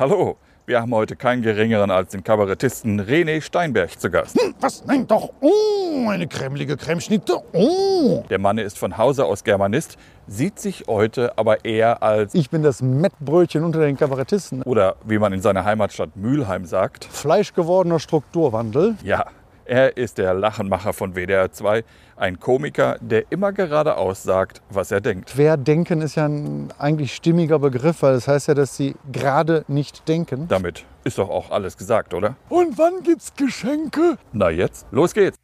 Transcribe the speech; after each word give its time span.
Hallo, 0.00 0.38
wir 0.64 0.80
haben 0.80 0.94
heute 0.94 1.16
keinen 1.16 1.42
geringeren 1.42 1.90
als 1.90 2.12
den 2.12 2.24
Kabarettisten 2.24 2.98
René 2.98 3.42
Steinberg 3.42 4.00
zu 4.00 4.10
Gast. 4.10 4.40
Hm, 4.40 4.54
was? 4.58 4.82
Nein, 4.86 5.06
doch. 5.06 5.28
Oh, 5.42 6.08
eine 6.08 6.26
cremlige 6.26 6.78
Cremschnitte. 6.78 7.36
Oh. 7.52 8.24
Der 8.30 8.38
Mann 8.38 8.56
ist 8.56 8.78
von 8.78 8.96
Hause 8.96 9.26
aus 9.26 9.44
Germanist, 9.44 9.98
sieht 10.26 10.58
sich 10.58 10.84
heute 10.88 11.36
aber 11.36 11.66
eher 11.66 12.02
als, 12.02 12.34
Ich 12.34 12.48
bin 12.48 12.62
das 12.62 12.80
Mettbrötchen 12.80 13.64
unter 13.64 13.80
den 13.80 13.98
Kabarettisten. 13.98 14.62
oder 14.62 14.96
wie 15.04 15.18
man 15.18 15.34
in 15.34 15.42
seiner 15.42 15.66
Heimatstadt 15.66 16.16
Mülheim 16.16 16.64
sagt, 16.64 17.04
Fleischgewordener 17.04 17.98
Strukturwandel. 17.98 18.94
ja, 19.04 19.26
er 19.64 19.96
ist 19.96 20.18
der 20.18 20.34
Lachenmacher 20.34 20.92
von 20.92 21.14
WDR 21.14 21.50
2, 21.52 21.84
ein 22.16 22.38
Komiker, 22.40 22.96
der 23.00 23.24
immer 23.30 23.52
geradeaus 23.52 24.22
sagt, 24.22 24.62
was 24.70 24.90
er 24.90 25.00
denkt. 25.00 25.30
Querdenken 25.30 26.00
ist 26.00 26.16
ja 26.16 26.26
ein 26.26 26.72
eigentlich 26.78 27.14
stimmiger 27.14 27.58
Begriff, 27.58 28.02
weil 28.02 28.14
das 28.14 28.28
heißt 28.28 28.48
ja, 28.48 28.54
dass 28.54 28.76
sie 28.76 28.94
gerade 29.10 29.64
nicht 29.68 30.08
denken. 30.08 30.46
Damit 30.48 30.84
ist 31.04 31.18
doch 31.18 31.28
auch 31.28 31.50
alles 31.50 31.76
gesagt, 31.76 32.14
oder? 32.14 32.36
Und 32.48 32.78
wann 32.78 33.02
gibt's 33.02 33.34
Geschenke? 33.34 34.18
Na 34.32 34.50
jetzt, 34.50 34.86
los 34.90 35.14
geht's. 35.14 35.38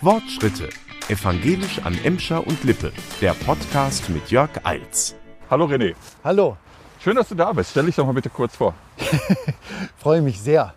Wortschritte. 0.00 0.68
Evangelisch 1.08 1.80
an 1.84 1.96
Emscher 2.02 2.46
und 2.46 2.64
Lippe. 2.64 2.92
Der 3.20 3.32
Podcast 3.32 4.08
mit 4.10 4.30
Jörg 4.30 4.50
Eils. 4.64 5.14
Hallo 5.48 5.66
René, 5.66 5.94
Hallo, 6.24 6.56
schön, 6.98 7.14
dass 7.14 7.28
du 7.28 7.36
da 7.36 7.52
bist. 7.52 7.70
Stell 7.70 7.86
dich 7.86 7.94
doch 7.94 8.04
mal 8.04 8.12
bitte 8.12 8.28
kurz 8.28 8.56
vor. 8.56 8.74
freue 9.96 10.20
mich 10.20 10.40
sehr, 10.40 10.74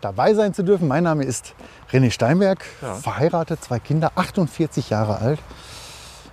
dabei 0.00 0.34
sein 0.34 0.54
zu 0.54 0.62
dürfen. 0.62 0.88
Mein 0.88 1.04
Name 1.04 1.24
ist 1.24 1.54
René 1.90 2.10
Steinberg, 2.10 2.64
Ja. 2.82 2.94
verheiratet, 2.94 3.62
zwei 3.64 3.78
Kinder, 3.78 4.12
48 4.14 4.90
Jahre 4.90 5.18
alt. 5.18 5.40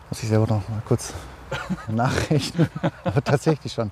Muss 0.09 0.21
ich 0.23 0.29
selber 0.29 0.45
noch 0.47 0.67
mal 0.69 0.81
kurz 0.87 1.13
nachrechnen. 1.87 2.67
Aber 3.03 3.23
tatsächlich 3.23 3.73
schon. 3.73 3.91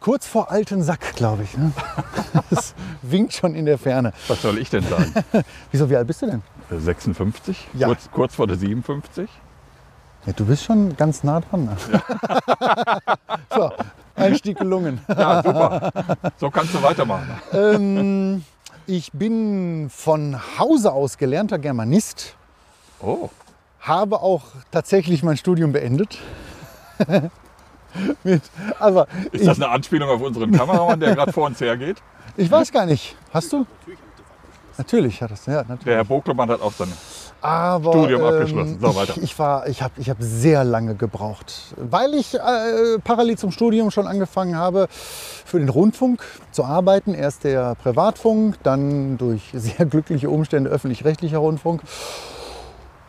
Kurz 0.00 0.26
vor 0.26 0.50
alten 0.50 0.82
Sack, 0.82 1.14
glaube 1.16 1.44
ich. 1.44 1.56
Ne? 1.56 1.72
Das 2.50 2.74
winkt 3.02 3.32
schon 3.32 3.54
in 3.54 3.64
der 3.64 3.78
Ferne. 3.78 4.12
Was 4.28 4.42
soll 4.42 4.58
ich 4.58 4.68
denn 4.68 4.82
sagen? 4.86 5.12
Wieso, 5.70 5.88
wie 5.88 5.96
alt 5.96 6.06
bist 6.06 6.20
du 6.22 6.26
denn? 6.26 6.42
56? 6.70 7.68
Ja. 7.74 7.86
Kurz, 7.86 8.08
kurz 8.12 8.34
vor 8.34 8.46
der 8.46 8.56
57? 8.56 9.30
Ja, 10.26 10.32
du 10.32 10.44
bist 10.46 10.64
schon 10.64 10.96
ganz 10.96 11.22
nah 11.22 11.40
dran. 11.40 11.64
Ne? 11.66 11.76
so, 13.54 13.70
Einstieg 14.16 14.58
gelungen. 14.58 15.00
Ja, 15.08 15.42
super. 15.42 15.90
So 16.38 16.50
kannst 16.50 16.74
du 16.74 16.82
weitermachen. 16.82 17.28
ähm, 17.52 18.44
ich 18.86 19.12
bin 19.12 19.88
von 19.90 20.38
Hause 20.58 20.92
aus 20.92 21.18
gelernter 21.18 21.58
Germanist, 21.58 22.36
Oh, 23.00 23.28
habe 23.80 24.20
auch 24.20 24.42
tatsächlich 24.70 25.22
mein 25.22 25.36
Studium 25.36 25.72
beendet. 25.72 26.18
Mit, 28.24 28.42
aber 28.78 29.06
ist 29.30 29.46
das 29.46 29.60
eine 29.60 29.68
Anspielung 29.68 30.08
auf 30.08 30.20
unseren 30.20 30.50
Kameramann, 30.52 30.98
der 30.98 31.14
gerade 31.14 31.32
vor 31.32 31.46
uns 31.46 31.60
hergeht? 31.60 32.02
ich 32.36 32.50
weiß 32.50 32.72
gar 32.72 32.86
nicht. 32.86 33.16
Hast 33.32 33.52
du? 33.52 33.66
Natürlich 34.76 35.22
hat 35.22 35.30
es, 35.30 35.46
ja, 35.46 35.58
natürlich. 35.58 35.84
Der 35.84 35.96
Herr 35.96 36.04
Boklemann 36.04 36.48
hat 36.50 36.60
auch 36.60 36.72
seine. 36.72 36.92
Aber, 37.44 37.92
Studium 37.92 38.24
abgeschlossen. 38.24 38.78
So, 38.80 38.96
weiter. 38.96 39.12
Ich, 39.16 39.22
ich, 39.22 39.38
war, 39.38 39.68
ich 39.68 39.82
habe 39.82 39.92
ich 39.98 40.08
hab 40.08 40.16
sehr 40.20 40.64
lange 40.64 40.94
gebraucht, 40.94 41.74
weil 41.76 42.14
ich 42.14 42.34
äh, 42.34 42.38
parallel 43.04 43.36
zum 43.36 43.50
Studium 43.50 43.90
schon 43.90 44.06
angefangen 44.06 44.56
habe, 44.56 44.86
für 44.90 45.58
den 45.58 45.68
Rundfunk 45.68 46.24
zu 46.52 46.64
arbeiten. 46.64 47.12
Erst 47.12 47.44
der 47.44 47.74
Privatfunk, 47.74 48.62
dann 48.62 49.18
durch 49.18 49.42
sehr 49.52 49.84
glückliche 49.84 50.30
Umstände 50.30 50.70
öffentlich-rechtlicher 50.70 51.36
Rundfunk. 51.36 51.82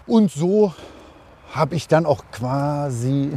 Und 0.05 0.31
so 0.31 0.73
habe 1.53 1.75
ich 1.75 1.87
dann 1.87 2.05
auch 2.05 2.25
quasi 2.33 3.31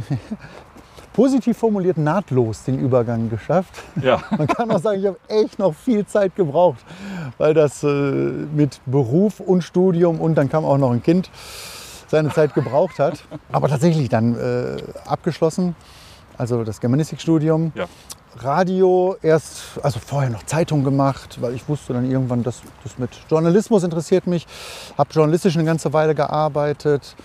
positiv 1.13 1.57
formuliert 1.57 1.97
nahtlos 1.97 2.63
den 2.63 2.79
Übergang 2.79 3.29
geschafft. 3.29 3.81
Ja, 4.01 4.21
Man 4.37 4.47
kann 4.47 4.71
auch 4.71 4.79
sagen, 4.79 4.99
ich 4.99 5.07
habe 5.07 5.19
echt 5.27 5.59
noch 5.59 5.73
viel 5.73 6.05
Zeit 6.05 6.35
gebraucht, 6.35 6.79
weil 7.37 7.53
das 7.53 7.83
äh, 7.83 7.87
mit 7.87 8.79
Beruf 8.85 9.39
und 9.39 9.63
Studium 9.63 10.19
und 10.19 10.35
dann 10.35 10.49
kam 10.49 10.65
auch 10.65 10.77
noch 10.77 10.91
ein 10.91 11.03
Kind 11.03 11.29
seine 12.07 12.29
Zeit 12.29 12.53
gebraucht 12.53 12.99
hat. 12.99 13.23
Aber 13.51 13.67
tatsächlich 13.67 14.09
dann 14.09 14.35
äh, 14.35 14.77
abgeschlossen, 15.05 15.75
also 16.37 16.63
das 16.63 16.79
Germanistikstudium. 16.79 17.71
ja. 17.75 17.85
Radio 18.37 19.17
erst, 19.21 19.79
also 19.81 19.99
vorher 19.99 20.29
noch 20.29 20.43
Zeitung 20.43 20.83
gemacht, 20.83 21.39
weil 21.41 21.55
ich 21.55 21.67
wusste 21.67 21.93
dann 21.93 22.09
irgendwann, 22.09 22.43
dass 22.43 22.61
das 22.83 22.97
mit 22.97 23.09
Journalismus 23.29 23.83
interessiert 23.83 24.27
mich. 24.27 24.45
Habe 24.97 25.09
journalistisch 25.11 25.55
eine 25.55 25.65
ganze 25.65 25.91
Weile 25.93 26.15
gearbeitet. 26.15 27.15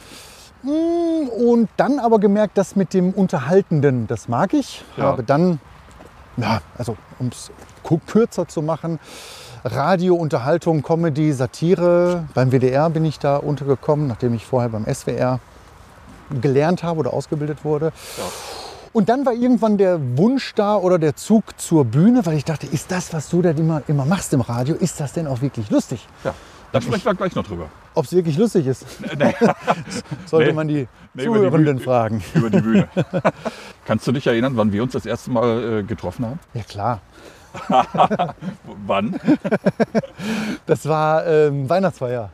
Und 0.65 1.69
dann 1.77 1.99
aber 1.99 2.19
gemerkt, 2.19 2.57
dass 2.57 2.77
mit 2.77 2.95
dem 2.95 3.11
Unterhaltenden, 3.11 4.07
das 4.07 4.29
mag 4.29 4.55
ich. 4.55 4.85
Ja. 4.97 5.05
Habe 5.05 5.23
dann, 5.23 5.61
ja, 6.37 6.61
also 6.79 6.97
um 7.19 7.29
es 7.29 7.51
kürzer 8.07 8.49
zu 8.49 8.63
machen, 8.63 8.99
Radio, 9.65 10.15
Unterhaltung, 10.15 10.83
Comedy, 10.83 11.33
Satire. 11.33 12.25
Beim 12.35 12.51
WDR 12.51 12.91
bin 12.91 13.05
ich 13.05 13.19
da 13.19 13.37
untergekommen, 13.37 14.07
nachdem 14.07 14.35
ich 14.35 14.45
vorher 14.45 14.71
beim 14.71 14.85
SWR 14.87 15.41
gelernt 16.41 16.83
habe 16.83 17.01
oder 17.01 17.13
ausgebildet 17.13 17.65
wurde. 17.65 17.87
Ja. 18.17 18.25
Und 18.93 19.09
dann 19.09 19.27
war 19.27 19.33
irgendwann 19.33 19.77
der 19.77 19.99
Wunsch 20.17 20.55
da 20.55 20.77
oder 20.77 20.99
der 20.99 21.17
Zug 21.17 21.59
zur 21.59 21.85
Bühne, 21.85 22.25
weil 22.27 22.37
ich 22.37 22.45
dachte, 22.45 22.67
ist 22.67 22.91
das, 22.91 23.13
was 23.13 23.29
du 23.29 23.43
da 23.43 23.51
immer, 23.51 23.83
immer 23.89 24.05
machst 24.05 24.33
im 24.33 24.41
Radio, 24.41 24.77
ist 24.77 25.01
das 25.01 25.13
denn 25.13 25.27
auch 25.27 25.43
wirklich 25.43 25.69
lustig? 25.71 26.07
ja. 26.25 26.33
Da 26.73 26.81
sprechen 26.81 27.05
wir 27.05 27.15
gleich 27.15 27.35
noch 27.37 27.47
drüber. 27.47 27.69
Ob 27.95 28.05
es 28.07 28.13
wirklich 28.13 28.37
lustig 28.37 28.67
ist, 28.67 28.85
sollte 30.27 30.49
Nee. 30.49 30.53
man 30.55 30.69
die 30.69 30.89
Nee, 31.15 31.25
über 31.27 31.35
die 31.39 31.45
Zuhörenden 31.45 31.79
fragen. 31.79 32.23
über 32.35 32.51
die 32.51 32.61
Bühne. 32.61 32.89
Kannst 33.87 34.07
du 34.07 34.13
dich 34.13 34.27
erinnern, 34.27 34.57
wann 34.57 34.73
wir 34.73 34.83
uns 34.83 34.93
das 34.93 35.07
erste 35.07 35.31
Mal 35.31 35.81
äh, 35.81 35.83
getroffen 35.85 36.27
haben? 36.27 36.41
Ja 36.55 36.63
klar, 36.65 37.01
Wann? 38.87 39.15
das 40.67 40.89
war 40.89 41.27
ähm, 41.27 41.69
Weihnachtsfeier, 41.69 42.31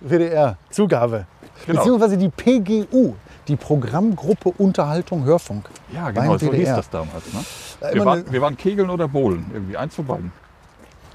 WDR, 0.00 0.56
Zugabe. 0.70 1.26
Genau. 1.66 1.78
Beziehungsweise 1.78 2.16
die 2.18 2.28
PGU, 2.28 3.14
die 3.48 3.56
Programmgruppe 3.56 4.50
Unterhaltung 4.58 5.24
Hörfunk. 5.24 5.68
Ja, 5.92 6.10
genau, 6.10 6.36
so 6.36 6.52
hieß 6.52 6.62
WDR. 6.64 6.76
das 6.76 6.90
damals. 6.90 7.32
Ne? 7.32 7.40
War 7.80 7.94
Wir, 7.94 8.04
waren, 8.04 8.32
wir 8.32 8.40
waren 8.42 8.56
Kegeln 8.56 8.90
oder 8.90 9.06
Bowlen, 9.08 9.46
irgendwie 9.52 9.76
eins 9.76 9.94
von 9.94 10.06
beiden. 10.06 10.32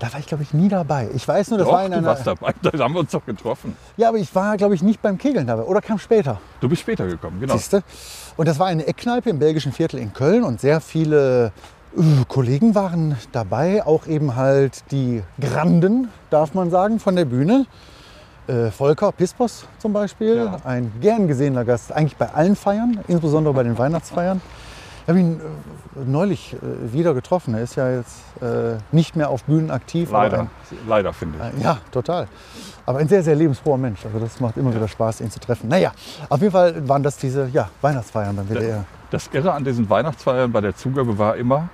Da 0.02 0.12
war 0.12 0.20
ich, 0.20 0.26
glaube 0.26 0.42
ich, 0.42 0.52
nie 0.52 0.68
dabei. 0.68 1.10
Ich 1.14 1.28
weiß 1.28 1.52
nur, 1.52 1.60
das 1.60 1.68
Doch, 1.68 1.74
war 1.76 1.86
in 1.86 1.92
du 1.92 1.98
einer. 2.00 2.08
warst 2.08 2.26
dabei, 2.26 2.54
da 2.64 2.72
haben 2.80 2.94
wir 2.96 3.02
uns 3.02 3.12
doch 3.12 3.24
getroffen. 3.24 3.78
Ja, 3.98 4.10
aber 4.10 4.18
ich 4.18 4.34
war, 4.34 4.58
glaube 4.58 4.74
ich, 4.74 4.82
nicht 4.82 5.00
beim 5.00 5.20
Kegeln 5.20 5.46
dabei. 5.46 5.62
Oder 5.62 5.80
kam 5.80 6.00
später. 6.00 6.42
Du 6.60 6.68
bist 6.68 6.82
später 6.82 7.06
gekommen, 7.06 7.40
genau. 7.40 7.54
Siehste? 7.56 7.84
Und 8.36 8.48
das 8.48 8.58
war 8.58 8.66
eine 8.66 8.88
Eckkneipe 8.88 9.30
im 9.30 9.38
belgischen 9.38 9.72
Viertel 9.72 10.00
in 10.00 10.12
Köln 10.12 10.44
und 10.44 10.60
sehr 10.60 10.82
viele 10.82 11.52
äh, 11.96 12.02
Kollegen 12.28 12.74
waren 12.74 13.16
dabei, 13.32 13.86
auch 13.86 14.08
eben 14.08 14.36
halt 14.36 14.84
die 14.90 15.22
Granden, 15.40 16.10
darf 16.32 16.56
man 16.56 16.72
sagen, 16.72 17.00
von 17.00 17.16
der 17.16 17.26
Bühne. 17.26 17.68
Äh, 18.48 18.72
Volker 18.72 19.12
Pispos 19.12 19.68
zum 19.78 19.94
Beispiel, 19.94 20.36
Ja. 20.38 20.58
ein 20.64 20.92
gern 21.00 21.28
gesehener 21.28 21.64
Gast, 21.64 21.92
eigentlich 21.92 22.18
bei 22.18 22.30
allen 22.32 22.56
Feiern, 22.56 23.00
insbesondere 23.08 23.54
bei 23.54 23.62
den 23.62 23.78
Weihnachtsfeiern. 23.78 24.42
Ich 25.04 25.10
habe 25.10 25.20
ihn 25.20 25.40
äh, 25.40 25.44
neulich 26.06 26.54
äh, 26.54 26.94
wieder 26.94 27.14
getroffen. 27.14 27.54
Er 27.54 27.62
ist 27.62 27.76
ja 27.76 27.90
jetzt 27.92 28.20
äh, 28.42 28.78
nicht 28.92 29.16
mehr 29.16 29.30
auf 29.30 29.44
Bühnen 29.44 29.72
aktiv. 29.72 30.12
Leider, 30.12 30.40
ein- 30.42 30.50
leider 30.88 31.14
finde 31.14 31.38
ich. 31.56 31.62
äh, 31.62 31.64
Ja, 31.64 31.78
total. 31.92 32.28
Aber 32.86 33.00
ein 33.00 33.08
sehr, 33.08 33.24
sehr 33.24 33.36
lebensfroher 33.36 33.78
Mensch. 33.78 34.06
Also 34.06 34.20
das 34.20 34.40
macht 34.40 34.58
immer 34.58 34.74
wieder 34.74 34.88
Spaß, 34.88 35.22
ihn 35.22 35.30
zu 35.32 35.40
treffen. 35.40 35.70
Naja, 35.70 35.92
auf 36.30 36.40
jeden 36.42 36.52
Fall 36.52 36.88
waren 36.88 37.04
das 37.04 37.18
diese 37.18 37.48
ja, 37.54 37.70
Weihnachtsfeiern 37.82 38.36
beim 38.36 38.48
WDR. 38.50 38.86
Das 39.12 39.30
Irre 39.34 39.54
an 39.54 39.64
diesen 39.64 39.90
Weihnachtsfeiern 39.90 40.52
bei 40.52 40.62
der 40.62 40.76
Zugabe 40.76 41.18
war 41.18 41.36
immer, 41.36 41.70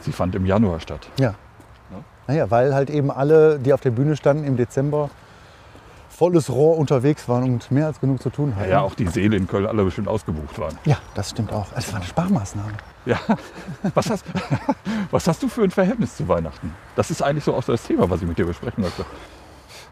sie 0.00 0.12
fand 0.12 0.34
im 0.34 0.46
Januar 0.46 0.80
statt. 0.80 1.08
Ja. 1.18 1.34
Naja, 2.26 2.50
weil 2.50 2.74
halt 2.74 2.90
eben 2.90 3.10
alle, 3.10 3.58
die 3.58 3.72
auf 3.72 3.80
der 3.80 3.90
Bühne 3.90 4.16
standen 4.16 4.44
im 4.44 4.56
Dezember, 4.56 5.10
volles 6.08 6.48
Rohr 6.50 6.76
unterwegs 6.76 7.28
waren 7.28 7.44
und 7.44 7.70
mehr 7.70 7.86
als 7.86 7.98
genug 8.00 8.22
zu 8.22 8.30
tun 8.30 8.50
Ja, 8.50 8.56
hatten. 8.60 8.70
ja, 8.70 8.80
auch 8.82 8.94
die 8.94 9.06
Seele 9.08 9.36
in 9.36 9.46
Köln 9.48 9.66
alle 9.66 9.84
bestimmt 9.84 10.06
ausgebucht 10.08 10.58
waren. 10.58 10.78
Ja, 10.84 10.98
das 11.14 11.30
stimmt 11.30 11.52
auch. 11.52 11.66
Das 11.74 11.90
war 11.92 11.98
eine 12.00 12.06
Sparmaßnahme. 12.08 12.72
Ja. 13.06 13.18
Was 13.94 14.10
hast, 14.10 14.24
was 15.10 15.26
hast 15.26 15.42
du 15.42 15.48
für 15.48 15.62
ein 15.62 15.70
Verhältnis 15.70 16.16
zu 16.16 16.28
Weihnachten? 16.28 16.74
Das 16.96 17.10
ist 17.10 17.22
eigentlich 17.22 17.44
so 17.44 17.54
auch 17.54 17.64
das 17.64 17.82
Thema, 17.82 18.08
was 18.10 18.20
ich 18.22 18.28
mit 18.28 18.38
dir 18.38 18.46
besprechen 18.46 18.82
möchte. 18.82 19.04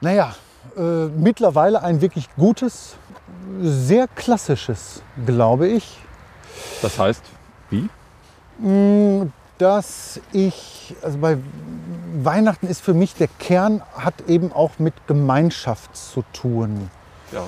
Naja, 0.01 0.35
äh, 0.77 1.07
mittlerweile 1.07 1.83
ein 1.83 2.01
wirklich 2.01 2.29
gutes, 2.37 2.97
sehr 3.61 4.09
klassisches, 4.09 5.03
glaube 5.27 5.69
ich. 5.69 5.99
Das 6.83 6.99
heißt, 6.99 7.23
wie? 7.71 7.89
Mm, 8.59 9.33
Dass 9.59 10.21
ich, 10.33 10.95
also 11.03 11.19
bei 11.19 11.39
Weihnachten 12.23 12.69
ist 12.69 12.81
für 12.81 12.95
mich 12.95 13.15
der 13.15 13.29
Kern, 13.39 13.83
hat 13.97 14.15
eben 14.29 14.53
auch 14.53 14.79
mit 14.79 14.95
Gemeinschaft 15.07 15.97
zu 15.97 16.23
tun. 16.33 16.91
Ja. 17.33 17.45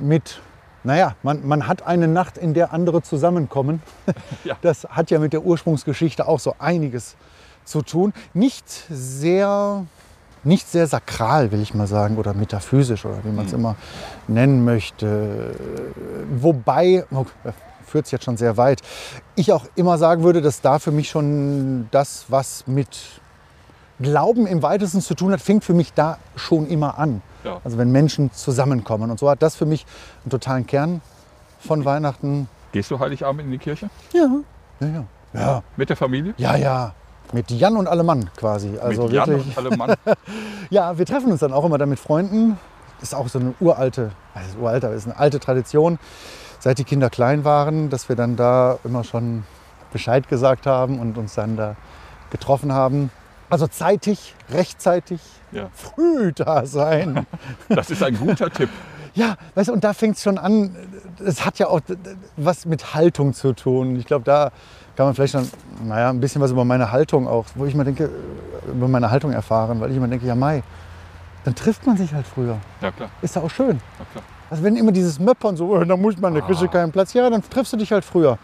Mit, 0.00 0.40
naja, 0.84 1.14
man, 1.22 1.46
man 1.46 1.66
hat 1.66 1.86
eine 1.86 2.08
Nacht, 2.08 2.38
in 2.38 2.54
der 2.54 2.72
andere 2.72 3.02
zusammenkommen. 3.02 3.82
Ja. 4.44 4.56
Das 4.62 4.84
hat 4.84 5.10
ja 5.10 5.18
mit 5.18 5.32
der 5.32 5.44
Ursprungsgeschichte 5.44 6.26
auch 6.26 6.40
so 6.40 6.54
einiges 6.58 7.16
zu 7.64 7.82
tun. 7.82 8.14
Nicht 8.32 8.64
sehr, 8.88 9.84
nicht 10.44 10.66
sehr 10.68 10.86
sakral, 10.86 11.52
will 11.52 11.60
ich 11.60 11.74
mal 11.74 11.86
sagen, 11.86 12.16
oder 12.16 12.32
metaphysisch 12.32 13.04
oder 13.04 13.22
wie 13.24 13.30
man 13.30 13.46
es 13.46 13.52
immer 13.52 13.76
nennen 14.28 14.64
möchte. 14.64 15.54
Wobei, 16.32 17.04
oh, 17.10 17.26
führt 17.86 18.06
es 18.06 18.12
jetzt 18.12 18.24
schon 18.24 18.36
sehr 18.36 18.56
weit. 18.56 18.80
Ich 19.34 19.52
auch 19.52 19.66
immer 19.74 19.98
sagen 19.98 20.22
würde, 20.22 20.40
dass 20.40 20.62
da 20.62 20.78
für 20.78 20.92
mich 20.92 21.10
schon 21.10 21.88
das, 21.90 22.26
was 22.28 22.66
mit 22.66 23.20
Glauben 24.00 24.46
im 24.46 24.62
weitesten 24.62 25.02
zu 25.02 25.14
tun 25.14 25.32
hat, 25.32 25.42
fängt 25.42 25.64
für 25.64 25.74
mich 25.74 25.92
da 25.92 26.18
schon 26.36 26.66
immer 26.66 26.98
an. 26.98 27.20
Ja. 27.44 27.60
Also 27.64 27.78
wenn 27.78 27.90
Menschen 27.92 28.32
zusammenkommen. 28.32 29.10
Und 29.10 29.18
so 29.18 29.30
hat 29.30 29.42
das 29.42 29.56
für 29.56 29.66
mich 29.66 29.86
einen 30.24 30.30
totalen 30.30 30.66
Kern 30.66 31.00
von 31.60 31.84
Weihnachten. 31.84 32.48
Gehst 32.72 32.90
du 32.90 32.98
Heiligabend 32.98 33.42
in 33.42 33.50
die 33.50 33.58
Kirche? 33.58 33.90
Ja, 34.12 34.26
ja, 34.80 34.86
ja. 34.86 35.04
Ja, 35.32 35.62
Mit 35.76 35.88
der 35.88 35.96
Familie? 35.96 36.34
ja, 36.38 36.56
ja. 36.56 36.94
Mit 37.32 37.48
Jan 37.52 37.76
und 37.76 37.86
alle 37.86 38.02
Mann 38.02 38.28
quasi. 38.36 38.76
Also 38.78 39.04
Mit 39.04 39.12
Jan 39.12 39.28
wirklich. 39.28 39.56
und 39.56 39.58
alle 39.66 39.76
Mann. 39.76 39.94
Ja, 40.70 40.98
wir 40.98 41.06
treffen 41.06 41.30
uns 41.30 41.40
dann 41.40 41.52
auch 41.52 41.64
immer 41.64 41.78
da 41.78 41.86
mit 41.86 41.98
Freunden. 42.00 42.58
Ist 43.02 43.14
auch 43.14 43.28
so 43.28 43.38
eine 43.38 43.54
uralte, 43.60 44.10
also 44.34 44.58
uralte, 44.58 44.88
ist 44.88 45.06
eine 45.06 45.16
alte 45.16 45.38
Tradition, 45.40 45.98
seit 46.58 46.78
die 46.78 46.84
Kinder 46.84 47.08
klein 47.10 47.44
waren, 47.44 47.88
dass 47.88 48.08
wir 48.08 48.16
dann 48.16 48.36
da 48.36 48.78
immer 48.84 49.04
schon 49.04 49.44
Bescheid 49.92 50.28
gesagt 50.28 50.66
haben 50.66 50.98
und 50.98 51.16
uns 51.18 51.34
dann 51.34 51.56
da 51.56 51.76
getroffen 52.30 52.72
haben. 52.72 53.10
Also 53.48 53.66
zeitig, 53.68 54.34
rechtzeitig, 54.50 55.20
Ja. 55.52 55.68
früh 55.74 56.32
da 56.32 56.66
sein. 56.66 57.26
Das 57.68 57.90
ist 57.90 58.02
ein 58.02 58.16
guter 58.18 58.50
Tipp. 58.50 58.68
Ja, 59.14 59.36
weißt 59.54 59.68
du, 59.68 59.72
und 59.72 59.82
da 59.82 59.92
fängt 59.92 60.16
es 60.16 60.22
schon 60.22 60.38
an. 60.38 60.74
Es 61.24 61.44
hat 61.44 61.58
ja 61.58 61.66
auch 61.66 61.80
was 62.36 62.66
mit 62.66 62.94
Haltung 62.94 63.34
zu 63.34 63.52
tun. 63.52 63.96
Ich 63.96 64.06
glaube, 64.06 64.24
da 64.24 64.52
kann 64.96 65.06
man 65.06 65.14
vielleicht 65.14 65.32
schon, 65.32 65.48
naja, 65.84 66.10
ein 66.10 66.20
bisschen 66.20 66.40
was 66.40 66.50
über 66.50 66.64
meine 66.64 66.92
Haltung 66.92 67.26
auch, 67.26 67.46
wo 67.54 67.66
ich 67.66 67.74
mal 67.74 67.84
denke, 67.84 68.10
über 68.68 68.88
meine 68.88 69.10
Haltung 69.10 69.32
erfahren, 69.32 69.80
weil 69.80 69.90
ich 69.90 69.96
immer 69.96 70.08
denke, 70.08 70.26
ja, 70.26 70.34
Mai, 70.34 70.62
dann 71.44 71.54
trifft 71.54 71.86
man 71.86 71.96
sich 71.96 72.12
halt 72.12 72.26
früher. 72.26 72.58
Ja, 72.80 72.90
klar. 72.92 73.10
Ist 73.22 73.34
ja 73.34 73.42
auch 73.42 73.50
schön. 73.50 73.80
Ja, 73.98 74.04
klar. 74.12 74.24
Also 74.50 74.62
wenn 74.62 74.76
immer 74.76 74.92
dieses 74.92 75.18
Möppern 75.18 75.56
so, 75.56 75.68
oh, 75.74 75.84
da 75.84 75.96
muss 75.96 76.18
man, 76.18 76.34
da 76.34 76.40
kriegst 76.40 76.60
du 76.60 76.68
keinen 76.68 76.92
Platz, 76.92 77.12
ja, 77.14 77.30
dann 77.30 77.42
triffst 77.42 77.72
du 77.72 77.76
dich 77.76 77.92
halt 77.92 78.04
früher. 78.04 78.36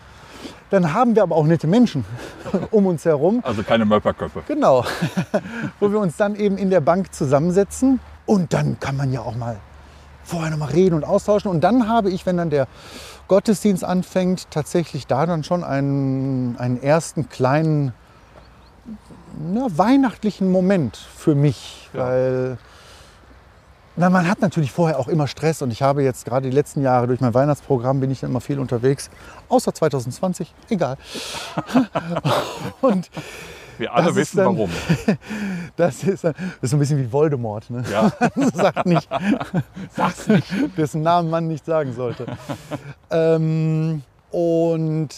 Dann 0.71 0.93
haben 0.93 1.15
wir 1.15 1.23
aber 1.23 1.37
auch 1.37 1.45
nette 1.45 1.67
Menschen 1.67 2.05
um 2.71 2.87
uns 2.87 3.05
herum. 3.05 3.41
Also 3.45 3.63
keine 3.63 3.85
Mörperköpfe. 3.85 4.43
Genau. 4.49 4.85
Wo 5.81 5.91
wir 5.91 6.01
uns 6.01 6.17
dann 6.17 6.37
eben 6.37 6.59
in 6.59 6.71
der 6.71 6.81
Bank 6.81 7.13
zusammensetzen. 7.15 8.01
Und 8.27 8.53
dann 8.53 8.81
kann 8.81 8.97
man 8.97 9.13
ja 9.13 9.21
auch 9.21 9.37
mal 9.37 9.57
vorher 10.25 10.51
noch 10.51 10.59
mal 10.59 10.71
reden 10.71 10.95
und 10.95 11.05
austauschen. 11.05 11.51
Und 11.51 11.63
dann 11.63 11.89
habe 11.89 12.11
ich, 12.11 12.27
wenn 12.27 12.37
dann 12.37 12.51
der 12.51 12.67
Gottesdienst 13.29 13.85
anfängt, 13.85 14.51
tatsächlich 14.51 15.07
da 15.07 15.27
dann 15.27 15.45
schon 15.45 15.63
einen, 15.63 16.57
einen 16.59 16.83
ersten 16.83 17.29
kleinen 17.29 17.93
na, 19.39 19.67
weihnachtlichen 19.71 20.51
Moment 20.51 20.97
für 20.97 21.35
mich. 21.35 21.91
Ja. 21.93 22.01
Weil 22.01 22.59
na, 23.97 24.11
man 24.11 24.29
hat 24.29 24.41
natürlich 24.41 24.73
vorher 24.73 24.99
auch 24.99 25.09
immer 25.09 25.27
Stress. 25.27 25.63
Und 25.63 25.71
ich 25.71 25.83
habe 25.83 26.03
jetzt 26.03 26.25
gerade 26.25 26.49
die 26.49 26.55
letzten 26.55 26.83
Jahre 26.83 27.07
durch 27.07 27.21
mein 27.21 27.35
Weihnachtsprogramm 27.35 28.01
bin 28.01 28.11
ich 28.11 28.21
dann 28.21 28.31
immer 28.31 28.41
viel 28.41 28.59
unterwegs. 28.59 29.11
Außer 29.49 29.73
2020, 29.73 30.53
egal. 30.69 30.97
und 32.83 33.11
Wir 33.79 33.95
alle 33.95 34.15
wissen 34.15 34.37
dann- 34.39 34.47
warum. 34.47 34.71
das 35.77 36.03
ist, 36.05 36.25
das 36.25 36.35
ist 36.61 36.71
so 36.71 36.77
ein 36.77 36.81
bisschen 36.81 36.99
wie 36.99 37.11
Voldemort. 37.13 37.71
Ne? 37.71 37.85
Ja. 37.91 38.13
Sagt 38.55 38.87
nicht, 38.87 39.09
sag's 39.91 40.29
nicht, 40.29 40.47
dessen 40.77 41.03
Namen 41.03 41.31
man 41.31 41.47
nicht 41.49 41.65
sagen 41.65 41.93
sollte. 41.95 42.27
ähm, 43.11 44.03
und 44.31 45.09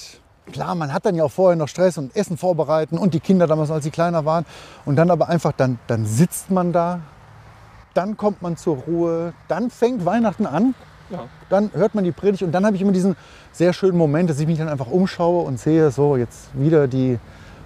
klar, 0.53 0.75
man 0.75 0.93
hat 0.93 1.05
dann 1.05 1.15
ja 1.15 1.25
auch 1.25 1.31
vorher 1.33 1.57
noch 1.57 1.69
Stress 1.69 1.99
und 1.99 2.15
Essen 2.15 2.37
vorbereiten 2.37 2.97
und 2.99 3.15
die 3.15 3.21
Kinder 3.21 3.47
damals, 3.47 3.71
als 3.71 3.85
sie 3.85 3.91
kleiner 3.91 4.25
waren. 4.25 4.47
Und 4.85 4.97
dann 4.97 5.11
aber 5.11 5.29
einfach, 5.29 5.53
dann, 5.53 5.79
dann 5.89 6.07
sitzt 6.07 6.51
man 6.51 6.73
da, 6.73 7.01
dann 7.95 8.17
kommt 8.17 8.43
man 8.43 8.57
zur 8.57 8.77
Ruhe, 8.77 9.33
dann 9.49 9.71
fängt 9.71 10.05
Weihnachten 10.05 10.47
an. 10.47 10.75
Ja. 11.11 11.21
Dann 11.49 11.71
hört 11.73 11.95
man 11.95 12.05
die 12.05 12.13
Predigt 12.13 12.43
und 12.43 12.53
dann 12.53 12.67
habe 12.67 12.77
ich 12.77 12.83
immer 12.83 12.93
diesen 12.93 13.17
sehr 13.53 13.73
schönen 13.73 13.97
Moment, 13.97 14.29
dass 14.29 14.39
ich 14.41 14.47
mich 14.47 14.59
dann 14.59 14.69
einfach 14.69 14.89
umschaue 14.89 15.43
und 15.45 15.59
sehe, 15.59 15.91
so 15.91 16.17
jetzt 16.17 16.51
wieder 16.53 16.87
die 16.87 17.19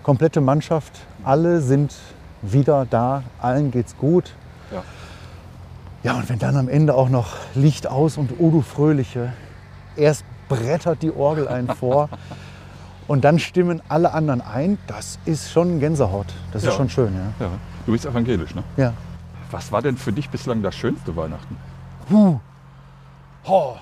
komplette 0.02 0.40
Mannschaft. 0.40 1.00
Alle 1.24 1.60
sind 1.60 1.94
wieder 2.40 2.86
da, 2.88 3.22
allen 3.40 3.70
geht's 3.70 3.96
gut. 3.96 4.32
Ja. 4.72 4.82
Ja, 6.04 6.14
und 6.14 6.28
wenn 6.28 6.38
dann 6.38 6.56
am 6.56 6.68
Ende 6.68 6.94
auch 6.94 7.08
noch 7.08 7.36
Licht 7.54 7.86
aus 7.88 8.16
und 8.16 8.32
Udo 8.40 8.60
Fröhliche, 8.60 9.32
erst 9.96 10.24
brettert 10.48 11.02
die 11.02 11.12
Orgel 11.14 11.46
einen 11.48 11.68
vor 11.76 12.08
und 13.08 13.24
dann 13.24 13.38
stimmen 13.38 13.82
alle 13.88 14.12
anderen 14.12 14.40
ein, 14.40 14.78
das 14.86 15.18
ist 15.24 15.50
schon 15.50 15.78
Gänsehaut. 15.80 16.26
Das 16.52 16.62
Ja. 16.62 16.70
ist 16.70 16.76
schon 16.76 16.88
schön, 16.88 17.12
ja. 17.14 17.46
Ja. 17.46 17.52
Du 17.86 17.92
bist 17.92 18.06
evangelisch, 18.06 18.54
ne? 18.54 18.62
ja. 18.76 18.92
Was 19.52 19.70
war 19.70 19.82
denn 19.82 19.96
für 19.96 20.12
dich 20.12 20.28
bislang 20.30 20.62
das 20.62 20.74
schönste 20.74 21.14
Weihnachten? 21.14 21.56
Huh. 22.10 22.38
Oh. 23.44 23.76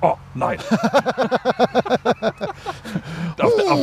Oh, 0.00 0.14
nein. 0.34 0.58
auf, 3.40 3.52
auf, 3.70 3.80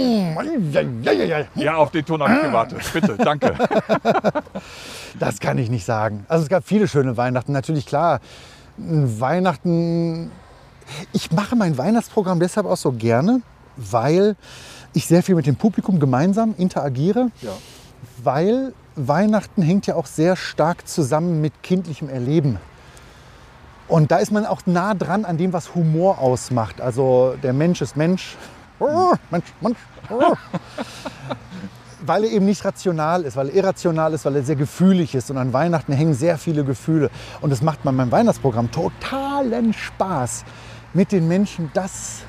Ja, 1.01 1.11
ja, 1.55 1.75
auf 1.75 1.91
den 1.91 2.05
Ton 2.05 2.21
habe 2.21 2.33
ich 2.35 2.41
gewartet. 2.43 2.79
Bitte, 2.93 3.17
danke. 3.17 3.53
Das 5.19 5.39
kann 5.39 5.57
ich 5.57 5.69
nicht 5.69 5.85
sagen. 5.85 6.25
Also 6.27 6.43
es 6.43 6.49
gab 6.49 6.65
viele 6.65 6.89
schöne 6.89 7.15
Weihnachten. 7.15 7.53
Natürlich 7.53 7.85
klar, 7.85 8.19
Weihnachten. 8.77 10.29
Ich 11.13 11.31
mache 11.31 11.55
mein 11.55 11.77
Weihnachtsprogramm 11.77 12.39
deshalb 12.41 12.67
auch 12.67 12.75
so 12.75 12.91
gerne, 12.91 13.41
weil 13.77 14.35
ich 14.93 15.07
sehr 15.07 15.23
viel 15.23 15.35
mit 15.35 15.47
dem 15.47 15.55
Publikum 15.55 15.99
gemeinsam 16.01 16.53
interagiere, 16.57 17.29
Ja. 17.41 17.51
weil 18.23 18.73
Weihnachten 18.95 19.61
hängt 19.61 19.87
ja 19.87 19.95
auch 19.95 20.05
sehr 20.05 20.35
stark 20.35 20.87
zusammen 20.87 21.41
mit 21.41 21.63
kindlichem 21.63 22.09
Erleben. 22.09 22.59
Und 23.87 24.11
da 24.11 24.17
ist 24.17 24.31
man 24.31 24.45
auch 24.45 24.61
nah 24.65 24.93
dran 24.93 25.25
an 25.25 25.37
dem, 25.37 25.53
was 25.53 25.75
Humor 25.75 26.19
ausmacht. 26.19 26.81
Also 26.81 27.35
der 27.43 27.53
Mensch 27.53 27.81
ist 27.81 27.95
Mensch. 27.97 28.35
Oh, 28.79 29.13
Mensch, 29.29 29.45
Mensch. 29.61 29.77
Oh. 30.09 30.33
weil 32.05 32.23
er 32.23 32.31
eben 32.31 32.45
nicht 32.45 32.63
rational 32.65 33.23
ist, 33.23 33.35
weil 33.35 33.49
er 33.49 33.55
irrational 33.55 34.13
ist, 34.13 34.25
weil 34.25 34.35
er 34.35 34.43
sehr 34.43 34.55
gefühlig 34.55 35.15
ist. 35.15 35.29
Und 35.31 35.37
an 35.37 35.53
Weihnachten 35.53 35.93
hängen 35.93 36.13
sehr 36.13 36.37
viele 36.37 36.63
Gefühle. 36.63 37.09
Und 37.41 37.51
es 37.51 37.61
macht 37.61 37.83
bei 37.83 37.91
meinem 37.91 38.11
Weihnachtsprogramm 38.11 38.71
totalen 38.71 39.73
Spaß, 39.73 40.45
mit 40.93 41.11
den 41.11 41.27
Menschen 41.27 41.69
das 41.73 42.21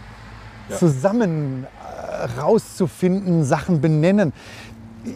Ja. 0.68 0.76
zusammen 0.76 1.64
äh, 1.64 2.40
rauszufinden, 2.40 3.44
Sachen 3.44 3.80
benennen. 3.80 4.32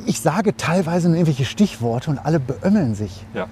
Ich 0.07 0.21
sage 0.21 0.57
teilweise 0.57 1.09
nur 1.09 1.17
irgendwelche 1.17 1.45
Stichworte 1.45 2.11
und 2.11 2.19
alle 2.19 2.39
beömmeln 2.41 2.95
sich, 2.95 3.25
ja. 3.35 3.47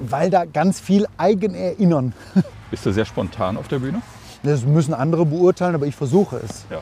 weil 0.00 0.30
da 0.30 0.44
ganz 0.44 0.80
viel 0.80 1.06
Eigenerinnern. 1.18 2.12
Bist 2.70 2.86
du 2.86 2.92
sehr 2.92 3.04
spontan 3.04 3.56
auf 3.56 3.68
der 3.68 3.78
Bühne? 3.80 4.00
Das 4.42 4.64
müssen 4.64 4.94
andere 4.94 5.24
beurteilen, 5.26 5.74
aber 5.74 5.86
ich 5.86 5.96
versuche 5.96 6.36
es. 6.36 6.64
Ja. 6.70 6.78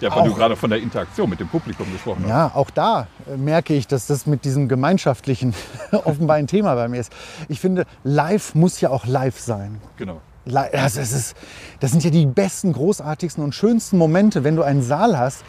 Ja, 0.00 0.14
weil 0.14 0.24
du 0.24 0.32
Auch. 0.32 0.36
gerade 0.36 0.56
von 0.56 0.68
der 0.70 0.80
Interaktion 0.80 1.30
mit 1.30 1.38
dem 1.40 1.48
Publikum 1.48 1.90
gesprochen 1.92 2.22
hast. 2.24 2.28
Ja, 2.28 2.50
auch 2.54 2.68
da 2.70 3.06
äh, 3.32 3.36
merke 3.36 3.74
ich, 3.74 3.86
dass 3.86 4.06
das 4.08 4.26
mit 4.26 4.44
diesem 4.44 4.68
Gemeinschaftlichen 4.68 5.54
offenbar 6.04 6.36
ein 6.36 6.48
Thema 6.48 6.74
bei 6.74 6.88
mir 6.88 6.98
ist. 7.00 7.12
Ich 7.48 7.60
finde, 7.60 7.86
live 8.02 8.54
muss 8.56 8.80
ja 8.80 8.90
auch 8.90 9.06
live 9.06 9.38
sein. 9.38 9.80
Genau. 9.96 10.20
Li- 10.46 10.56
Also 10.56 11.00
ist, 11.00 11.34
das 11.80 11.92
sind 11.92 12.02
ja 12.04 12.10
die 12.10 12.26
besten, 12.26 12.72
großartigsten 12.72 13.42
und 13.42 13.54
schönsten 13.54 13.96
Momente, 13.96 14.42
wenn 14.44 14.56
du 14.56 14.62
einen 14.62 14.82
Saal 14.82 15.16
hast, 15.16 15.42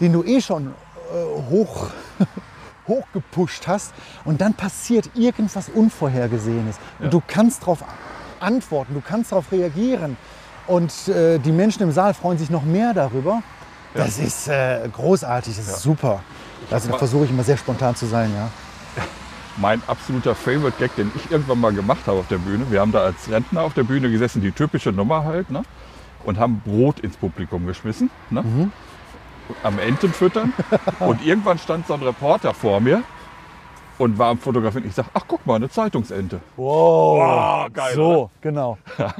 den 0.00 0.12
du 0.12 0.24
eh 0.24 0.40
schon 0.40 0.66
äh, 0.66 1.50
hoch, 1.50 1.86
hochgepusht 2.88 3.66
hast 3.66 3.94
und 4.24 4.40
dann 4.40 4.54
passiert 4.54 5.10
irgendwas 5.14 5.68
Unvorhergesehenes. 5.68 6.76
Ja. 6.98 7.06
Und 7.06 7.14
du 7.14 7.22
kannst 7.26 7.62
darauf 7.62 7.84
antworten, 8.40 8.94
du 8.94 9.00
kannst 9.00 9.32
darauf 9.32 9.50
reagieren. 9.52 10.16
Und 10.66 11.08
äh, 11.08 11.38
die 11.38 11.52
Menschen 11.52 11.82
im 11.82 11.92
Saal 11.92 12.14
freuen 12.14 12.38
sich 12.38 12.50
noch 12.50 12.64
mehr 12.64 12.94
darüber. 12.94 13.42
Ja. 13.94 14.04
Das 14.04 14.18
ist 14.18 14.48
äh, 14.48 14.88
großartig, 14.90 15.56
das 15.56 15.68
ist 15.68 15.82
super. 15.82 16.20
Also 16.70 16.90
da 16.90 16.98
versuche 16.98 17.24
ich 17.24 17.30
immer 17.30 17.44
sehr 17.44 17.56
spontan 17.56 17.94
zu 17.94 18.06
sein, 18.06 18.32
ja. 18.34 18.48
Mein 19.56 19.82
absoluter 19.86 20.34
Favorite 20.34 20.78
Gag, 20.78 20.96
den 20.96 21.12
ich 21.14 21.30
irgendwann 21.30 21.60
mal 21.60 21.72
gemacht 21.72 22.06
habe 22.06 22.18
auf 22.18 22.28
der 22.28 22.38
Bühne. 22.38 22.64
Wir 22.70 22.80
haben 22.80 22.92
da 22.92 23.04
als 23.04 23.30
Rentner 23.30 23.62
auf 23.62 23.74
der 23.74 23.84
Bühne 23.84 24.10
gesessen, 24.10 24.40
die 24.40 24.52
typische 24.52 24.90
Nummer 24.90 25.24
halt, 25.24 25.50
ne? 25.50 25.62
Und 26.24 26.38
haben 26.38 26.62
Brot 26.64 27.00
ins 27.00 27.16
Publikum 27.18 27.66
geschmissen, 27.66 28.10
ne? 28.30 28.42
Mhm. 28.42 28.72
Am 29.62 29.78
Enten 29.78 30.12
füttern. 30.12 30.52
und 31.00 31.24
irgendwann 31.24 31.58
stand 31.58 31.86
so 31.86 31.94
ein 31.94 32.02
Reporter 32.02 32.54
vor 32.54 32.80
mir 32.80 33.02
und 33.98 34.18
war 34.18 34.28
am 34.30 34.38
Fotografieren. 34.38 34.86
Ich 34.88 34.94
sag, 34.94 35.06
ach 35.14 35.24
guck 35.28 35.44
mal, 35.46 35.56
eine 35.56 35.68
Zeitungsente. 35.68 36.40
Wow, 36.56 37.66
Oh, 37.66 37.70
geil, 37.72 37.94
So, 37.94 38.30
genau. 38.40 38.78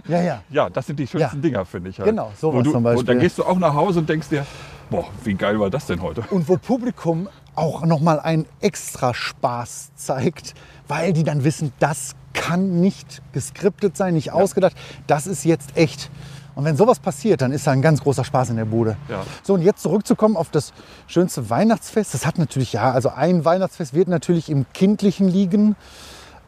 Ja, 0.08 0.20
ja. 0.22 0.42
Ja, 0.50 0.70
das 0.70 0.86
sind 0.86 0.98
die 0.98 1.06
schönsten 1.06 1.36
Ja. 1.36 1.42
Dinger, 1.42 1.64
finde 1.64 1.90
ich 1.90 1.98
halt. 1.98 2.08
Genau, 2.08 2.32
sowas 2.40 2.58
Wo 2.58 2.62
du, 2.62 2.70
zum 2.72 2.76
Und 2.78 2.84
dann 2.84 2.94
Beispiel. 2.96 3.18
gehst 3.18 3.38
du 3.38 3.44
auch 3.44 3.58
nach 3.58 3.74
Hause 3.74 4.00
und 4.00 4.08
denkst 4.08 4.28
dir, 4.30 4.44
boah, 4.90 5.04
wie 5.22 5.34
geil 5.34 5.60
war 5.60 5.70
das 5.70 5.86
denn 5.86 6.02
heute? 6.02 6.22
und 6.30 6.48
wo 6.48 6.56
Publikum 6.56 7.28
auch 7.54 7.84
noch 7.86 8.00
mal 8.00 8.18
einen 8.18 8.46
extra 8.60 9.14
Spaß 9.14 9.92
zeigt, 9.94 10.54
weil 10.88 11.12
die 11.12 11.22
dann 11.22 11.44
wissen, 11.44 11.72
das 11.78 12.16
kann 12.32 12.80
nicht 12.80 13.22
geskriptet 13.32 13.96
sein, 13.96 14.14
nicht 14.14 14.32
ausgedacht, 14.32 14.74
das 15.06 15.28
ist 15.28 15.44
jetzt 15.44 15.76
echt. 15.76 16.10
Und 16.54 16.64
wenn 16.64 16.76
sowas 16.76 17.00
passiert, 17.00 17.40
dann 17.40 17.52
ist 17.52 17.66
da 17.66 17.72
ein 17.72 17.82
ganz 17.82 18.00
großer 18.02 18.24
Spaß 18.24 18.50
in 18.50 18.56
der 18.56 18.64
Bude. 18.64 18.96
Ja. 19.08 19.24
So, 19.42 19.54
und 19.54 19.62
jetzt 19.62 19.82
zurückzukommen 19.82 20.36
auf 20.36 20.50
das 20.50 20.72
schönste 21.06 21.50
Weihnachtsfest. 21.50 22.14
Das 22.14 22.26
hat 22.26 22.38
natürlich, 22.38 22.72
ja, 22.72 22.92
also 22.92 23.10
ein 23.10 23.44
Weihnachtsfest 23.44 23.94
wird 23.94 24.08
natürlich 24.08 24.50
im 24.50 24.66
Kindlichen 24.72 25.28
liegen. 25.28 25.76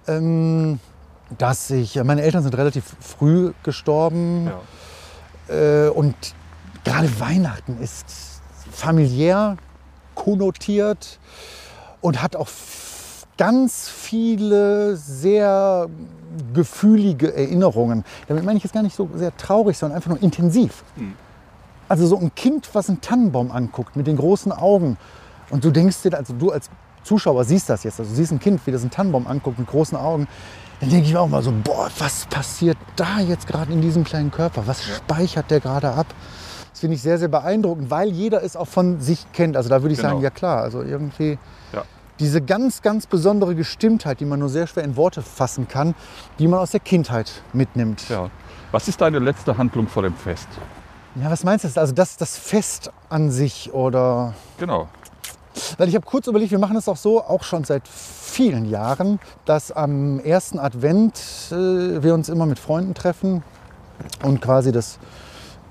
Ähm, 0.07 0.79
dass 1.39 1.71
ich, 1.71 2.03
meine 2.03 2.23
Eltern 2.23 2.43
sind 2.43 2.57
relativ 2.57 2.85
früh 3.01 3.53
gestorben. 3.63 4.51
Ja. 5.49 5.87
Äh, 5.87 5.89
und 5.91 6.15
gerade 6.85 7.21
Weihnachten 7.21 7.79
ist 7.81 8.41
familiär 8.71 9.57
konnotiert 10.15 11.19
und 12.01 12.23
hat 12.23 12.37
auch 12.37 12.49
ganz 13.37 13.89
viele 13.89 14.97
sehr 14.97 15.89
gefühlige 16.53 17.35
Erinnerungen. 17.35 18.05
Damit 18.29 18.45
meine 18.45 18.57
ich 18.59 18.65
jetzt 18.65 18.73
gar 18.73 18.83
nicht 18.83 18.97
so 18.97 19.09
sehr 19.15 19.37
traurig, 19.37 19.79
sondern 19.79 19.97
einfach 19.97 20.11
nur 20.11 20.23
intensiv. 20.23 20.85
Also 21.89 22.07
so 22.07 22.19
ein 22.19 22.35
Kind, 22.35 22.69
was 22.75 22.89
einen 22.89 23.01
Tannenbaum 23.01 23.51
anguckt 23.53 23.97
mit 23.97 24.07
den 24.07 24.17
großen 24.17 24.53
Augen 24.53 24.97
und 25.51 25.65
du 25.65 25.71
denkst 25.71 26.03
dir, 26.03 26.17
also 26.17 26.35
du 26.35 26.51
als 26.51 26.69
Zuschauer 27.05 27.45
siehst 27.45 27.69
das 27.71 27.85
jetzt, 27.85 28.01
also 28.01 28.11
du 28.11 28.17
siehst 28.17 28.33
ein 28.33 28.41
Kind, 28.41 28.67
wie 28.67 28.73
das 28.73 28.81
einen 28.83 28.91
Tannenbaum 28.91 29.27
anguckt 29.29 29.59
mit 29.59 29.69
großen 29.69 29.97
Augen, 29.97 30.27
dann 30.81 30.91
denke 30.91 31.07
ich 31.07 31.13
mir 31.13 31.21
auch 31.21 31.29
mal 31.29 31.43
so, 31.43 31.53
boah, 31.65 31.89
was 31.99 32.27
passiert 32.27 32.77
da 32.97 33.21
jetzt 33.21 33.47
gerade 33.47 33.73
in 33.73 33.81
diesem 33.81 34.05
kleinen 34.05 34.31
Körper? 34.31 34.67
Was 34.67 34.83
speichert 34.83 35.51
der 35.51 35.61
gerade 35.61 35.91
ab? 35.93 36.07
Das 36.73 36.81
finde 36.81 36.97
ich 36.97 37.03
sehr, 37.03 37.17
sehr 37.19 37.29
beeindruckend, 37.29 37.91
weil 37.91 38.11
jeder 38.11 38.43
es 38.43 38.57
auch 38.57 38.67
von 38.69 39.01
sich 39.01 39.25
kennt. 39.33 39.57
Also 39.57 39.71
da 39.71 39.81
würde 39.83 39.95
ich 39.95 39.99
Genau. 40.01 40.11
sagen, 40.11 40.23
ja 40.23 40.31
klar, 40.31 40.63
also 40.63 40.83
irgendwie 40.83 41.39
Ja. 41.73 41.85
Diese 42.19 42.41
ganz, 42.41 42.83
ganz 42.83 43.07
besondere 43.07 43.55
Gestimmtheit, 43.55 44.21
die 44.21 44.25
man 44.25 44.41
nur 44.41 44.49
sehr 44.49 44.67
schwer 44.67 44.85
in 44.85 44.97
Worte 44.97 45.23
fassen 45.23 45.69
kann, 45.69 45.95
die 46.39 46.49
man 46.49 46.61
aus 46.61 46.71
der 46.71 46.81
Kindheit 46.81 47.43
mitnimmt. 47.53 48.09
Ja. 48.09 48.31
Was 48.73 48.89
ist 48.89 49.01
deine 49.01 49.19
letzte 49.19 49.57
Handlung 49.59 49.87
vor 49.87 50.03
dem 50.03 50.15
Fest? 50.15 50.49
Ja, 51.15 51.31
was 51.31 51.45
meinst 51.45 51.65
du? 51.65 51.81
Also 51.81 51.95
das, 51.95 52.17
das 52.17 52.37
Fest 52.37 52.91
an 53.09 53.31
sich 53.31 53.73
oder 53.73 54.35
Genau. 54.59 54.89
Weil 55.79 55.89
ich 55.89 55.95
habe 55.95 56.05
kurz 56.05 56.27
überlegt, 56.27 56.51
wir 56.51 56.59
machen 56.59 56.75
das 56.75 56.89
auch 56.89 56.97
so, 56.97 57.23
auch 57.23 57.43
schon 57.43 57.65
seit 57.65 57.89
vielen 57.89 58.67
Jahren, 58.67 59.19
dass 59.47 59.73
am 59.73 60.21
ersten 60.21 60.59
Advent 60.59 61.19
äh, 61.51 62.03
wir 62.03 62.13
uns 62.13 62.29
immer 62.29 62.45
mit 62.45 62.59
Freunden 62.59 62.93
treffen 62.93 63.43
und 64.23 64.43
quasi 64.43 64.73
das 64.73 64.99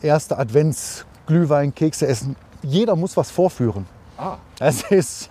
erste 0.01 0.37
Adventsglühwein, 0.37 1.75
Kekse 1.75 2.07
essen. 2.07 2.35
Jeder 2.63 2.95
muss 2.95 3.15
was 3.15 3.29
vorführen. 3.29 3.85
Ah. 4.17 4.38
Das 4.60 4.84
ist, 4.91 5.29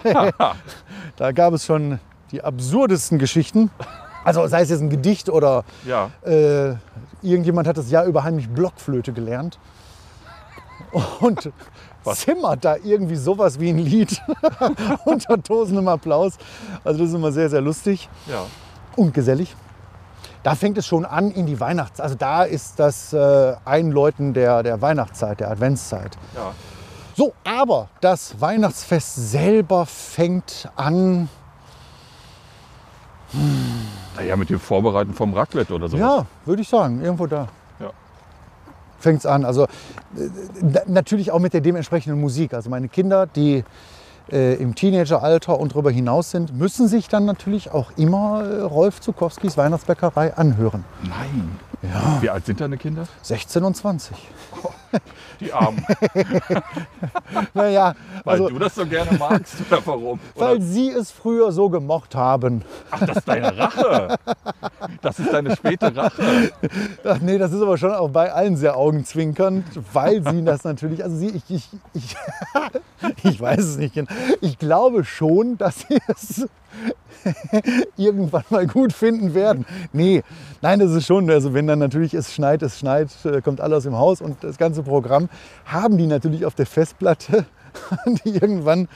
da 1.16 1.32
gab 1.32 1.54
es 1.54 1.64
schon 1.64 1.98
die 2.30 2.42
absurdesten 2.42 3.18
Geschichten. 3.18 3.70
Also 4.24 4.46
sei 4.46 4.62
es 4.62 4.70
jetzt 4.70 4.80
ein 4.80 4.90
Gedicht 4.90 5.28
oder 5.28 5.64
Ja. 5.86 6.10
äh, 6.24 6.74
irgendjemand 7.22 7.66
hat 7.68 7.76
das 7.76 7.90
Jahr 7.90 8.04
über 8.04 8.24
heimlich 8.24 8.48
Blockflöte 8.48 9.12
gelernt 9.12 9.58
und 11.20 11.50
zimmert 12.14 12.64
da 12.64 12.76
irgendwie 12.82 13.16
sowas 13.16 13.58
wie 13.60 13.70
ein 13.70 13.78
Lied 13.78 14.20
unter 15.04 15.42
tosendem 15.42 15.88
Applaus. 15.88 16.34
Also 16.84 17.00
das 17.00 17.08
ist 17.10 17.14
immer 17.14 17.32
sehr, 17.32 17.48
sehr 17.50 17.60
lustig 17.60 18.08
Ja. 18.26 18.44
und 18.96 19.14
gesellig. 19.14 19.54
Da 20.42 20.54
fängt 20.54 20.76
es 20.76 20.86
schon 20.86 21.06
an 21.06 21.30
in 21.30 21.46
die 21.46 21.58
Weihnachts... 21.58 22.00
Also 22.00 22.16
da 22.16 22.42
ist 22.44 22.78
das 22.78 23.14
äh, 23.14 23.54
Einläuten 23.64 24.34
der, 24.34 24.62
der 24.62 24.82
Weihnachtszeit, 24.82 25.40
der 25.40 25.50
Adventszeit. 25.50 26.18
Ja. 26.34 26.52
So, 27.16 27.32
aber 27.44 27.88
das 28.00 28.40
Weihnachtsfest 28.40 29.30
selber 29.30 29.86
fängt 29.86 30.68
an... 30.76 31.28
Naja, 34.16 34.36
mit 34.36 34.50
dem 34.50 34.60
Vorbereiten 34.60 35.12
vom 35.12 35.32
Raclette 35.34 35.74
oder 35.74 35.88
so. 35.88 35.96
Ja, 35.96 36.26
würde 36.44 36.62
ich 36.62 36.68
sagen, 36.68 37.00
irgendwo 37.02 37.26
da. 37.26 37.48
Ja. 37.80 37.90
Fängt 38.98 39.18
es 39.20 39.26
an. 39.26 39.44
Also 39.44 39.64
äh, 39.64 39.68
na- 40.60 40.82
natürlich 40.86 41.30
auch 41.32 41.40
mit 41.40 41.52
der 41.52 41.60
dementsprechenden 41.60 42.20
Musik. 42.20 42.54
Also 42.54 42.70
meine 42.70 42.88
Kinder, 42.88 43.26
die 43.26 43.64
äh, 44.30 44.54
im 44.54 44.74
Teenageralter 44.76 45.58
und 45.58 45.72
darüber 45.72 45.90
hinaus 45.90 46.30
sind, 46.30 46.56
müssen 46.56 46.86
sich 46.86 47.08
dann 47.08 47.24
natürlich 47.24 47.72
auch 47.72 47.90
immer 47.96 48.44
äh, 48.44 48.60
Rolf 48.62 49.00
Zukowskis 49.00 49.56
Weihnachtsbäckerei 49.56 50.36
anhören. 50.36 50.84
Nein. 51.02 51.58
Ja. 51.82 52.22
Wie 52.22 52.30
alt 52.30 52.46
sind 52.46 52.60
deine 52.60 52.76
Kinder? 52.76 53.06
16 53.22 53.64
und 53.64 53.76
20. 53.76 54.16
Die 55.40 55.52
Armen. 55.52 55.84
Naja, 57.54 57.94
Weil 58.24 58.32
also 58.34 58.48
du 58.48 58.58
das 58.58 58.74
so 58.74 58.86
gerne 58.86 59.16
magst 59.18 59.56
oder 59.68 59.80
warum? 59.84 60.20
weil 60.34 60.56
Oder, 60.56 60.64
sie 60.64 60.90
es 60.90 61.10
früher 61.10 61.52
so 61.52 61.68
gemocht 61.68 62.14
haben. 62.14 62.62
ach, 62.90 63.00
das 63.04 63.18
ist 63.18 63.28
deine 63.28 63.56
Rache. 63.56 64.16
Das 65.02 65.18
ist 65.18 65.32
deine 65.32 65.56
späte 65.56 65.94
Rache. 65.94 66.50
Ach 67.04 67.18
nee, 67.20 67.38
das 67.38 67.52
ist 67.52 67.62
aber 67.62 67.78
schon 67.78 67.92
auch 67.92 68.10
bei 68.10 68.32
allen 68.32 68.56
sehr 68.56 68.76
augenzwinkernd, 68.76 69.64
weil 69.92 70.22
sie 70.22 70.44
das 70.44 70.64
natürlich, 70.64 71.02
also 71.02 71.16
sie, 71.16 71.28
ich, 71.28 71.44
ich, 71.50 71.68
ich, 71.94 72.16
ich 73.24 73.40
weiß 73.40 73.60
es 73.60 73.76
nicht 73.76 73.94
genau. 73.94 74.10
Ich 74.40 74.58
glaube 74.58 75.04
schon, 75.04 75.58
dass 75.58 75.80
sie 75.80 75.98
es 76.08 76.46
irgendwann 77.96 78.44
mal 78.50 78.66
gut 78.66 78.92
finden 78.92 79.34
werden. 79.34 79.64
Nee, 79.92 80.22
nein, 80.60 80.78
das 80.78 80.90
ist 80.92 81.06
schon, 81.06 81.30
also 81.30 81.54
wenn 81.54 81.66
dann 81.66 81.78
natürlich 81.78 82.14
es 82.14 82.34
schneit, 82.34 82.62
es 82.62 82.78
schneit, 82.78 83.08
äh, 83.24 83.40
kommt 83.40 83.60
alles 83.60 83.86
im 83.86 83.96
Haus 83.96 84.20
und 84.20 84.42
das 84.42 84.58
ganze 84.58 84.82
Programm 84.84 85.28
haben 85.64 85.98
die 85.98 86.06
natürlich 86.06 86.44
auf 86.46 86.54
der 86.54 86.66
Festplatte, 86.66 87.44
die 88.24 88.30
irgendwann, 88.30 88.88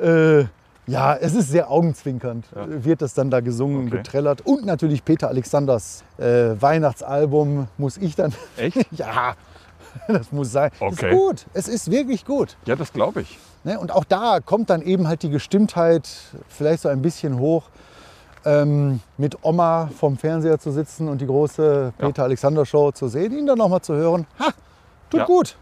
äh, 0.00 0.44
ja, 0.88 1.14
es 1.16 1.34
ist 1.34 1.50
sehr 1.50 1.70
augenzwinkernd, 1.70 2.44
äh, 2.54 2.84
wird 2.84 3.02
das 3.02 3.14
dann 3.14 3.30
da 3.30 3.40
gesungen 3.40 3.78
und 3.78 3.86
Okay. 3.88 3.98
getrellert. 3.98 4.42
Und 4.44 4.64
natürlich 4.64 5.04
Peter 5.04 5.28
Alexanders 5.28 6.04
äh, 6.18 6.50
Weihnachtsalbum 6.60 7.68
muss 7.76 7.96
ich 7.96 8.14
dann, 8.16 8.32
Echt? 8.56 8.86
ja, 8.92 9.34
das 10.08 10.30
muss 10.32 10.52
sein. 10.52 10.70
Es 10.74 10.80
Okay. 10.80 11.08
ist 11.10 11.16
gut, 11.16 11.46
es 11.54 11.68
ist 11.68 11.90
wirklich 11.90 12.24
gut. 12.24 12.56
Ja, 12.66 12.76
das 12.76 12.92
glaube 12.92 13.22
ich. 13.22 13.38
Ne? 13.64 13.78
Und 13.80 13.90
auch 13.92 14.04
da 14.04 14.38
kommt 14.44 14.70
dann 14.70 14.82
eben 14.82 15.08
halt 15.08 15.22
die 15.22 15.30
Gestimmtheit 15.30 16.08
vielleicht 16.48 16.82
so 16.82 16.88
ein 16.88 17.02
bisschen 17.02 17.38
hoch, 17.38 17.64
ähm, 18.44 19.00
mit 19.16 19.38
Oma 19.42 19.90
vom 19.98 20.16
Fernseher 20.16 20.60
zu 20.60 20.70
sitzen 20.70 21.08
und 21.08 21.20
die 21.20 21.26
große 21.26 21.92
Peter 21.98 22.22
Alexander 22.22 22.64
Show 22.64 22.92
zu 22.92 23.08
sehen, 23.08 23.36
ihn 23.36 23.46
dann 23.46 23.58
nochmal 23.58 23.80
zu 23.80 23.94
hören. 23.94 24.24
Ha, 24.38 24.50
tut 25.10 25.20
Ja. 25.20 25.26
gut. 25.26 25.56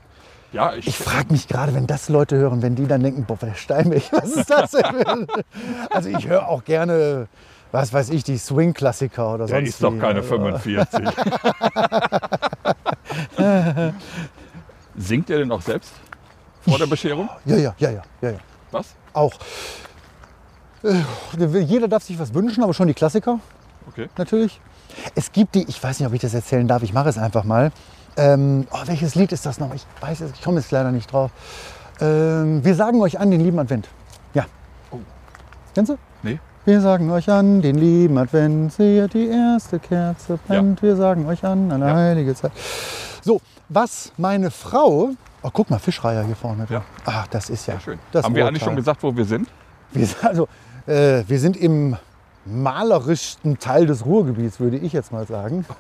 Ja, 0.53 0.75
ich, 0.75 0.87
Ich 0.87 0.97
frage 0.97 1.33
mich 1.33 1.49
gerade, 1.49 1.75
wenn 1.75 1.87
das 1.89 2.09
Leute 2.09 2.37
hören, 2.37 2.63
wenn 2.63 2.77
die 2.77 2.87
dann 2.87 3.03
denken, 3.03 3.25
boah, 3.25 3.37
der 3.37 3.55
Steinweg, 3.55 4.05
was 4.13 4.31
ist 4.37 4.49
das 4.51 4.71
denn? 4.71 5.27
also 5.91 6.09
ich 6.09 6.29
höre 6.29 6.49
auch 6.49 6.65
gerne, 6.65 7.27
was 7.73 7.93
weiß 7.93 8.11
ich, 8.11 8.23
die 8.23 8.39
Swing-Klassiker 8.39 9.35
oder 9.35 9.47
der 9.47 9.57
sonst 9.57 9.69
ist 9.71 9.83
doch 9.83 9.93
wie. 9.95 9.99
keine 9.99 10.21
Also, 10.21 10.29
45. 10.29 11.09
Singt 14.97 15.31
er 15.31 15.39
denn 15.39 15.51
auch 15.51 15.61
selbst 15.63 15.93
vor 16.61 16.79
der 16.79 16.87
Bescherung? 16.87 17.29
Ja, 17.45 17.57
ja, 17.57 17.75
ja, 17.79 17.91
ja, 17.91 18.03
ja, 18.23 18.31
ja. 18.31 18.39
Was? 18.71 18.95
Auch. 19.13 19.33
Äh, 20.85 21.61
Jeder 21.63 21.89
darf 21.89 22.05
sich 22.05 22.19
was 22.19 22.33
wünschen, 22.33 22.63
aber 22.63 22.75
schon 22.75 22.87
die 22.89 22.95
Klassiker. 22.95 23.41
Okay. 23.89 24.09
natürlich. 24.17 24.61
Es 25.17 25.33
gibt 25.33 25.55
die, 25.57 25.65
ich 25.69 25.83
weiß 25.83 25.99
nicht, 25.99 26.07
ob 26.07 26.15
ich 26.15 26.21
das 26.21 26.33
erzählen 26.35 26.67
darf, 26.69 26.83
ich 26.83 26.93
mache 26.93 27.09
es 27.09 27.19
einfach 27.19 27.43
mal. 27.45 27.73
Ähm, 28.17 28.67
oh, 28.71 28.79
welches 28.87 29.15
Lied 29.15 29.33
ist 29.33 29.45
das 29.47 29.59
noch? 29.59 29.75
Ich 29.75 29.85
weiß 30.01 30.21
es, 30.21 30.33
ich 30.33 30.43
komme 30.43 30.59
jetzt 30.61 30.71
leider 30.71 30.93
nicht 30.93 31.13
drauf. 31.13 31.31
Ähm, 32.01 32.65
wir 32.65 32.75
sagen 32.75 33.01
euch 33.01 33.19
an 33.19 33.31
den 33.31 33.41
lieben 33.41 33.59
Advent. 33.59 33.89
Ja. 34.35 34.45
Oh. 34.91 34.99
Kennst 35.75 35.91
du? 35.93 35.97
Nee. 36.23 36.39
Wir 36.65 36.81
sagen 36.81 37.11
euch 37.11 37.29
an 37.29 37.61
den 37.61 37.77
lieben 37.77 38.17
Advent, 38.17 38.73
seht 38.73 39.15
die 39.15 39.27
erste 39.29 39.79
Kerze 39.79 40.39
brennt. 40.47 40.83
Wir 40.83 40.97
sagen 40.97 41.27
euch 41.27 41.45
an 41.45 41.71
eine 41.71 41.87
Ja. 41.87 41.95
heilige 41.95 42.35
Zeit. 42.35 42.53
So, 43.23 43.41
was 43.69 44.13
meine 44.17 44.51
Frau, 44.51 45.11
oh 45.43 45.51
guck 45.53 45.71
mal, 45.71 45.79
Fischreiher 45.79 46.23
hier 46.25 46.37
vorne. 46.37 46.67
Ja. 46.71 46.83
Ah, 47.05 47.25
das 47.31 47.51
ist 47.51 47.67
ja 47.67 47.75
Sehr 47.75 47.81
schön. 47.81 47.99
Haben 48.23 48.35
wir 48.35 48.47
eigentlich 48.47 48.63
schon 48.63 48.77
gesagt, 48.77 49.03
wo 49.03 49.15
wir 49.15 49.25
sind? 49.25 49.49
Wir, 49.93 50.09
also, 50.23 50.49
äh, 50.87 51.23
wir 51.27 51.39
sind 51.39 51.57
im 51.57 51.97
malerischsten 52.47 53.59
Teil 53.59 53.87
des 53.87 54.05
Ruhrgebiets, 54.05 54.61
würde 54.61 54.77
ich 54.77 54.93
jetzt 54.93 55.13
mal 55.13 55.27
sagen. 55.27 55.65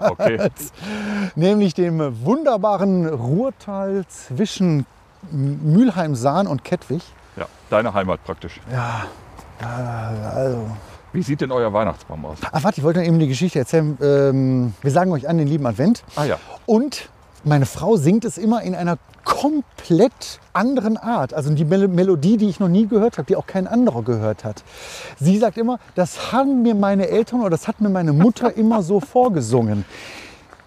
Okay. 0.00 0.48
Nämlich 1.34 1.74
dem 1.74 2.24
wunderbaren 2.24 3.06
Ruhrtal 3.06 4.04
zwischen 4.08 4.86
Mülheim-Sahn 5.30 6.46
und 6.46 6.64
Kettwig. 6.64 7.02
Ja, 7.36 7.46
deine 7.70 7.94
Heimat 7.94 8.24
praktisch. 8.24 8.60
Ja, 8.72 9.04
also. 10.34 10.66
Wie 11.12 11.22
sieht 11.22 11.40
denn 11.40 11.52
euer 11.52 11.72
Weihnachtsbaum 11.72 12.24
aus? 12.26 12.38
Ach, 12.50 12.62
warte, 12.62 12.78
ich 12.78 12.84
wollte 12.84 13.00
noch 13.00 13.06
eben 13.06 13.18
die 13.18 13.28
Geschichte 13.28 13.58
erzählen. 13.58 13.96
Ähm, 14.00 14.74
wir 14.82 14.90
sagen 14.90 15.10
euch 15.12 15.28
an 15.28 15.38
den 15.38 15.48
lieben 15.48 15.66
Advent. 15.66 16.04
Ah 16.16 16.24
ja. 16.24 16.38
Und 16.66 17.08
meine 17.44 17.66
Frau 17.66 17.96
singt 17.96 18.24
es 18.24 18.38
immer 18.38 18.62
in 18.62 18.74
einer 18.74 18.98
komplett 19.24 20.40
anderen 20.52 20.96
Art. 20.96 21.34
Also 21.34 21.50
die 21.50 21.64
Mel 21.64 21.88
Melodie, 21.88 22.36
die 22.36 22.48
ich 22.48 22.60
noch 22.60 22.68
nie 22.68 22.86
gehört 22.86 23.18
habe, 23.18 23.26
die 23.26 23.36
auch 23.36 23.46
kein 23.46 23.66
anderer 23.66 24.02
gehört 24.02 24.44
hat. 24.44 24.64
Sie 25.20 25.38
sagt 25.38 25.58
immer, 25.58 25.78
das 25.94 26.32
haben 26.32 26.62
mir 26.62 26.74
meine 26.74 27.08
Eltern 27.08 27.40
oder 27.40 27.50
das 27.50 27.68
hat 27.68 27.80
mir 27.80 27.90
meine 27.90 28.12
Mutter 28.12 28.56
immer 28.56 28.82
so 28.82 29.00
vorgesungen. 29.00 29.84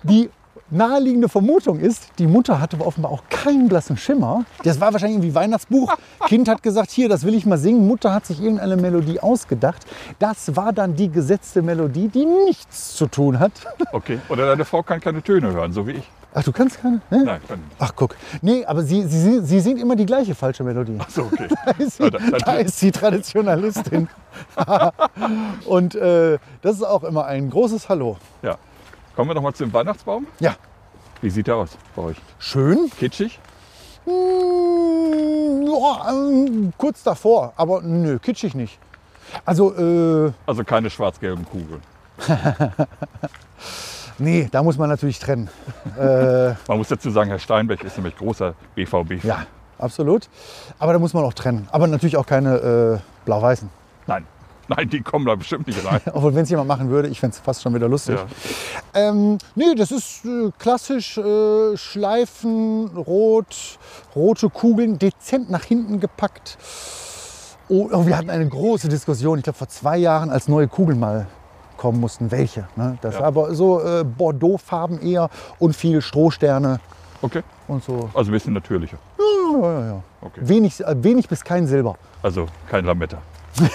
Die 0.04 0.30
naheliegende 0.70 1.28
Vermutung 1.28 1.80
ist, 1.80 2.08
die 2.18 2.28
Mutter 2.28 2.62
hatte 2.62 2.78
aber 2.78 2.88
offenbar 2.88 3.12
auch 3.12 3.24
keinen 3.30 3.68
blassen 3.68 3.98
Schimmer. 3.98 4.46
Das 4.64 4.80
war 4.80 4.94
wahrscheinlich 4.94 5.18
irgendwie 5.18 5.36
Weihnachtsbuch. 5.36 5.94
Kind 6.28 6.48
hat 6.48 6.64
gesagt, 6.64 6.92
hier, 6.92 7.10
das 7.10 7.26
will 7.26 7.36
ich 7.36 7.46
mal 7.46 7.58
singen. 7.58 7.88
Mutter 7.88 8.14
hat 8.14 8.26
sich 8.26 8.42
irgendeine 8.42 8.78
Melodie 8.78 9.20
ausgedacht. 9.20 9.86
Das 10.20 10.56
war 10.56 10.72
dann 10.72 10.96
die 10.96 11.10
gesetzte 11.10 11.62
Melodie, 11.62 12.08
die 12.08 12.26
nichts 12.26 12.96
zu 12.96 13.08
tun 13.08 13.40
hat. 13.40 13.52
Okay. 13.92 14.20
Oder 14.30 14.46
deine 14.46 14.66
Frau 14.66 14.82
kann 14.82 15.00
keine 15.02 15.22
Töne 15.22 15.52
hören, 15.52 15.74
so 15.74 15.86
wie 15.88 15.92
ich. 15.92 16.10
Ach, 16.34 16.44
du 16.44 16.52
kannst 16.54 16.82
keine? 16.82 17.02
Ne? 17.10 17.24
Nein, 17.26 17.42
kann 17.48 17.60
nicht. 17.60 17.76
Ach, 17.80 17.92
guck. 17.96 18.16
Nee, 18.42 18.64
aber 18.66 18.84
sie, 18.84 19.04
sie, 19.06 19.42
sie 19.42 19.60
singt 19.60 19.82
immer 19.82 19.98
die 19.98 20.06
gleiche 20.06 20.34
falsche 20.34 20.64
Melodie. 20.64 20.98
Ach 20.98 21.10
so, 21.10 21.24
okay. 21.24 21.48
Da 21.66 21.72
ist 21.72 21.98
sie, 21.98 22.04
Ja, 22.04 22.10
da- 22.10 22.20
da- 22.38 22.54
ist 22.54 22.80
sie 22.80 22.92
Traditionalistin. 22.92 24.08
Und 25.66 25.96
äh, 25.96 26.38
das 26.62 26.76
ist 26.78 26.84
auch 26.84 27.04
immer 27.04 27.26
ein 27.26 27.50
großes 27.50 27.90
Hallo. 27.90 28.18
Ja. 28.42 28.58
Kommen 29.16 29.30
wir 29.30 29.34
noch 29.36 29.42
mal 29.42 29.54
zum 29.54 29.74
Weihnachtsbaum. 29.74 30.26
Ja, 30.40 30.56
Wie 31.22 31.30
sieht 31.30 31.48
der 31.48 31.58
aus 31.58 31.72
bei 31.96 32.02
euch? 32.04 32.18
schön. 32.40 32.90
Kitschig? 32.98 33.38
Mm, 34.06 35.64
ja, 35.68 36.10
ähm, 36.12 36.72
kurz 36.78 37.04
davor, 37.04 37.52
aber 37.58 37.82
nö, 37.82 38.20
kitschig 38.20 38.56
nicht. 38.56 38.80
Also, 39.46 39.76
äh, 39.76 40.32
Also 40.46 40.64
keine 40.64 40.90
schwarz-gelben 40.90 41.46
Kugeln. 41.46 41.82
nee, 44.22 44.48
da 44.52 44.64
muss 44.64 44.78
man 44.78 44.90
natürlich 44.90 45.20
trennen. 45.20 45.50
äh, 46.00 46.54
Man 46.68 46.78
muss 46.78 46.88
dazu 46.88 47.10
sagen, 47.10 47.30
Herr 47.30 47.40
Steinbeck 47.40 47.84
ist 47.84 47.98
nämlich 47.98 48.16
großer 48.16 48.54
BVB. 48.76 49.24
ja, 49.24 49.46
absolut. 49.78 50.30
Aber 50.80 50.94
da 50.94 51.00
muss 51.00 51.14
man 51.14 51.24
auch 51.24 51.34
trennen. 51.34 51.68
Aber 51.72 51.88
natürlich 51.88 52.18
auch 52.18 52.26
keine 52.26 52.56
äh, 52.56 53.26
blau-weißen. 53.26 53.70
Nein, 54.08 54.26
nein, 54.68 54.90
die 54.90 55.02
kommen 55.02 55.26
da 55.26 55.36
bestimmt 55.36 55.68
nicht 55.68 55.86
rein. 55.86 56.02
Obwohl, 56.14 56.34
wenn 56.36 56.44
es 56.44 56.50
jemand 56.50 56.68
machen 56.68 56.90
würde, 56.90 57.08
ich 57.10 57.20
fände 57.20 57.36
es 57.36 57.40
fast 57.40 57.62
schon 57.62 57.74
wieder 57.74 57.88
lustig. 57.90 58.18
Ja. 58.18 59.10
Ähm, 59.10 59.38
nee, 59.56 59.76
das 59.76 59.92
ist 59.92 60.26
äh, 60.26 60.52
klassisch 60.58 61.18
äh, 61.18 61.76
Schleifen, 61.78 62.88
rot, 62.96 63.80
rote 64.16 64.50
Kugeln, 64.50 64.98
dezent 65.00 65.50
nach 65.50 65.64
hinten 65.64 66.00
gepackt. 66.00 66.58
Oh, 67.70 67.88
oh, 67.92 68.06
wir 68.06 68.18
hatten 68.18 68.30
eine 68.30 68.48
große 68.48 68.90
Diskussion, 68.90 69.38
ich 69.38 69.44
glaube 69.46 69.58
vor 69.58 69.70
zwei 69.70 69.98
Jahren, 69.98 70.30
als 70.30 70.48
neue 70.50 70.68
Kugeln 70.68 71.00
mal 71.00 71.28
kommen 71.82 72.00
mussten. 72.00 72.30
Welche? 72.30 72.68
Ne? 72.76 72.98
Das 73.02 73.16
Ja. 73.16 73.22
aber 73.24 73.56
so 73.56 73.82
äh, 73.82 74.04
Bordeaux-Farben 74.04 75.02
eher 75.02 75.30
und 75.58 75.76
viel 75.76 76.02
Strohsterne 76.02 76.80
Okay, 77.24 77.42
und 77.68 77.84
so. 77.84 78.10
also 78.14 78.30
ein 78.30 78.34
bisschen 78.34 78.54
natürlicher. 78.54 78.98
Ja, 79.20 79.62
ja, 79.80 79.86
ja. 79.88 80.04
Okay. 80.22 80.40
Wenig, 80.44 80.80
äh, 80.86 81.04
wenig 81.04 81.28
bis 81.28 81.44
kein 81.44 81.66
Silber. 81.68 81.96
Also 82.22 82.46
kein 82.70 82.86
Lametta. 82.86 83.18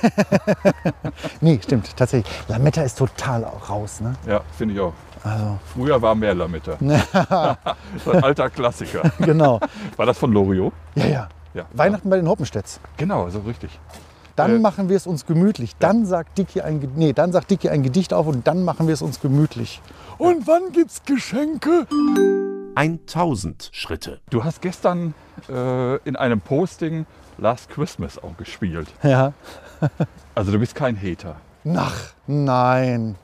Nee, 1.41 1.59
stimmt, 1.63 1.95
tatsächlich. 1.97 2.33
Lametta 2.49 2.83
ist 2.83 2.97
total 2.99 3.45
auch 3.45 3.69
raus. 3.69 4.01
Ne? 4.01 4.15
Ja, 4.27 4.41
finde 4.57 4.75
ich 4.75 4.81
auch. 4.81 4.93
Also, 5.23 5.59
Früher 5.75 6.01
war 6.01 6.15
mehr 6.15 6.35
Lametta. 6.35 6.77
ein 8.07 8.23
alter 8.25 8.49
Klassiker. 8.51 9.03
genau. 9.19 9.61
War 9.97 10.07
das 10.07 10.19
von 10.19 10.33
Loriot? 10.33 10.73
Ja, 10.95 11.07
ja. 11.07 11.29
Ja. 11.55 11.65
Weihnachten 11.73 12.09
bei 12.11 12.17
den 12.17 12.29
Hoppenstedts. 12.29 12.81
Genau, 12.97 13.29
so 13.31 13.41
richtig. 13.41 13.79
Dann 14.37 14.57
Äh, 14.57 14.59
machen 14.59 14.88
wir 14.88 14.97
es 14.97 15.07
uns 15.07 15.26
gemütlich. 15.26 15.75
Dann 15.78 16.07
sagt 16.07 16.38
Dicky 16.38 16.61
ein, 16.61 16.93
nee, 16.95 17.12
dann 17.12 17.33
sagt 17.33 17.50
Dicky 17.50 17.69
ein 17.71 17.83
Gedicht 17.83 18.12
auf 18.12 18.26
und 18.26 18.47
dann 18.47 18.64
machen 18.64 18.87
wir 18.87 18.95
es 18.95 19.02
uns 19.02 19.21
gemütlich. 19.21 19.81
Und 20.19 20.47
wann 20.47 20.73
gibt's 20.73 21.02
Geschenke? 21.05 21.87
1000 22.75 23.71
Schritte. 23.73 24.21
Du 24.31 24.45
hast 24.45 24.61
gestern 24.61 25.14
äh, 25.49 25.97
in 26.09 26.16
einem 26.16 26.40
Posting 26.40 27.07
Last 27.38 27.69
Christmas 27.71 28.23
auch 28.23 28.37
gespielt. 28.37 28.88
Ja. 29.02 29.33
Also 30.35 30.52
du 30.52 30.59
bist 30.59 30.75
kein 30.75 31.00
Hater. 31.00 31.37
Nach, 31.64 31.95
nein. 32.26 33.14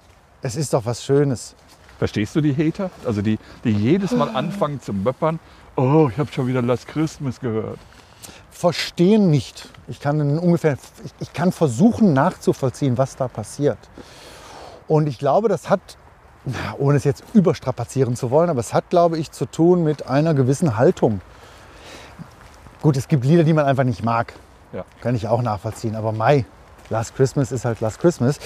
Es 0.40 0.56
ist 0.56 0.72
doch 0.72 0.86
was 0.86 1.04
Schönes. 1.04 1.54
Verstehst 1.98 2.34
du 2.34 2.40
die 2.40 2.54
Hater? 2.56 2.90
Also 3.04 3.20
die, 3.20 3.38
die 3.64 3.70
jedes 3.70 4.12
Mal 4.12 4.30
anfangen 4.30 4.80
zu 4.80 4.94
möppern. 4.94 5.38
Oh, 5.76 6.08
ich 6.10 6.18
habe 6.18 6.32
schon 6.32 6.46
wieder 6.46 6.62
Last 6.62 6.88
Christmas 6.88 7.38
gehört. 7.38 7.78
Verstehen 8.62 9.28
nicht. 9.28 9.68
Ich 9.88 9.98
kann 9.98 10.38
ungefähr, 10.38 10.78
ich, 11.04 11.12
ich 11.18 11.32
kann 11.32 11.50
versuchen 11.50 12.12
nachzuvollziehen, 12.12 12.96
was 12.96 13.16
da 13.16 13.26
passiert. 13.26 13.76
Und 14.86 15.08
ich 15.08 15.18
glaube, 15.18 15.48
das 15.48 15.68
hat, 15.68 15.80
ohne 16.78 16.96
es 16.96 17.02
jetzt 17.02 17.24
überstrapazieren 17.34 18.14
zu 18.14 18.30
wollen, 18.30 18.50
aber 18.50 18.60
es 18.60 18.72
hat, 18.72 18.88
glaube 18.88 19.18
ich, 19.18 19.32
zu 19.32 19.46
tun 19.46 19.82
mit 19.82 20.06
einer 20.06 20.32
gewissen 20.32 20.76
Haltung. 20.76 21.22
Gut, 22.82 22.96
es 22.96 23.08
gibt 23.08 23.24
Lieder, 23.24 23.42
die 23.42 23.52
man 23.52 23.64
einfach 23.64 23.82
nicht 23.82 24.04
mag. 24.04 24.32
Ja. 24.72 24.84
Kann 25.00 25.16
ich 25.16 25.26
auch 25.26 25.42
nachvollziehen. 25.42 25.96
Aber 25.96 26.12
Mai, 26.12 26.44
Last 26.88 27.16
Christmas 27.16 27.50
ist 27.50 27.64
halt 27.64 27.80
Last 27.80 27.98
Christmas. 27.98 28.38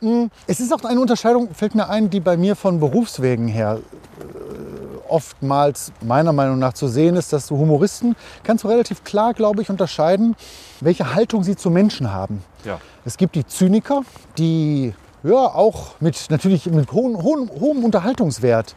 Mm, 0.00 0.24
Es 0.48 0.58
ist 0.58 0.72
auch 0.74 0.82
eine 0.82 1.00
Unterscheidung, 1.00 1.54
fällt 1.54 1.76
mir 1.76 1.88
ein, 1.88 2.10
die 2.10 2.18
bei 2.18 2.36
mir 2.36 2.56
von 2.56 2.80
Berufswegen 2.80 3.46
her 3.46 3.78
äh, 3.78 4.91
oftmals 5.12 5.92
meiner 6.00 6.32
Meinung 6.32 6.58
nach 6.58 6.72
zu 6.72 6.88
sehen 6.88 7.16
ist, 7.16 7.32
dass 7.32 7.46
du 7.46 7.56
Humoristen 7.56 8.16
kannst 8.42 8.64
du 8.64 8.68
relativ 8.68 9.04
klar, 9.04 9.34
glaube 9.34 9.62
ich, 9.62 9.70
unterscheiden, 9.70 10.34
welche 10.80 11.14
Haltung 11.14 11.44
sie 11.44 11.54
zu 11.54 11.70
Menschen 11.70 12.12
haben. 12.12 12.42
Ja. 12.64 12.80
Es 13.04 13.16
gibt 13.16 13.34
die 13.34 13.46
Zyniker, 13.46 14.02
die 14.38 14.94
ja 15.22 15.34
auch 15.34 16.00
mit 16.00 16.30
natürlich 16.30 16.66
mit 16.66 16.90
hohem, 16.92 17.22
hohem, 17.22 17.50
hohem 17.50 17.84
Unterhaltungswert 17.84 18.74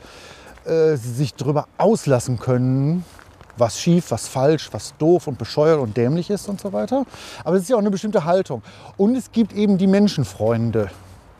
äh, 0.65 0.95
sich 0.95 1.33
darüber 1.33 1.67
auslassen 1.77 2.39
können, 2.39 3.05
was 3.57 3.79
schief, 3.79 4.11
was 4.11 4.27
falsch, 4.27 4.69
was 4.71 4.93
doof 4.97 5.27
und 5.27 5.37
bescheuert 5.37 5.79
und 5.79 5.95
dämlich 5.95 6.29
ist 6.29 6.49
und 6.49 6.59
so 6.59 6.73
weiter. 6.73 7.05
Aber 7.43 7.55
es 7.55 7.63
ist 7.63 7.69
ja 7.69 7.75
auch 7.75 7.81
eine 7.81 7.91
bestimmte 7.91 8.25
Haltung. 8.25 8.61
Und 8.97 9.15
es 9.15 9.31
gibt 9.31 9.53
eben 9.53 9.77
die 9.77 9.87
Menschenfreunde. 9.87 10.89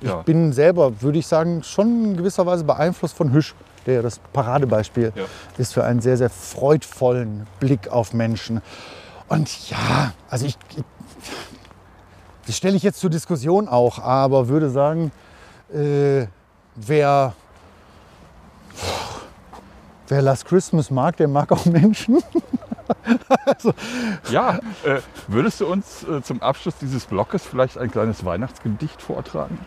Ja. 0.02 0.20
Ich 0.20 0.26
bin 0.26 0.54
selber, 0.54 1.02
würde 1.02 1.20
ich 1.20 1.28
sagen, 1.28 1.64
schon 1.64 2.06
in 2.06 2.18
gewisser 2.18 2.46
Weise 2.46 2.64
beeinflusst 2.64 3.16
von 3.16 3.32
Hüsch, 3.34 3.56
der 3.86 4.02
das 4.02 4.20
Paradebeispiel 4.34 5.12
Ja. 5.16 5.24
ist 5.58 5.74
für 5.74 5.84
einen 5.84 6.02
sehr, 6.02 6.18
sehr 6.18 6.30
freudvollen 6.30 7.48
Blick 7.60 7.88
auf 7.90 8.14
Menschen. 8.14 8.62
Und 9.28 9.70
ja, 9.70 10.14
also 10.30 10.46
ich, 10.46 10.58
ich 10.76 10.84
das 12.48 12.56
stelle 12.58 12.76
ich 12.78 12.84
jetzt 12.84 13.00
zur 13.00 13.10
Diskussion 13.10 13.68
auch, 13.68 13.98
aber 14.00 14.48
würde 14.50 14.70
sagen, 14.70 15.12
äh, 15.74 16.28
wer, 16.76 17.34
wer 20.08 20.22
Last 20.22 20.46
Christmas 20.46 20.92
mag, 20.92 21.18
der 21.18 21.28
mag 21.28 21.52
auch 21.52 21.66
Menschen. 21.66 22.22
Ja, 24.30 24.60
äh, 24.84 25.00
würdest 25.28 25.60
du 25.62 25.66
uns 25.68 26.04
äh, 26.04 26.22
zum 26.22 26.42
Abschluss 26.44 26.76
dieses 26.80 27.06
Blockes 27.06 27.44
vielleicht 27.44 27.78
ein 27.80 27.90
kleines 27.90 28.24
Weihnachtsgedicht 28.26 29.02
vortragen? 29.02 29.58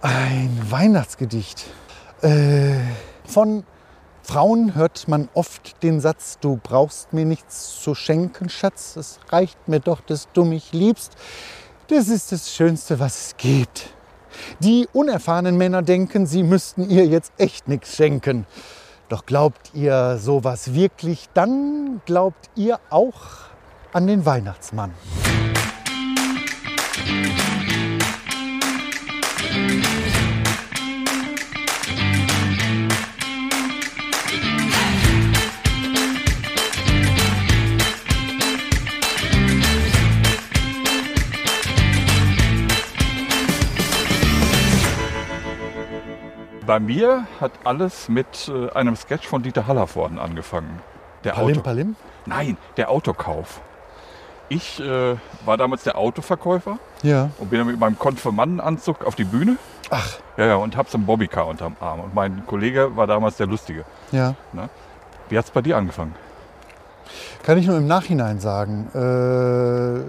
Ein 0.00 0.58
Weihnachtsgedicht. 0.70 1.66
Äh, 2.22 2.76
von 3.26 3.64
Frauen 4.22 4.74
hört 4.74 5.06
man 5.06 5.28
oft 5.34 5.82
den 5.82 6.00
Satz, 6.00 6.38
du 6.40 6.58
brauchst 6.62 7.12
mir 7.12 7.26
nichts 7.26 7.80
zu 7.82 7.94
schenken, 7.94 8.48
Schatz, 8.48 8.96
es 8.96 9.18
reicht 9.28 9.68
mir 9.68 9.80
doch, 9.80 10.00
dass 10.00 10.28
du 10.32 10.44
mich 10.44 10.72
liebst. 10.72 11.12
Das 11.88 12.08
ist 12.08 12.32
das 12.32 12.50
Schönste, 12.50 12.98
was 12.98 13.26
es 13.26 13.36
gibt. 13.36 13.90
Die 14.60 14.88
unerfahrenen 14.92 15.58
Männer 15.58 15.82
denken, 15.82 16.26
sie 16.26 16.42
müssten 16.42 16.88
ihr 16.88 17.06
jetzt 17.06 17.32
echt 17.36 17.68
nichts 17.68 17.94
schenken. 17.94 18.46
Doch 19.10 19.26
glaubt 19.26 19.74
ihr 19.74 20.18
sowas 20.18 20.72
wirklich, 20.72 21.28
dann 21.34 22.00
glaubt 22.06 22.48
ihr 22.56 22.80
auch 22.88 23.20
an 23.92 24.06
den 24.06 24.24
Weihnachtsmann. 24.24 24.92
Bei 46.66 46.80
mir 46.80 47.26
hat 47.40 47.52
alles 47.64 48.08
mit 48.08 48.48
äh, 48.48 48.70
einem 48.72 48.96
Sketch 48.96 49.26
von 49.26 49.42
Dieter 49.42 49.66
Hallervorden 49.66 50.18
angefangen. 50.18 50.80
Der 51.22 51.32
Palim, 51.32 51.50
Auto 51.56 51.60
Palim? 51.62 51.96
Nein, 52.26 52.56
der 52.76 52.90
Autokauf. 52.90 53.60
Ich 54.48 54.80
äh, 54.80 55.16
war 55.44 55.56
damals 55.56 55.84
der 55.84 55.96
Autoverkäufer 55.98 56.78
Ja. 57.02 57.30
und 57.38 57.50
bin 57.50 57.58
dann 57.58 57.66
mit 57.68 57.78
meinem 57.78 57.98
Konfirmandenanzug 57.98 59.04
auf 59.04 59.14
die 59.14 59.24
Bühne. 59.24 59.56
Ach, 59.90 60.16
Ja, 60.36 60.46
ja, 60.46 60.56
und 60.56 60.76
hab 60.76 60.88
so 60.88 60.98
ein 60.98 61.06
Bobbycar 61.06 61.46
unterm 61.46 61.76
Arm. 61.80 62.00
Und 62.00 62.14
mein 62.14 62.46
Kollege 62.46 62.96
war 62.96 63.06
damals 63.06 63.36
der 63.36 63.46
Lustige. 63.46 63.84
ja. 64.12 64.34
Wie 65.30 65.38
hat's 65.38 65.50
bei 65.50 65.62
dir 65.62 65.78
angefangen? 65.78 66.14
Kann 67.42 67.56
ich 67.56 67.66
nur 67.66 67.78
im 67.78 67.86
Nachhinein 67.86 68.40
sagen. 68.40 68.88
Äh, 68.94 70.04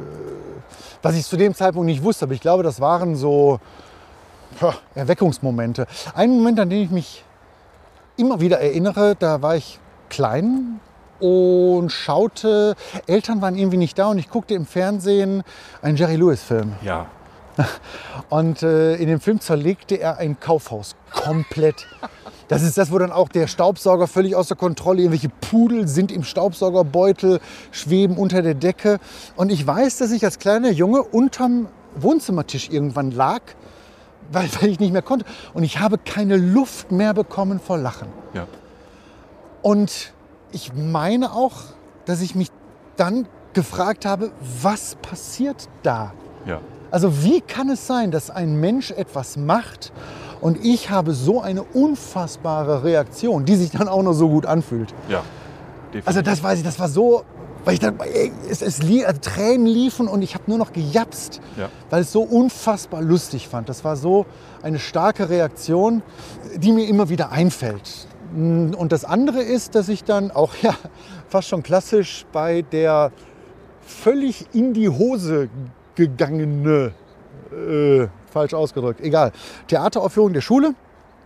was 1.02 1.16
ich 1.16 1.26
zu 1.26 1.38
dem 1.38 1.56
Zeitpunkt 1.56 1.86
nicht 1.86 2.04
wusste, 2.04 2.26
aber 2.26 2.34
ich 2.34 2.42
glaube, 2.42 2.64
das 2.64 2.82
waren 2.82 3.16
so 3.16 3.60
Erweckungsmomente. 4.96 5.88
Ein 6.14 6.32
Moment, 6.32 6.60
an 6.60 6.70
den 6.70 6.84
ich 6.84 6.92
mich 6.92 7.24
immer 8.18 8.40
wieder 8.40 8.60
erinnere, 8.60 9.16
da 9.18 9.42
war 9.42 9.56
ich 9.56 9.80
klein 10.10 10.80
und 11.20 11.92
schaute, 11.92 12.76
Eltern 13.08 13.42
waren 13.42 13.58
irgendwie 13.58 13.78
nicht 13.78 13.98
da 13.98 14.08
und 14.08 14.18
ich 14.18 14.30
guckte 14.30 14.54
im 14.54 14.66
Fernsehen 14.66 15.44
einen 15.82 15.98
Jerry 15.98 16.16
Lewis-Film. 16.16 16.74
Ja, 16.82 17.08
Und 18.30 18.64
äh, 18.64 18.96
in 18.96 19.08
dem 19.08 19.20
Film 19.20 19.40
zerlegte 19.40 19.96
er 19.96 20.18
ein 20.18 20.40
Kaufhaus 20.40 20.96
komplett. 21.12 21.88
Das 22.48 22.62
ist 22.62 22.78
das, 22.78 22.92
wo 22.92 23.00
dann 23.00 23.12
auch 23.12 23.30
der 23.30 23.48
Staubsauger 23.48 24.08
völlig 24.08 24.36
außer 24.36 24.56
Kontrolle, 24.56 25.00
irgendwelche 25.00 25.30
Pudel 25.30 25.88
sind 25.88 26.12
im 26.12 26.24
Staubsaugerbeutel, 26.24 27.40
schweben 27.72 28.18
unter 28.18 28.42
der 28.42 28.54
Decke. 28.54 29.00
Und 29.36 29.52
ich 29.52 29.66
weiß, 29.66 29.98
dass 29.98 30.12
ich 30.12 30.24
als 30.24 30.40
kleiner 30.40 30.70
Junge 30.70 31.02
unterm 31.02 31.68
Wohnzimmertisch 31.98 32.70
irgendwann 32.70 33.12
lag, 33.12 33.42
weil, 34.32 34.50
weil 34.62 34.70
ich 34.70 34.80
nicht 34.80 34.92
mehr 34.94 35.02
konnte. 35.02 35.26
Und 35.54 35.64
ich 35.64 35.80
habe 35.80 35.98
keine 35.98 36.38
Luft 36.38 36.92
mehr 36.92 37.14
bekommen 37.14 37.60
vor 37.60 37.78
Lachen. 37.78 38.08
ja. 38.34 38.46
Und 39.62 40.14
ich 40.52 40.74
meine 40.76 41.34
auch, 41.34 41.54
dass 42.06 42.22
ich 42.22 42.36
mich 42.36 42.50
dann 42.98 43.28
gefragt 43.54 44.06
habe, 44.06 44.32
was 44.62 44.96
passiert 45.02 45.68
da? 45.82 46.14
Ja, 46.46 46.60
Also 46.92 47.24
wie 47.24 47.42
kann 47.42 47.70
es 47.70 47.88
sein, 47.88 48.12
dass 48.12 48.30
ein 48.30 48.60
Mensch 48.60 48.92
etwas 48.92 49.38
macht 49.38 49.92
und 50.40 50.64
ich 50.64 50.92
habe 50.92 51.14
so 51.14 51.42
eine 51.42 51.64
unfassbare 51.64 52.84
Reaktion, 52.84 53.44
die 53.46 53.56
sich 53.56 53.72
dann 53.72 53.88
auch 53.88 54.04
noch 54.04 54.14
so 54.14 54.30
gut 54.30 54.46
anfühlt? 54.46 54.94
ja. 55.10 55.24
definitiv. 55.88 56.08
Also 56.08 56.22
das 56.22 56.44
weiß 56.44 56.60
ich, 56.60 56.64
das 56.64 56.80
war 56.80 56.88
so, 56.90 57.24
weil 57.66 57.74
ich 57.74 57.80
dann, 57.80 58.00
ey, 58.00 58.32
es, 58.50 58.62
es 58.62 58.82
lie 58.84 59.06
also 59.06 59.20
Tränen 59.22 59.66
liefen 59.66 60.08
und 60.08 60.22
ich 60.22 60.34
habe 60.36 60.44
nur 60.48 60.58
noch 60.58 60.72
gejapst, 60.72 61.42
Ja. 61.58 61.70
weil 61.90 62.02
ich 62.02 62.08
es 62.08 62.14
so 62.14 62.22
unfassbar 62.22 63.02
lustig 63.02 63.48
fand. 63.48 63.68
Das 63.70 63.84
war 63.84 63.96
so 63.96 64.26
eine 64.62 64.80
starke 64.80 65.30
Reaktion, 65.30 66.02
die 66.56 66.72
mir 66.72 66.88
immer 66.88 67.10
wieder 67.10 67.32
einfällt. 67.32 68.08
Und 68.34 68.92
das 68.92 69.04
andere 69.06 69.42
ist, 69.42 69.76
dass 69.76 69.90
ich 69.90 70.04
dann 70.04 70.32
auch 70.32 70.54
ja, 70.62 70.76
fast 71.28 71.48
schon 71.50 71.64
klassisch 71.64 72.26
bei 72.32 72.62
der 72.62 73.12
völlig 73.82 74.46
in 74.54 74.74
die 74.74 74.90
Hose 74.90 75.50
gegangene, 75.96 76.92
äh, 77.52 78.08
falsch 78.32 78.54
ausgedrückt, 78.54 79.00
egal, 79.02 79.32
Theateraufführung 79.68 80.34
der 80.34 80.42
Schule. 80.42 80.76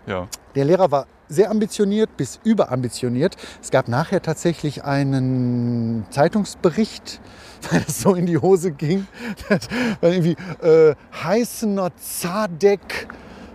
ja. 0.08 0.28
Der 0.56 0.65
Lehrer 0.65 0.89
war 0.91 1.06
sehr 1.30 1.52
ambitioniert 1.52 2.18
bis 2.18 2.39
überambitioniert. 2.44 3.38
Es 3.62 3.72
gab 3.72 3.88
nachher 3.88 4.22
tatsächlich 4.22 4.84
einen 4.84 6.06
Zeitungsbericht, 6.10 7.22
weil 7.72 7.84
es 7.88 8.02
so 8.02 8.15
in 8.15 8.26
die 8.26 8.38
Hose 8.38 8.72
ging. 8.72 9.08
weil 10.02 10.13
irgendwie 10.13 10.36
äh, 10.65 10.96
Heißener 11.24 11.92
Zadek 11.98 13.08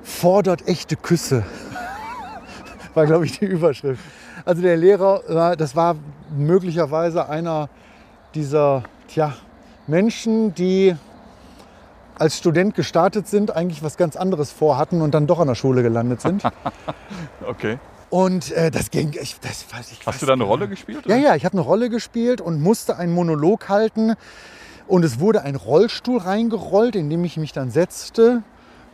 fordert 0.03 0.67
echte 0.69 0.97
Küsse. 0.97 1.45
War, 2.95 3.07
glaube 3.07 3.27
ich, 3.27 3.39
die 3.39 3.47
Überschrift. 3.47 4.01
Also 4.45 4.63
der 4.63 4.77
Lehrer, 4.77 5.57
das 5.57 5.75
war 5.75 5.97
möglicherweise 6.37 7.29
einer 7.31 7.71
dieser 8.35 8.83
tja, 9.09 9.35
Menschen, 9.87 10.55
die 10.55 10.95
als 12.18 12.38
Student 12.38 12.74
gestartet 12.74 13.27
sind, 13.29 13.55
eigentlich 13.55 13.83
was 13.83 13.96
ganz 13.96 14.16
anderes 14.16 14.53
vorhatten 14.53 15.03
und 15.03 15.14
dann 15.14 15.27
doch 15.27 15.40
an 15.40 15.48
der 15.48 15.55
Schule 15.55 15.83
gelandet 15.83 16.20
sind. 16.20 16.42
Okay. 17.46 17.79
Und 18.09 18.53
äh, 18.53 18.70
das 18.70 18.90
ging, 18.90 19.12
ich, 19.20 19.40
das 19.40 19.66
weiß 19.70 19.92
ich. 19.92 20.07
Hast 20.07 20.22
du 20.22 20.27
da 20.27 20.35
eine 20.35 20.44
Rolle 20.44 20.68
gespielt? 20.68 21.05
Ja, 21.07 21.16
ja, 21.16 21.35
ich 21.35 21.44
habe 21.44 21.55
eine 21.55 21.62
Rolle 21.62 21.90
gespielt 21.90 22.40
und 22.40 22.62
musste 22.62 22.96
einen 22.96 23.12
Monolog 23.12 23.68
halten. 23.68 24.14
Und 24.87 25.05
es 25.05 25.18
wurde 25.18 25.42
ein 25.42 25.57
Rollstuhl 25.57 26.18
reingerollt, 26.18 26.94
in 26.94 27.11
dem 27.11 27.24
ich 27.24 27.37
mich 27.37 27.53
dann 27.53 27.70
setzte. 27.70 28.42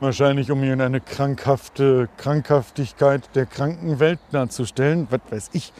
Wahrscheinlich, 0.00 0.50
um 0.50 0.60
mir 0.60 0.72
in 0.72 0.80
eine 0.80 1.00
krankhafte 1.00 2.08
Krankhaftigkeit 2.16 3.28
der 3.34 3.44
Krankenwelt 3.44 4.18
darzustellen, 4.32 5.06
was 5.10 5.20
weiß 5.28 5.50
ich. 5.52 5.72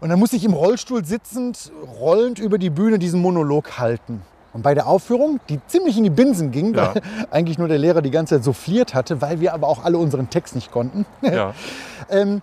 Und 0.00 0.10
dann 0.10 0.18
musste 0.18 0.36
ich 0.36 0.44
im 0.44 0.52
Rollstuhl 0.52 1.04
sitzend, 1.04 1.72
rollend 1.98 2.38
über 2.38 2.58
die 2.58 2.68
Bühne 2.68 2.98
diesen 2.98 3.22
Monolog 3.22 3.78
halten. 3.78 4.20
Und 4.54 4.62
bei 4.62 4.72
der 4.74 4.86
Aufführung, 4.86 5.40
die 5.50 5.60
ziemlich 5.66 5.98
in 5.98 6.04
die 6.04 6.10
Binsen 6.10 6.50
ging, 6.52 6.74
Ja. 6.74 6.94
weil 6.94 7.02
eigentlich 7.30 7.58
nur 7.58 7.68
der 7.68 7.78
Lehrer 7.78 8.00
die 8.00 8.10
ganze 8.10 8.36
Zeit 8.36 8.44
souffliert 8.44 8.94
hatte, 8.94 9.20
weil 9.20 9.40
wir 9.40 9.52
aber 9.52 9.68
auch 9.68 9.84
alle 9.84 9.98
unseren 9.98 10.30
Text 10.30 10.54
nicht 10.54 10.70
konnten, 10.70 11.04
Ja. 11.22 11.54
ähm, 12.08 12.40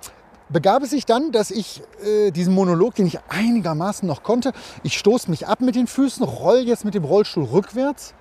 begab 0.50 0.84
es 0.84 0.90
sich 0.92 1.06
dann, 1.06 1.32
dass 1.32 1.50
ich 1.50 1.82
äh, 2.06 2.32
diesen 2.32 2.54
Monolog, 2.54 2.96
den 2.96 3.08
ich 3.08 3.20
einigermaßen 3.30 4.06
noch 4.08 4.22
konnte, 4.24 4.52
ich 4.84 4.98
stoße 4.98 5.30
mich 5.32 5.48
ab 5.48 5.62
mit 5.62 5.76
den 5.76 5.88
Füßen, 5.88 6.24
roll 6.26 6.60
jetzt 6.60 6.84
mit 6.86 6.94
dem 6.94 7.06
Rollstuhl 7.06 7.46
rückwärts 7.46 8.14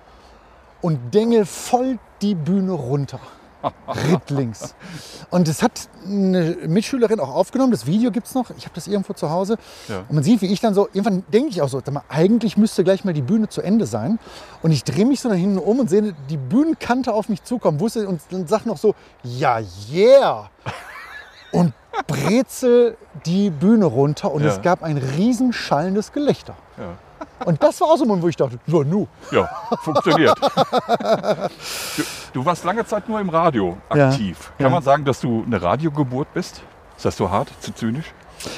und 0.81 1.13
dengel 1.13 1.45
voll 1.45 1.99
die 2.21 2.33
Bühne 2.35 2.71
runter. 2.71 3.19
Rittlings. 4.11 4.75
Und 5.29 5.47
das 5.47 5.61
hat 5.61 5.89
eine 6.05 6.57
Mitschülerin 6.67 7.19
auch 7.19 7.33
aufgenommen. 7.33 7.71
Das 7.71 7.85
Video 7.85 8.11
gibt 8.11 8.27
es 8.27 8.35
noch. 8.35 8.49
Ich 8.57 8.65
habe 8.65 8.75
das 8.75 8.87
irgendwo 8.87 9.13
zu 9.13 9.29
Hause. 9.29 9.57
Ja. 9.87 9.99
Und 10.07 10.13
man 10.13 10.23
sieht, 10.23 10.41
wie 10.41 10.47
ich 10.47 10.59
dann 10.59 10.73
so, 10.73 10.87
irgendwann 10.93 11.23
denke 11.31 11.49
ich 11.49 11.61
auch 11.61 11.69
so, 11.69 11.81
mal, 11.91 12.03
eigentlich 12.09 12.57
müsste 12.57 12.83
gleich 12.83 13.05
mal 13.05 13.13
die 13.13 13.21
Bühne 13.21 13.49
zu 13.49 13.61
Ende 13.61 13.85
sein. 13.85 14.19
Und 14.61 14.71
ich 14.71 14.83
drehe 14.83 15.05
mich 15.05 15.19
so 15.21 15.29
nach 15.29 15.35
hinten 15.35 15.57
um 15.59 15.79
und 15.79 15.89
sehe 15.89 16.13
die 16.29 16.37
Bühnenkante 16.37 17.13
auf 17.13 17.29
mich 17.29 17.43
zukommen. 17.43 17.79
Wusste 17.79 18.07
und 18.07 18.21
dann 18.31 18.47
sag 18.47 18.65
noch 18.65 18.77
so, 18.77 18.95
ja, 19.23 19.59
yeah. 19.91 20.49
Und 21.51 21.73
brezel 22.07 22.97
die 23.25 23.49
Bühne 23.49 23.85
runter 23.85 24.31
und 24.31 24.43
Ja. 24.43 24.49
es 24.49 24.61
gab 24.61 24.83
ein 24.83 24.97
riesenschallendes 24.97 26.11
Gelächter. 26.13 26.55
Ja. 26.77 26.97
Und 27.45 27.61
das 27.61 27.79
war 27.81 27.87
auch 27.89 27.97
so 27.97 28.03
ein 28.03 28.07
Moment, 28.07 28.23
wo 28.23 28.27
ich 28.27 28.35
dachte, 28.35 28.59
ja, 28.67 28.83
nu. 28.83 29.07
Ja, 29.31 29.49
funktioniert. 29.83 30.37
Du, 31.97 32.03
du 32.33 32.45
warst 32.45 32.63
lange 32.63 32.85
Zeit 32.85 33.07
nur 33.09 33.19
im 33.19 33.29
Radio 33.29 33.77
Ja, 33.93 34.09
aktiv. 34.09 34.51
Kann 34.57 34.67
ja. 34.67 34.69
man 34.69 34.83
sagen, 34.83 35.05
dass 35.05 35.19
du 35.21 35.43
eine 35.45 35.61
Radiogeburt 35.61 36.33
bist? 36.33 36.61
Ist 36.95 37.05
das 37.05 37.17
so 37.17 37.29
hart, 37.29 37.49
zu 37.59 37.73
zynisch? 37.73 38.13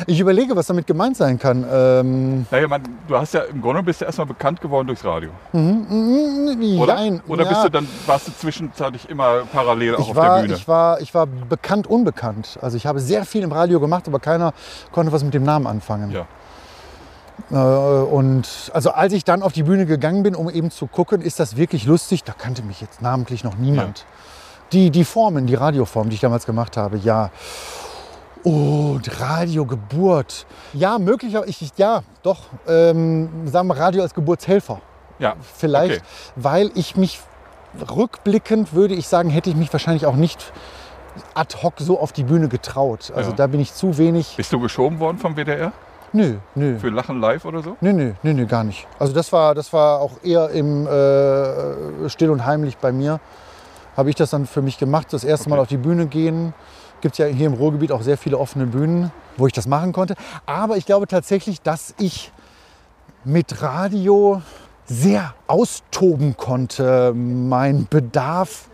Ich 0.07 0.19
überlege, 0.19 0.55
was 0.55 0.67
damit 0.67 0.87
gemeint 0.87 1.17
sein 1.17 1.37
kann. 1.37 1.65
Ähm, 1.69 2.45
Naja, 2.49 2.67
man, 2.69 2.83
du 3.07 3.17
hast 3.17 3.33
ja 3.33 3.41
im 3.41 3.61
Grunde 3.61 3.83
bist 3.83 3.99
du 3.99 4.05
erstmal 4.05 4.27
bekannt 4.27 4.61
geworden 4.61 4.87
durchs 4.87 5.03
Radio. 5.03 5.29
mm, 5.51 6.79
Oder? 6.79 6.95
jein, 6.95 7.21
Oder 7.27 7.43
bist 7.45 7.57
ja. 7.57 7.63
du 7.63 7.69
dann, 7.71 7.87
warst 8.05 8.27
du 8.27 8.31
zwischenzeitlich 8.31 9.09
immer 9.09 9.41
parallel 9.51 9.95
auch 9.95 9.99
ich 9.99 10.09
auf 10.11 10.15
war, 10.15 10.35
der 10.37 10.41
Bühne? 10.43 10.53
Ich 10.55 10.67
war, 10.69 11.01
ich 11.01 11.13
war 11.13 11.25
bekannt, 11.27 11.87
unbekannt. 11.87 12.57
Also 12.61 12.77
ich 12.77 12.85
habe 12.85 13.01
sehr 13.01 13.25
viel 13.25 13.43
im 13.43 13.51
Radio 13.51 13.79
gemacht, 13.81 14.07
aber 14.07 14.19
keiner 14.19 14.53
konnte 14.93 15.11
was 15.11 15.23
mit 15.23 15.33
dem 15.33 15.43
Namen 15.43 15.67
anfangen. 15.67 16.11
Ja. 16.11 16.27
Äh, 17.51 17.55
und 17.55 18.47
also 18.73 18.91
als 18.91 19.13
ich 19.13 19.23
dann 19.23 19.41
auf 19.43 19.53
die 19.53 19.63
Bühne 19.63 19.85
gegangen 19.85 20.23
bin, 20.23 20.35
um 20.35 20.49
eben 20.49 20.71
zu 20.71 20.87
gucken, 20.87 21.21
ist 21.21 21.39
das 21.39 21.57
wirklich 21.57 21.85
lustig, 21.85 22.23
da 22.23 22.33
kannte 22.33 22.61
mich 22.63 22.81
jetzt 22.81 23.01
namentlich 23.01 23.43
noch 23.43 23.55
niemand. 23.55 24.05
Die, 24.71 24.89
die 24.89 25.03
Formen, 25.05 25.45
die 25.45 25.55
Radioformen, 25.55 26.09
die 26.09 26.15
ich 26.15 26.21
damals 26.21 26.45
gemacht 26.45 26.77
habe, 26.77 26.97
ja. 26.97 27.29
Und 28.43 29.03
Radiogeburt. 29.21 30.45
Ja, 30.73 30.99
möglicherweise, 30.99 31.49
ich, 31.49 31.71
ja, 31.77 32.03
doch, 32.23 32.39
ähm, 32.67 33.29
sagen 33.47 33.67
wir 33.67 33.77
Radio 33.77 34.01
als 34.01 34.13
Geburtshelfer. 34.13 34.81
Ja, 35.19 35.35
Vielleicht, 35.55 35.97
Okay. 36.01 36.03
weil 36.35 36.71
ich 36.75 36.97
mich 36.97 37.21
rückblickend, 37.95 38.73
würde 38.73 38.95
ich 38.95 39.07
sagen, 39.07 39.29
hätte 39.29 39.49
ich 39.49 39.55
mich 39.55 39.71
wahrscheinlich 39.71 40.05
auch 40.05 40.15
nicht 40.15 40.51
ad 41.35 41.55
hoc 41.63 41.75
so 41.77 41.99
auf 41.99 42.11
die 42.11 42.23
Bühne 42.23 42.47
getraut. 42.49 43.11
Also 43.15 43.29
Ja. 43.29 43.35
da 43.35 43.47
bin 43.47 43.59
ich 43.59 43.73
zu 43.73 43.97
wenig. 43.97 44.33
Bist 44.35 44.51
du 44.51 44.59
geschoben 44.59 44.99
worden 44.99 45.17
vom 45.19 45.35
WDR? 45.35 45.71
Nö, 46.13 46.35
nö. 46.55 46.77
Für 46.79 46.89
Lachen 46.89 47.19
live 47.19 47.43
oder 47.45 47.63
so? 47.63 47.75
Nö, 47.81 47.91
nö, 47.91 48.11
nö, 48.21 48.33
nö, 48.33 48.45
gar 48.45 48.63
nicht. 48.63 48.87
Also 48.99 49.13
das 49.13 49.31
war, 49.33 49.55
das 49.55 49.73
war 49.73 49.99
auch 49.99 50.11
eher 50.23 50.49
im 50.51 50.85
äh, 50.87 52.09
Still 52.09 52.29
und 52.29 52.45
Heimlich 52.45 52.77
bei 52.77 52.91
mir. 52.91 53.19
Habe 53.97 54.09
ich 54.09 54.15
das 54.15 54.29
dann 54.29 54.45
für 54.45 54.61
mich 54.61 54.77
gemacht. 54.77 55.07
Das 55.11 55.23
erste 55.23 55.49
Mal 55.49 55.55
Okay. 55.55 55.61
auf 55.63 55.67
die 55.69 55.77
Bühne 55.77 56.05
gehen. 56.07 56.53
Gibt 57.01 57.17
ja 57.17 57.25
hier 57.25 57.47
im 57.47 57.53
Ruhrgebiet 57.53 57.91
auch 57.91 58.01
sehr 58.01 58.17
viele 58.17 58.37
offene 58.37 58.65
Bühnen, 58.67 59.11
wo 59.37 59.47
ich 59.47 59.53
das 59.53 59.67
machen 59.67 59.91
konnte. 59.91 60.15
Aber 60.45 60.77
ich 60.77 60.85
glaube 60.85 61.07
tatsächlich, 61.07 61.61
dass 61.61 61.93
ich 61.99 62.31
mit 63.25 63.61
Radio 63.61 64.41
sehr 64.85 65.33
austoben 65.47 66.37
konnte. 66.37 67.13
Mein 67.15 67.87
Bedarf, 67.89 68.67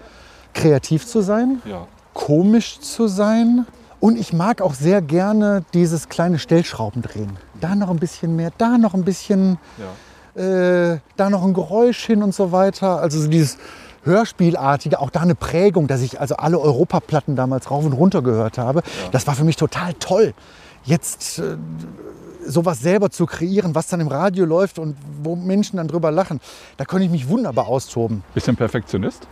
kreativ 0.54 1.06
zu 1.08 1.22
sein, 1.22 1.62
Ja. 1.66 1.88
komisch 2.14 2.80
zu 2.80 3.08
sein. 3.08 3.66
Und 4.00 4.18
ich 4.18 4.32
mag 4.32 4.62
auch 4.62 4.74
sehr 4.74 5.02
gerne 5.02 5.64
dieses 5.74 6.08
kleine 6.08 6.40
Stellschraubendrehen. 6.40 7.38
Da 7.60 7.76
noch 7.76 7.90
ein 7.90 8.00
bisschen 8.00 8.36
mehr, 8.36 8.52
da 8.58 8.78
noch 8.78 8.94
ein 8.94 9.04
bisschen, 9.04 9.58
ja. 10.36 10.42
äh, 10.42 11.00
da 11.18 11.30
noch 11.30 11.44
ein 11.44 11.54
Geräusch 11.54 12.06
hin 12.06 12.24
und 12.24 12.34
so 12.34 12.52
weiter. 12.52 13.02
Also 13.02 13.20
so 13.20 13.28
dieses 13.28 13.58
Hörspielartige, 14.04 15.00
auch 15.00 15.10
da 15.10 15.20
eine 15.20 15.36
Prägung, 15.36 15.88
dass 15.88 16.02
ich 16.02 16.20
also 16.20 16.38
alle 16.38 16.60
Europaplatten 16.60 17.36
damals 17.36 17.70
rauf 17.70 17.84
und 17.86 17.94
runter 17.94 18.22
gehört 18.22 18.58
habe. 18.58 18.84
Das 19.12 19.28
war 19.28 19.36
für 19.36 19.44
mich 19.44 19.58
total 19.58 19.94
toll. 19.96 20.34
Jetzt 20.86 21.40
äh, 21.40 21.58
sowas 22.46 22.80
selber 22.80 23.10
zu 23.10 23.26
kreieren, 23.26 23.76
was 23.76 23.88
dann 23.88 24.00
im 24.00 24.08
Radio 24.08 24.46
läuft 24.46 24.80
und 24.80 24.96
wo 25.24 25.36
Menschen 25.36 25.76
dann 25.78 25.90
drüber 25.90 26.10
lachen, 26.10 26.40
da 26.78 26.86
konnte 26.86 27.06
ich 27.06 27.12
mich 27.12 27.28
wunderbar 27.28 27.68
austoben. 27.68 28.24
Bisschen 28.34 28.56
Perfektionist? 28.56 29.28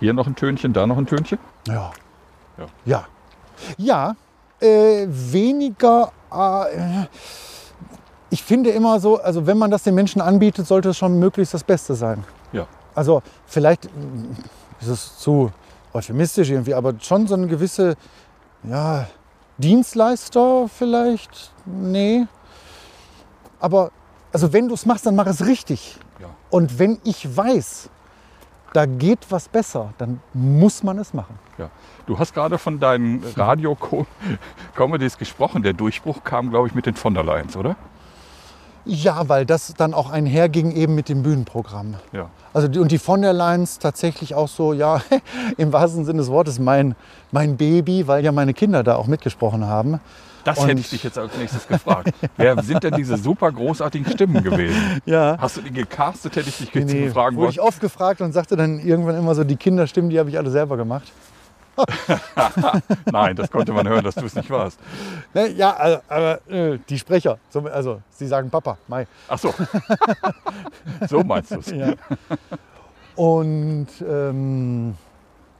Hier 0.00 0.12
noch 0.12 0.26
ein 0.26 0.34
Tönchen, 0.34 0.72
da 0.72 0.86
noch 0.86 0.98
ein 0.98 1.06
Tönchen? 1.06 1.38
Ja. 1.68 1.92
Ja. 2.58 2.66
Ja. 2.84 3.04
Ja, 3.76 4.16
äh, 4.60 5.06
weniger. 5.08 6.12
Äh, 6.32 7.06
ich 8.30 8.42
finde 8.42 8.70
immer 8.70 8.98
so, 9.00 9.20
also 9.20 9.46
wenn 9.46 9.58
man 9.58 9.70
das 9.70 9.82
den 9.84 9.94
Menschen 9.94 10.20
anbietet, 10.20 10.66
sollte 10.66 10.90
es 10.90 10.98
schon 10.98 11.18
möglichst 11.18 11.54
das 11.54 11.64
Beste 11.64 11.94
sein. 11.94 12.24
Ja. 12.52 12.66
Also 12.94 13.22
vielleicht 13.46 13.88
ist 14.80 14.88
es 14.88 15.18
zu 15.18 15.50
euphemistisch 15.92 16.50
irgendwie, 16.50 16.74
aber 16.74 16.94
schon 17.00 17.26
so 17.26 17.34
eine 17.34 17.46
gewisse, 17.46 17.94
ja, 18.64 19.06
Dienstleister 19.58 20.68
vielleicht? 20.68 21.52
Nee. 21.64 22.26
Aber 23.60 23.92
also 24.32 24.52
wenn 24.52 24.68
du 24.68 24.74
es 24.74 24.84
machst, 24.84 25.06
dann 25.06 25.14
mach 25.14 25.26
es 25.26 25.46
richtig. 25.46 25.96
Ja. 26.20 26.26
Und 26.50 26.78
wenn 26.78 26.98
ich 27.04 27.36
weiß, 27.36 27.88
da 28.74 28.86
geht 28.86 29.30
was 29.30 29.48
besser, 29.48 29.94
dann 29.98 30.20
muss 30.34 30.82
man 30.82 30.98
es 30.98 31.14
machen. 31.14 31.38
ja. 31.56 31.70
Du 32.06 32.18
hast 32.18 32.34
gerade 32.34 32.58
von 32.58 32.80
deinen 32.80 33.24
Radio-Comedies 33.34 35.16
gesprochen. 35.16 35.62
Der 35.62 35.72
Durchbruch 35.72 36.22
kam, 36.22 36.50
glaube 36.50 36.68
ich, 36.68 36.74
mit 36.74 36.84
den 36.84 36.96
von 36.96 37.14
der 37.14 37.24
Leyen's, 37.24 37.56
oder? 37.56 37.76
Ja, 38.86 39.28
weil 39.28 39.46
das 39.46 39.72
dann 39.76 39.94
auch 39.94 40.10
einherging 40.10 40.72
eben 40.72 40.94
mit 40.94 41.08
dem 41.08 41.22
Bühnenprogramm. 41.22 41.94
Ja. 42.12 42.28
Also 42.52 42.68
die, 42.68 42.78
und 42.78 42.92
die 42.92 42.98
von 42.98 43.22
der 43.22 43.32
Leyen's 43.32 43.78
tatsächlich 43.78 44.34
auch 44.34 44.48
so, 44.48 44.72
ja, 44.72 45.00
im 45.56 45.72
wahrsten 45.72 46.04
Sinne 46.04 46.18
des 46.18 46.28
Wortes 46.30 46.58
mein, 46.58 46.94
mein 47.32 47.56
Baby, 47.56 48.06
weil 48.06 48.24
ja 48.24 48.30
meine 48.32 48.52
Kinder 48.54 48.82
da 48.82 48.96
auch 48.96 49.06
mitgesprochen 49.06 49.66
haben. 49.66 50.00
Das 50.44 50.58
Und- 50.58 50.68
hätte 50.68 50.80
ich 50.80 50.90
dich 50.90 51.02
jetzt 51.02 51.16
als 51.18 51.34
nächstes 51.38 51.66
gefragt. 51.66 52.12
Wer 52.36 52.62
sind 52.62 52.84
denn 52.84 52.94
diese 52.94 53.16
super 53.16 53.50
großartigen 53.50 54.12
Stimmen 54.12 54.42
gewesen? 54.42 55.00
Ja. 55.06 55.36
Hast 55.40 55.56
du 55.56 55.62
die 55.62 55.72
gecastet, 55.72 56.36
hätte 56.36 56.48
ich 56.50 56.58
dich 56.70 56.74
Nee, 56.84 57.08
fragen 57.08 57.36
wurde 57.36 57.50
ich 57.52 57.60
oft 57.60 57.80
gefragt 57.80 58.20
und 58.20 58.32
sagte 58.32 58.54
dann 58.56 58.78
irgendwann 58.78 59.16
immer 59.18 59.34
so, 59.34 59.44
die 59.44 59.56
Kinderstimmen, 59.56 60.10
die 60.10 60.18
habe 60.18 60.28
ich 60.28 60.36
alle 60.36 60.50
selber 60.50 60.76
gemacht. 60.76 61.10
Nein, 63.10 63.36
das 63.36 63.50
konnte 63.50 63.72
man 63.72 63.88
hören, 63.88 64.04
dass 64.04 64.14
du 64.14 64.24
es 64.24 64.34
nicht 64.34 64.50
warst. 64.50 64.78
Ne, 65.32 65.48
ja, 65.52 65.74
also, 65.74 66.00
aber 66.08 66.40
äh, 66.48 66.78
die 66.88 66.98
Sprecher, 66.98 67.38
so, 67.50 67.60
also 67.60 68.00
sie 68.10 68.26
sagen 68.26 68.50
Papa, 68.50 68.78
Mai. 68.88 69.06
Ach 69.28 69.38
so. 69.38 69.52
so 71.08 71.20
meinst 71.22 71.50
du 71.50 71.58
es. 71.58 71.70
Ja. 71.70 71.94
Und 73.16 73.88
ähm, 74.06 74.94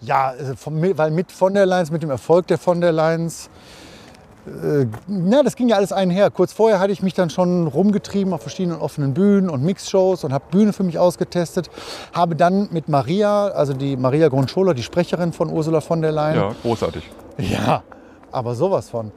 ja, 0.01 0.29
also 0.29 0.55
von, 0.57 0.97
weil 0.97 1.11
mit 1.11 1.33
von 1.33 1.55
der 1.55 1.67
Leyen's, 1.67 1.91
mit 1.91 2.03
dem 2.03 2.11
Erfolg 2.11 2.47
der 2.47 2.59
von 2.59 2.81
der 2.81 2.93
Leyen's, 2.93 3.49
äh, 4.47 4.87
na, 5.07 5.43
das 5.43 5.57
ging 5.57 5.69
ja 5.69 5.77
alles 5.77 5.93
einher. 5.93 6.31
Kurz 6.31 6.53
vorher 6.53 6.79
hatte 6.81 6.93
ich 6.93 7.03
mich 7.03 7.15
dann 7.15 7.31
schon 7.31 7.67
rumgetrieben 7.67 8.33
auf 8.33 8.43
verschiedenen 8.43 8.79
offenen 8.79 9.15
Bühnen 9.15 9.49
und 9.49 9.63
Mixshows 9.65 10.25
und 10.25 10.33
habe 10.33 10.45
Bühne 10.51 10.73
für 10.73 10.83
mich 10.83 10.99
ausgetestet. 10.99 11.71
Habe 12.13 12.37
dann 12.37 12.69
mit 12.71 12.89
Maria, 12.89 13.49
also 13.49 13.73
die 13.73 13.97
Maria 13.97 14.29
Grundscholer, 14.29 14.75
die 14.75 14.83
Sprecherin 14.83 15.33
von 15.33 15.51
Ursula 15.51 15.81
von 15.81 16.03
der 16.03 16.13
Leyen, 16.13 16.37
Ja, 16.37 16.53
großartig. 16.63 17.09
ja, 17.39 17.83
aber 18.33 18.55
sowas 18.55 18.91
von. 18.91 19.13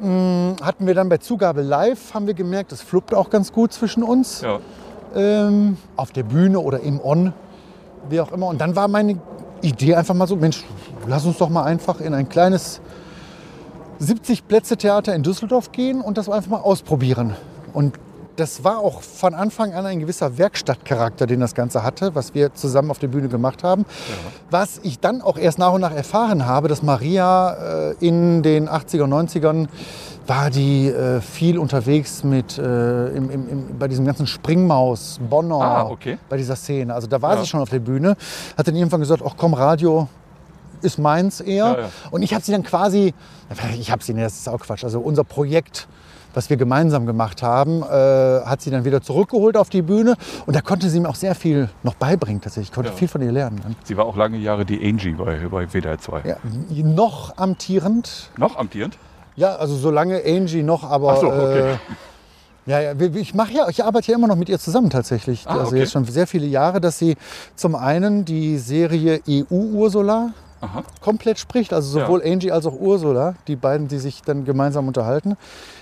Mm, 0.00 0.56
Hatten 0.62 0.86
wir 0.86 0.94
dann 0.94 1.08
bei 1.10 1.18
Zugabe 1.18 1.60
live, 1.62 2.14
haben 2.14 2.26
wir 2.26 2.34
gemerkt, 2.34 2.72
das 2.72 2.80
fluppt 2.80 3.12
auch 3.14 3.28
ganz 3.28 3.52
gut 3.52 3.72
zwischen 3.72 4.02
uns. 4.02 4.40
Ja. 4.40 4.58
Ähm, 5.14 5.76
auf 5.96 6.12
der 6.12 6.22
Bühne 6.22 6.58
oder 6.60 6.80
im 6.80 7.00
On, 7.04 7.32
wie 8.08 8.20
auch 8.20 8.30
immer. 8.32 8.46
Und 8.46 8.60
dann 8.60 8.76
war 8.76 8.86
meine 8.88 9.18
Idee 9.60 9.94
einfach 9.96 10.14
mal 10.14 10.26
so, 10.28 10.36
Mensch, 10.36 10.64
lass 11.06 11.26
uns 11.26 11.36
doch 11.38 11.48
mal 11.50 11.64
einfach 11.64 12.00
in 12.00 12.14
ein 12.14 12.28
kleines 12.28 12.80
70-Plätze-Theater 14.00 15.14
in 15.14 15.22
Düsseldorf 15.22 15.72
gehen 15.72 16.00
und 16.00 16.18
das 16.18 16.28
einfach 16.28 16.50
mal 16.50 16.58
ausprobieren. 16.60 17.34
Und 17.72 17.94
das 18.36 18.64
war 18.64 18.78
auch 18.78 19.02
von 19.02 19.34
Anfang 19.34 19.74
an 19.74 19.84
ein 19.84 20.00
gewisser 20.00 20.38
Werkstattcharakter, 20.38 21.26
den 21.26 21.40
das 21.40 21.54
Ganze 21.54 21.82
hatte, 21.82 22.14
was 22.14 22.32
wir 22.34 22.54
zusammen 22.54 22.90
auf 22.90 22.98
der 22.98 23.08
Bühne 23.08 23.28
gemacht 23.28 23.62
haben. 23.62 23.84
Was 24.50 24.80
ich 24.82 24.98
dann 24.98 25.20
auch 25.20 25.36
erst 25.36 25.58
nach 25.58 25.72
und 25.74 25.82
nach 25.82 25.92
erfahren 25.94 26.46
habe, 26.46 26.68
dass 26.68 26.82
Maria 26.82 27.90
äh, 27.90 27.94
in 28.00 28.42
den 28.42 28.68
80er, 28.68 29.04
90ern 29.04 29.68
war 30.26 30.48
die 30.48 30.86
äh, 30.88 31.20
viel 31.20 31.58
unterwegs 31.58 32.24
mit, 32.24 32.56
äh, 32.56 33.08
im, 33.08 33.30
im, 33.30 33.48
im, 33.48 33.78
bei 33.78 33.88
diesem 33.88 34.06
ganzen 34.06 34.26
Springmaus, 34.26 35.18
Bonner, 35.28 35.56
Ah, 35.60 35.82
okay. 35.90 36.16
bei 36.30 36.36
dieser 36.38 36.56
Szene. 36.56 36.94
Also 36.94 37.08
da 37.08 37.20
war 37.20 37.34
Ja. 37.34 37.40
sie 37.42 37.46
schon 37.46 37.60
auf 37.60 37.68
der 37.70 37.80
Bühne, 37.80 38.16
hat 38.56 38.66
dann 38.66 38.76
irgendwann 38.76 39.00
gesagt, 39.00 39.22
ach 39.26 39.34
komm, 39.36 39.52
Radio 39.52 40.08
ist 40.84 40.98
meins 40.98 41.40
eher. 41.40 41.64
Ja, 41.64 41.80
ja. 41.80 41.90
Und 42.10 42.22
ich 42.22 42.34
habe 42.34 42.44
sie 42.44 42.52
dann 42.52 42.62
quasi, 42.62 43.14
ich 43.78 43.90
habe 43.90 44.02
sie, 44.02 44.14
nee, 44.14 44.22
das 44.22 44.34
ist 44.38 44.48
auch 44.48 44.60
Quatsch, 44.60 44.84
also 44.84 45.00
unser 45.00 45.24
Projekt, 45.24 45.88
was 46.34 46.48
wir 46.48 46.56
gemeinsam 46.56 47.06
gemacht 47.06 47.42
haben, 47.42 47.82
äh, 47.82 47.86
hat 48.44 48.60
sie 48.62 48.70
dann 48.70 48.84
wieder 48.84 49.02
zurückgeholt 49.02 49.56
auf 49.56 49.68
die 49.68 49.82
Bühne. 49.82 50.14
Und 50.46 50.54
da 50.54 50.60
konnte 50.60 50.88
sie 50.88 51.00
mir 51.00 51.08
auch 51.08 51.16
sehr 51.16 51.34
viel 51.34 51.68
noch 51.82 51.94
beibringen 51.94 52.40
tatsächlich. 52.40 52.68
Ich 52.68 52.74
konnte 52.74 52.90
Ja. 52.90 52.96
viel 52.96 53.08
von 53.08 53.20
ihr 53.22 53.32
lernen. 53.32 53.60
dann. 53.62 53.74
Sie 53.84 53.96
war 53.96 54.06
auch 54.06 54.16
lange 54.16 54.38
Jahre 54.38 54.64
die 54.64 54.80
Angie 54.86 55.12
bei, 55.12 55.38
bei 55.50 55.66
WDR 55.66 55.98
2. 55.98 56.22
Ja, 56.24 56.36
noch 56.84 57.36
amtierend. 57.36 58.30
Noch 58.36 58.56
amtierend? 58.56 58.96
Ja, 59.36 59.56
also 59.56 59.74
solange 59.76 60.22
Angie 60.24 60.62
noch, 60.62 60.84
aber. 60.84 61.12
Ach 61.14 61.20
so, 61.20 61.26
okay. 61.28 61.72
äh, 61.72 61.76
ja, 62.66 62.92
ich 62.92 63.34
mache 63.34 63.52
ja, 63.52 63.68
ich 63.68 63.82
arbeite 63.82 64.12
ja 64.12 64.18
immer 64.18 64.28
noch 64.28 64.36
mit 64.36 64.48
ihr 64.48 64.58
zusammen 64.58 64.90
tatsächlich. 64.90 65.46
Ah, 65.46 65.52
also 65.54 65.68
okay. 65.68 65.78
jetzt 65.78 65.92
schon 65.92 66.04
sehr 66.04 66.26
viele 66.26 66.46
Jahre, 66.46 66.80
dass 66.80 66.98
sie 66.98 67.16
zum 67.56 67.74
einen 67.74 68.24
die 68.24 68.58
Serie 68.58 69.20
EU 69.28 69.44
Ursula 69.54 70.30
Aha. 70.60 70.84
komplett 71.00 71.38
spricht, 71.38 71.72
also 71.72 72.00
sowohl 72.00 72.22
Angie 72.22 72.52
als 72.52 72.66
auch 72.66 72.78
Ursula, 72.78 73.34
die 73.46 73.56
beiden, 73.56 73.88
die 73.88 73.98
sich 73.98 74.22
dann 74.22 74.44
gemeinsam 74.44 74.88
unterhalten. 74.88 75.36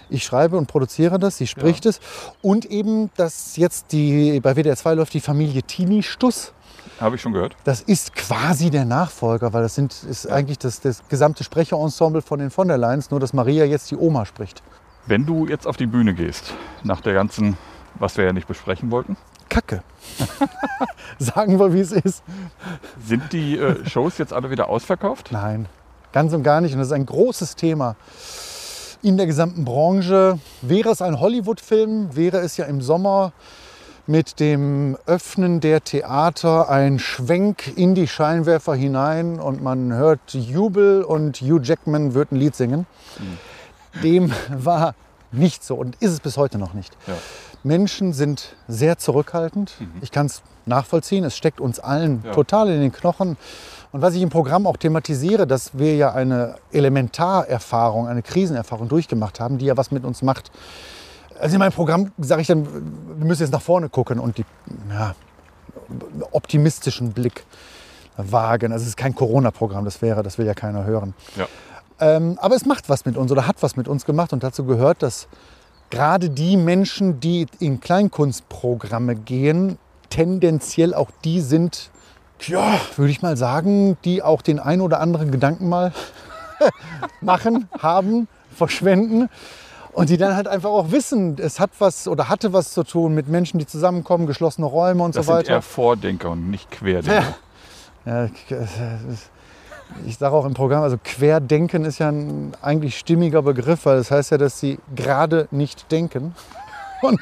Ich 0.08 0.24
schreibe 0.24 0.56
und 0.56 0.66
produziere 0.66 1.18
das, 1.18 1.36
sie 1.36 1.46
spricht 1.46 1.84
es. 1.86 2.00
Und 2.42 2.64
eben, 2.64 3.10
dass 3.16 3.56
jetzt 3.56 3.92
die, 3.92 4.40
bei 4.40 4.54
WDR 4.54 4.76
2 4.76 4.94
läuft 4.94 5.14
die 5.14 5.20
Familie 5.20 5.62
Tini 5.62 6.02
Stuss. 6.02 6.52
Habe 7.00 7.16
ich 7.16 7.22
schon 7.22 7.32
gehört. 7.32 7.56
Das 7.64 7.80
ist 7.80 8.14
quasi 8.14 8.70
der 8.70 8.84
Nachfolger, 8.84 9.52
weil 9.52 9.62
das 9.62 9.74
sind, 9.74 9.94
ist 10.08 10.26
eigentlich 10.26 10.58
das, 10.58 10.80
das 10.80 11.02
gesamte 11.08 11.44
Sprecherensemble 11.44 12.22
von 12.22 12.38
den 12.38 12.50
von 12.50 12.68
der 12.68 12.78
Leyen's, 12.78 13.10
nur 13.10 13.20
dass 13.20 13.32
Maria 13.32 13.64
jetzt 13.64 13.90
die 13.90 13.96
Oma 13.96 14.26
spricht. 14.26 14.62
Wenn 15.06 15.24
du 15.24 15.46
jetzt 15.46 15.66
auf 15.66 15.76
die 15.76 15.86
Bühne 15.86 16.14
gehst, 16.14 16.54
nach 16.82 17.00
der 17.00 17.14
ganzen, 17.14 17.56
was 17.94 18.16
wir 18.16 18.24
ja 18.24 18.32
nicht 18.32 18.48
besprechen 18.48 18.90
wollten, 18.90 19.16
Kacke. 19.48 19.82
Sagen 21.18 21.58
wir, 21.58 21.72
wie 21.72 21.80
es 21.80 21.92
ist. 21.92 22.22
sind 23.04 23.32
die 23.32 23.58
äh, 23.58 23.84
Shows 23.88 24.18
jetzt 24.18 24.32
alle 24.32 24.50
wieder 24.50 24.68
ausverkauft? 24.68 25.30
Nein, 25.30 25.66
ganz 26.12 26.32
und 26.32 26.42
gar 26.42 26.60
nicht. 26.60 26.72
Und 26.72 26.78
das 26.78 26.88
ist 26.88 26.92
ein 26.92 27.06
großes 27.06 27.56
Thema 27.56 27.96
in 29.02 29.16
der 29.16 29.26
gesamten 29.26 29.64
Branche. 29.64 30.38
Wäre 30.62 30.90
es 30.90 31.02
ein 31.02 31.20
Hollywood-Film, 31.20 32.16
wäre 32.16 32.38
es 32.38 32.56
ja 32.56 32.64
im 32.66 32.80
Sommer 32.80 33.32
mit 34.06 34.40
dem 34.40 34.96
Öffnen 35.04 35.60
der 35.60 35.84
Theater 35.84 36.70
ein 36.70 36.98
Schwenk 36.98 37.76
in 37.76 37.94
die 37.94 38.08
Scheinwerfer 38.08 38.74
hinein 38.74 39.38
und 39.38 39.62
man 39.62 39.92
hört 39.92 40.32
Jubel 40.32 41.02
und 41.02 41.42
Hugh 41.42 41.60
Jackman 41.62 42.14
wird 42.14 42.32
ein 42.32 42.36
Lied 42.36 42.56
singen. 42.56 42.86
Dem 44.02 44.32
war 44.48 44.94
nicht 45.30 45.62
so 45.62 45.74
und 45.74 45.96
ist 45.96 46.12
es 46.12 46.20
bis 46.20 46.38
heute 46.38 46.56
noch 46.58 46.72
nicht. 46.72 46.96
Ja. 47.06 47.14
Menschen 47.62 48.12
sind 48.12 48.54
sehr 48.68 48.98
zurückhaltend. 48.98 49.72
Ich 50.00 50.10
kann 50.12 50.26
es 50.26 50.42
nachvollziehen. 50.66 51.24
Es 51.24 51.36
steckt 51.36 51.60
uns 51.60 51.80
allen 51.80 52.22
Ja. 52.24 52.32
total 52.32 52.68
in 52.70 52.80
den 52.80 52.92
Knochen. 52.92 53.36
Und 53.90 54.02
was 54.02 54.14
ich 54.14 54.22
im 54.22 54.28
Programm 54.28 54.66
auch 54.66 54.76
thematisiere, 54.76 55.46
dass 55.46 55.76
wir 55.78 55.96
ja 55.96 56.12
eine 56.12 56.56
Elementarerfahrung, 56.72 58.06
eine 58.06 58.22
Krisenerfahrung 58.22 58.88
durchgemacht 58.88 59.40
haben, 59.40 59.58
die 59.58 59.64
ja 59.66 59.76
was 59.76 59.90
mit 59.90 60.04
uns 60.04 60.22
macht. 60.22 60.50
Also 61.40 61.54
in 61.54 61.58
meinem 61.60 61.72
Programm 61.72 62.12
sage 62.18 62.42
ich 62.42 62.48
dann, 62.48 62.66
wir 63.18 63.26
müssen 63.26 63.42
jetzt 63.42 63.52
nach 63.52 63.62
vorne 63.62 63.88
gucken 63.88 64.18
und 64.18 64.38
die 64.38 64.44
ja, 64.90 65.14
optimistischen 66.32 67.12
Blick 67.12 67.44
wagen. 68.16 68.72
Also 68.72 68.82
es 68.82 68.90
ist 68.90 68.96
kein 68.96 69.14
Corona-Programm, 69.14 69.84
das 69.84 70.02
wäre, 70.02 70.22
das 70.22 70.38
will 70.38 70.46
ja 70.46 70.54
keiner 70.54 70.84
hören. 70.84 71.14
Ja. 71.36 71.46
Ähm, 72.00 72.38
aber 72.40 72.56
es 72.56 72.64
macht 72.66 72.88
was 72.88 73.04
mit 73.06 73.16
uns 73.16 73.30
oder 73.32 73.46
hat 73.46 73.56
was 73.62 73.76
mit 73.76 73.88
uns 73.88 74.04
gemacht 74.04 74.32
und 74.32 74.42
dazu 74.42 74.64
gehört, 74.64 75.02
dass 75.02 75.28
gerade 75.90 76.30
die 76.30 76.56
Menschen, 76.56 77.20
die 77.20 77.46
in 77.60 77.80
Kleinkunstprogramme 77.80 79.14
gehen, 79.16 79.78
tendenziell 80.10 80.94
auch 80.94 81.10
die 81.24 81.40
sind, 81.40 81.90
ja, 82.46 82.78
würde 82.96 83.10
ich 83.10 83.22
mal 83.22 83.36
sagen, 83.36 83.96
die 84.04 84.22
auch 84.22 84.42
den 84.42 84.58
ein 84.58 84.80
oder 84.80 85.00
anderen 85.00 85.30
Gedanken 85.30 85.68
mal 85.68 85.92
machen, 87.20 87.68
haben, 87.78 88.28
verschwenden. 88.54 89.28
Und 89.92 90.10
die 90.10 90.16
dann 90.16 90.36
halt 90.36 90.46
einfach 90.46 90.70
auch 90.70 90.92
wissen, 90.92 91.36
es 91.40 91.58
hat 91.58 91.70
was 91.80 92.06
oder 92.06 92.28
hatte 92.28 92.52
was 92.52 92.72
zu 92.72 92.84
tun 92.84 93.14
mit 93.14 93.26
Menschen, 93.26 93.58
die 93.58 93.66
zusammenkommen, 93.66 94.26
geschlossene 94.26 94.66
Räume 94.66 95.02
und 95.02 95.16
Das 95.16 95.26
so 95.26 95.32
sind 95.32 95.40
weiter. 95.40 95.52
eher 95.54 95.62
Vordenker 95.62 96.30
und 96.30 96.50
nicht 96.50 96.70
Querdenker. 96.70 97.34
Ja, 98.06 98.26
ich 100.06 100.18
sage 100.18 100.34
auch 100.34 100.44
im 100.44 100.54
Programm, 100.54 100.82
also 100.82 100.96
Querdenken 101.02 101.84
ist 101.84 101.98
ja 101.98 102.08
ein 102.10 102.52
eigentlich 102.62 102.98
stimmiger 102.98 103.42
Begriff, 103.42 103.86
weil 103.86 103.96
das 103.98 104.10
heißt 104.10 104.30
ja, 104.30 104.38
dass 104.38 104.58
sie 104.60 104.78
gerade 104.94 105.48
nicht 105.50 105.90
denken. 105.90 106.34
Und 107.02 107.20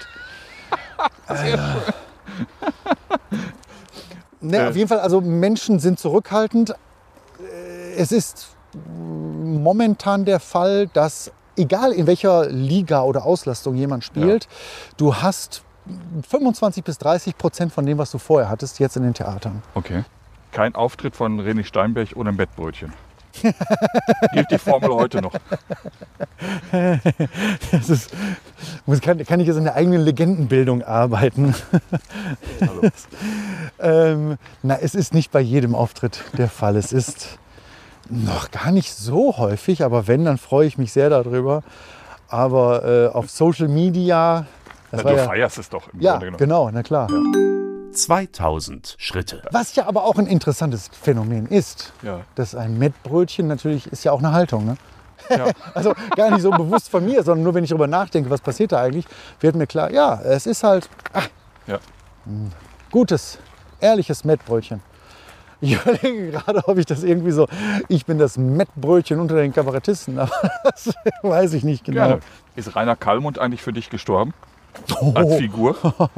ne, 4.40 4.56
Äh. 4.58 4.68
auf 4.68 4.76
jeden 4.76 4.88
Fall, 4.88 5.00
also 5.00 5.20
Menschen 5.20 5.78
sind 5.78 5.98
zurückhaltend. 5.98 6.70
Äh, 6.70 7.94
Es 7.96 8.12
ist 8.12 8.48
momentan 8.74 10.24
der 10.26 10.38
Fall, 10.40 10.86
dass 10.88 11.30
egal 11.56 11.92
in 11.92 12.06
welcher 12.06 12.46
Liga 12.50 13.02
oder 13.02 13.24
Auslastung 13.24 13.74
jemand 13.74 14.04
spielt, 14.04 14.48
du 14.98 15.14
hast 15.14 15.62
25 16.28 16.84
bis 16.84 16.98
30 16.98 17.38
Prozent 17.38 17.72
von 17.72 17.86
dem, 17.86 17.96
was 17.96 18.10
du 18.10 18.18
vorher 18.18 18.50
hattest, 18.50 18.78
jetzt 18.80 18.96
in 18.96 19.02
den 19.04 19.14
Theatern. 19.14 19.62
Okay. 19.74 20.04
Kein 20.56 20.74
Auftritt 20.74 21.14
von 21.14 21.38
René 21.38 21.64
Steinberg 21.64 22.16
ohne 22.16 22.30
ein 22.30 22.38
Bettbrötchen. 22.38 22.90
Gilt 24.32 24.50
die 24.50 24.56
Formel 24.56 24.88
heute 24.88 25.20
noch? 25.20 25.34
Das 27.70 27.90
ist, 27.90 28.10
muss, 28.86 29.02
kann, 29.02 29.22
kann 29.26 29.38
ich 29.38 29.48
jetzt 29.48 29.58
in 29.58 29.64
der 29.64 29.74
eigenen 29.74 30.00
Legendenbildung 30.00 30.82
arbeiten? 30.82 31.54
Hallo. 32.62 32.88
Ähm, 33.78 34.38
na, 34.62 34.78
es 34.78 34.94
ist 34.94 35.12
nicht 35.12 35.30
bei 35.30 35.40
jedem 35.40 35.74
Auftritt 35.74 36.24
der 36.38 36.48
Fall. 36.48 36.76
Es 36.76 36.90
ist 36.90 37.38
noch 38.08 38.50
gar 38.50 38.72
nicht 38.72 38.94
so 38.94 39.36
häufig, 39.36 39.84
aber 39.84 40.06
wenn, 40.06 40.24
dann 40.24 40.38
freue 40.38 40.66
ich 40.66 40.78
mich 40.78 40.90
sehr 40.90 41.10
darüber. 41.10 41.64
Aber 42.28 42.82
äh, 42.82 43.14
auf 43.14 43.28
Social 43.28 43.68
Media, 43.68 44.46
Na, 44.90 45.02
du 45.02 45.16
ja, 45.16 45.24
feierst 45.24 45.58
es 45.58 45.68
doch 45.68 45.92
im 45.92 46.00
ja, 46.00 46.12
Grunde 46.12 46.26
genommen. 46.26 46.38
genau, 46.38 46.70
na 46.72 46.82
klar. 46.82 47.08
2000 47.96 48.94
Schritte. 48.98 49.42
Was 49.50 49.74
ja 49.74 49.86
aber 49.86 50.04
auch 50.04 50.16
ein 50.16 50.26
interessantes 50.26 50.90
Phänomen 51.00 51.46
ist, 51.46 51.92
Ja. 52.02 52.20
dass 52.34 52.54
ein 52.54 52.78
Mettbrötchen 52.78 53.46
natürlich 53.46 53.86
ist 53.88 54.04
ja 54.04 54.12
auch 54.12 54.18
eine 54.20 54.32
Haltung. 54.32 54.66
Ne? 54.66 54.76
Ja. 55.30 55.46
Also 55.74 55.94
gar 56.16 56.30
nicht 56.30 56.42
so 56.42 56.50
bewusst 56.50 56.88
von 56.90 57.04
mir, 57.04 57.22
sondern 57.22 57.44
nur 57.44 57.54
wenn 57.54 57.64
ich 57.64 57.70
darüber 57.70 57.86
nachdenke, 57.86 58.30
was 58.30 58.40
passiert 58.40 58.72
da 58.72 58.82
eigentlich, 58.82 59.06
wird 59.40 59.56
mir 59.56 59.66
klar, 59.66 59.90
ja, 59.90 60.20
es 60.22 60.46
ist 60.46 60.62
halt 60.62 60.88
ah, 61.12 61.22
Ja. 61.66 61.78
gutes, 62.90 63.38
ehrliches 63.80 64.24
Mettbrötchen. 64.24 64.80
Ich 65.60 65.72
überlege 65.80 66.32
gerade, 66.32 66.62
ob 66.68 66.76
ich 66.78 66.86
das 66.86 67.02
irgendwie 67.02 67.30
so, 67.30 67.48
ich 67.88 68.04
bin 68.04 68.18
das 68.18 68.36
Mettbrötchen 68.36 69.18
unter 69.18 69.36
den 69.36 69.52
Kabarettisten, 69.52 70.18
aber 70.18 70.30
das 70.64 70.92
weiß 71.22 71.54
ich 71.54 71.64
nicht 71.64 71.84
genau. 71.84 72.06
Gerne. 72.08 72.20
Ist 72.56 72.76
Rainer 72.76 72.94
Kallmund 72.96 73.38
eigentlich 73.38 73.62
für 73.62 73.72
dich 73.72 73.88
gestorben? 73.90 74.34
Als 75.14 75.28
Oh, 75.30 75.38
Figur? 75.38 75.76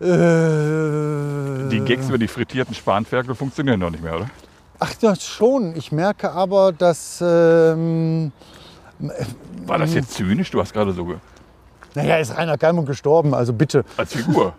äh, 0.00 1.68
Die 1.70 1.80
Gags 1.80 2.08
über 2.08 2.18
die 2.18 2.28
frittierten 2.28 2.74
Spanferkel 2.74 3.34
funktionieren 3.34 3.80
doch 3.80 3.90
nicht 3.90 4.02
mehr, 4.02 4.16
oder? 4.16 4.30
Ach 4.80 4.92
ja, 5.00 5.14
schon. 5.16 5.74
Ich 5.76 5.92
merke 5.92 6.30
aber, 6.32 6.72
dass. 6.72 7.22
Ähm, 7.24 8.32
War 9.66 9.78
das 9.78 9.94
jetzt 9.94 10.12
zynisch? 10.12 10.50
Du 10.50 10.60
hast 10.60 10.72
gerade 10.72 10.92
so 10.92 11.04
ge 11.04 11.16
naja, 11.96 12.16
ist 12.16 12.36
Rainer 12.36 12.58
Gallmund 12.58 12.88
gestorben, 12.88 13.34
also 13.34 13.52
bitte. 13.52 13.84
als 13.96 14.12
Figur. 14.14 14.52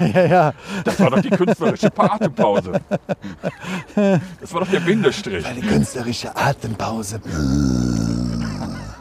ja, 0.00 0.24
ja. 0.24 0.52
Das 0.84 0.98
war 0.98 1.10
doch 1.10 1.20
die 1.20 1.30
künstlerische 1.30 1.90
Atempause. 1.96 2.72
Das 3.94 4.52
war 4.52 4.60
doch 4.62 4.68
der 4.68 4.80
Bindestrich. 4.80 5.46
Eine 5.46 5.60
künstlerische 5.60 6.34
Atempause. 6.36 7.20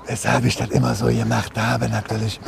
Weshalb 0.06 0.46
ich 0.46 0.56
das 0.58 0.70
immer 0.70 0.94
so 0.94 1.08
gemacht 1.08 1.58
habe, 1.58 1.90
natürlich. 1.90 2.40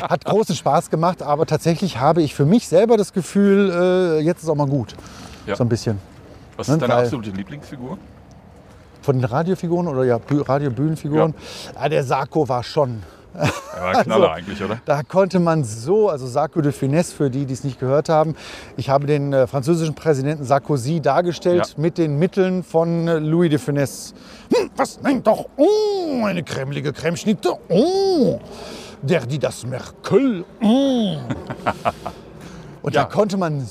Hat 0.00 0.24
großen 0.24 0.54
Spaß 0.54 0.90
gemacht, 0.90 1.22
aber 1.22 1.46
tatsächlich 1.46 1.98
habe 1.98 2.22
ich 2.22 2.34
für 2.34 2.44
mich 2.46 2.66
selber 2.68 2.96
das 2.96 3.12
Gefühl, 3.12 3.70
äh, 3.70 4.20
jetzt 4.20 4.42
ist 4.42 4.48
auch 4.48 4.54
mal 4.54 4.66
gut. 4.66 4.94
Ja. 5.46 5.56
So 5.56 5.64
ein 5.64 5.68
bisschen. 5.68 5.98
Was 6.56 6.68
ist 6.68 6.80
deine 6.80 6.92
Weil- 6.92 7.04
absolute 7.04 7.30
Lieblingsfigur? 7.30 7.98
Von 9.02 9.16
den 9.16 9.24
Radiofiguren 9.24 9.88
oder 9.88 10.04
ja, 10.04 10.16
Bü- 10.16 10.46
Radiobühnenfiguren. 10.46 11.34
Ah, 11.74 11.88
der 11.88 12.04
Sarko 12.04 12.48
war 12.48 12.62
schon. 12.62 13.02
Er 13.32 13.42
war 13.82 13.96
ein 13.96 14.02
Knaller 14.02 14.30
Also- 14.32 14.34
eigentlich, 14.44 14.62
oder? 14.62 14.78
Da 14.84 15.02
konnte 15.04 15.38
man 15.40 15.64
so, 15.64 16.08
also 16.10 16.26
Sarko 16.26 16.60
de 16.60 16.72
Finesse, 16.72 17.14
für 17.14 17.30
die, 17.30 17.46
die 17.46 17.54
es 17.54 17.64
nicht 17.64 17.78
gehört 17.80 18.08
haben. 18.08 18.34
Ich 18.76 18.90
habe 18.90 19.06
den 19.06 19.32
äh, 19.32 19.46
französischen 19.46 19.94
Präsidenten 19.94 20.44
Sarkozy 20.44 21.00
dargestellt 21.00 21.68
Ja. 21.76 21.80
mit 21.82 21.96
den 21.96 22.18
Mitteln 22.18 22.62
von 22.64 23.06
äh, 23.08 23.18
Louis 23.20 23.48
de 23.48 23.58
Finesse. 23.58 24.14
Hm, 24.54 24.70
was? 24.76 25.00
Nein, 25.00 25.22
doch. 25.22 25.46
Oh, 25.56 26.24
eine 26.24 26.42
cremlige 26.42 26.92
Cremeschnitte. 26.92 27.52
Oh, 27.68 28.38
der, 29.02 29.26
die 29.26 29.38
das 29.38 29.64
Merkel. 29.66 30.44
Mm. 30.60 31.16
Und 32.82 32.94
Ja. 32.94 33.02
da 33.02 33.08
konnte 33.10 33.36
man 33.36 33.66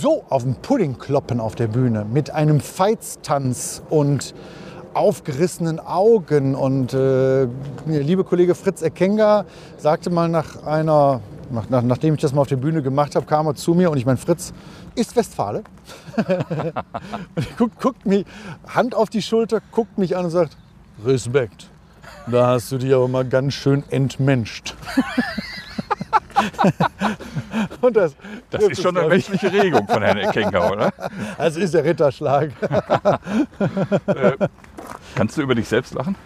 so 0.00 0.24
auf 0.30 0.42
den 0.42 0.54
Pudding 0.54 0.98
kloppen 0.98 1.38
auf 1.38 1.54
der 1.54 1.66
Bühne 1.68 2.06
mit 2.10 2.30
einem 2.30 2.60
Feiztanz 2.60 3.82
und 3.90 4.34
aufgerissenen 4.94 5.80
Augen. 5.80 6.54
Und 6.54 6.94
äh, 6.94 7.46
der 7.86 8.02
liebe 8.02 8.24
Kollege 8.24 8.54
Fritz 8.54 8.80
Ekenga 8.80 9.44
sagte 9.76 10.08
mal 10.08 10.28
nach 10.30 10.64
einer, 10.64 11.20
nach, 11.50 11.68
nach, 11.68 11.82
nachdem 11.82 12.14
ich 12.14 12.20
das 12.20 12.32
mal 12.32 12.40
auf 12.40 12.48
der 12.48 12.56
Bühne 12.56 12.80
gemacht 12.82 13.16
habe, 13.16 13.26
kam 13.26 13.46
er 13.46 13.54
zu 13.54 13.74
mir 13.74 13.90
und 13.90 13.98
ich 13.98 14.06
meine, 14.06 14.16
Fritz 14.16 14.54
ist 14.94 15.14
Westfale. 15.14 15.62
und 16.16 16.26
er 16.26 17.52
guckt, 17.58 17.78
guckt 17.80 18.06
mich, 18.06 18.24
Hand 18.66 18.94
auf 18.94 19.10
die 19.10 19.20
Schulter, 19.20 19.60
guckt 19.72 19.98
mich 19.98 20.16
an 20.16 20.24
und 20.24 20.30
sagt, 20.30 20.56
Respekt. 21.04 21.68
Da 22.26 22.46
hast 22.48 22.72
du 22.72 22.78
dich 22.78 22.94
aber 22.94 23.08
mal 23.08 23.24
ganz 23.24 23.54
schön 23.54 23.84
entmenscht. 23.90 24.74
und 27.80 27.96
das, 27.96 28.16
Das 28.50 28.64
ist 28.64 28.82
schon 28.82 28.96
eine 28.96 29.08
menschliche 29.08 29.52
Regung 29.52 29.86
von 29.86 30.02
Herrn 30.02 30.18
Eckenga, 30.18 30.70
oder? 30.70 30.92
Das 31.36 31.56
ist 31.56 31.74
der 31.74 31.84
Ritterschlag. 31.84 32.50
Kannst 35.14 35.36
du 35.36 35.42
über 35.42 35.54
dich 35.54 35.68
selbst 35.68 35.94
lachen? 35.94 36.16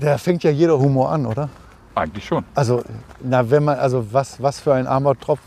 Da 0.00 0.18
fängt 0.18 0.44
ja 0.44 0.50
jeder 0.50 0.78
Humor 0.78 1.10
an, 1.10 1.26
oder? 1.26 1.48
Eigentlich 1.94 2.24
schon. 2.26 2.44
Also, 2.54 2.84
na, 3.20 3.50
wenn 3.50 3.64
man, 3.64 3.78
also 3.78 4.12
was, 4.12 4.40
was 4.40 4.60
für 4.60 4.74
ein 4.74 4.86
armer 4.86 5.18
Tropf 5.18 5.40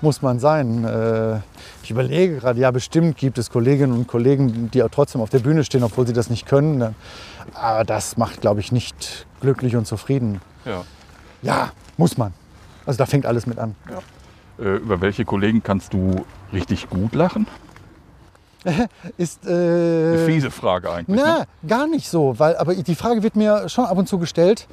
muss 0.00 0.22
man 0.22 0.38
sein? 0.38 0.84
Äh, 0.84 1.38
ich 1.82 1.90
überlege 1.90 2.36
gerade, 2.36 2.60
ja, 2.60 2.70
bestimmt 2.70 3.16
gibt 3.16 3.38
es 3.38 3.50
Kolleginnen 3.50 3.92
und 3.92 4.06
Kollegen, 4.06 4.70
die 4.70 4.82
auch 4.82 4.90
trotzdem 4.90 5.20
auf 5.20 5.30
der 5.30 5.40
Bühne 5.40 5.64
stehen, 5.64 5.82
obwohl 5.82 6.06
sie 6.06 6.12
das 6.12 6.30
nicht 6.30 6.46
können. 6.46 6.94
Aber 7.54 7.84
das 7.84 8.16
macht, 8.16 8.40
glaube 8.40 8.60
ich, 8.60 8.70
nicht 8.70 9.26
glücklich 9.40 9.76
und 9.76 9.86
zufrieden. 9.86 10.40
Ja. 10.64 10.84
Ja, 11.42 11.70
muss 11.96 12.18
man. 12.18 12.32
Also 12.86 12.98
da 12.98 13.06
fängt 13.06 13.26
alles 13.26 13.46
mit 13.46 13.58
an. 13.58 13.74
Äh, 14.58 14.76
über 14.76 15.00
welche 15.00 15.24
Kollegen 15.24 15.62
kannst 15.62 15.92
du 15.92 16.24
richtig 16.52 16.90
gut 16.90 17.14
lachen? 17.14 17.46
Ist, 19.16 19.46
Eine 19.46 20.16
äh, 20.16 20.26
fiese 20.26 20.50
Frage 20.50 20.90
eigentlich. 20.90 21.18
Ne? 21.20 21.46
Na, 21.62 21.68
gar 21.68 21.86
nicht 21.86 22.08
so, 22.08 22.38
weil 22.38 22.56
aber 22.56 22.74
die 22.74 22.94
Frage 22.94 23.22
wird 23.22 23.36
mir 23.36 23.68
schon 23.68 23.86
ab 23.86 23.96
und 23.96 24.08
zu 24.08 24.18
gestellt. 24.18 24.66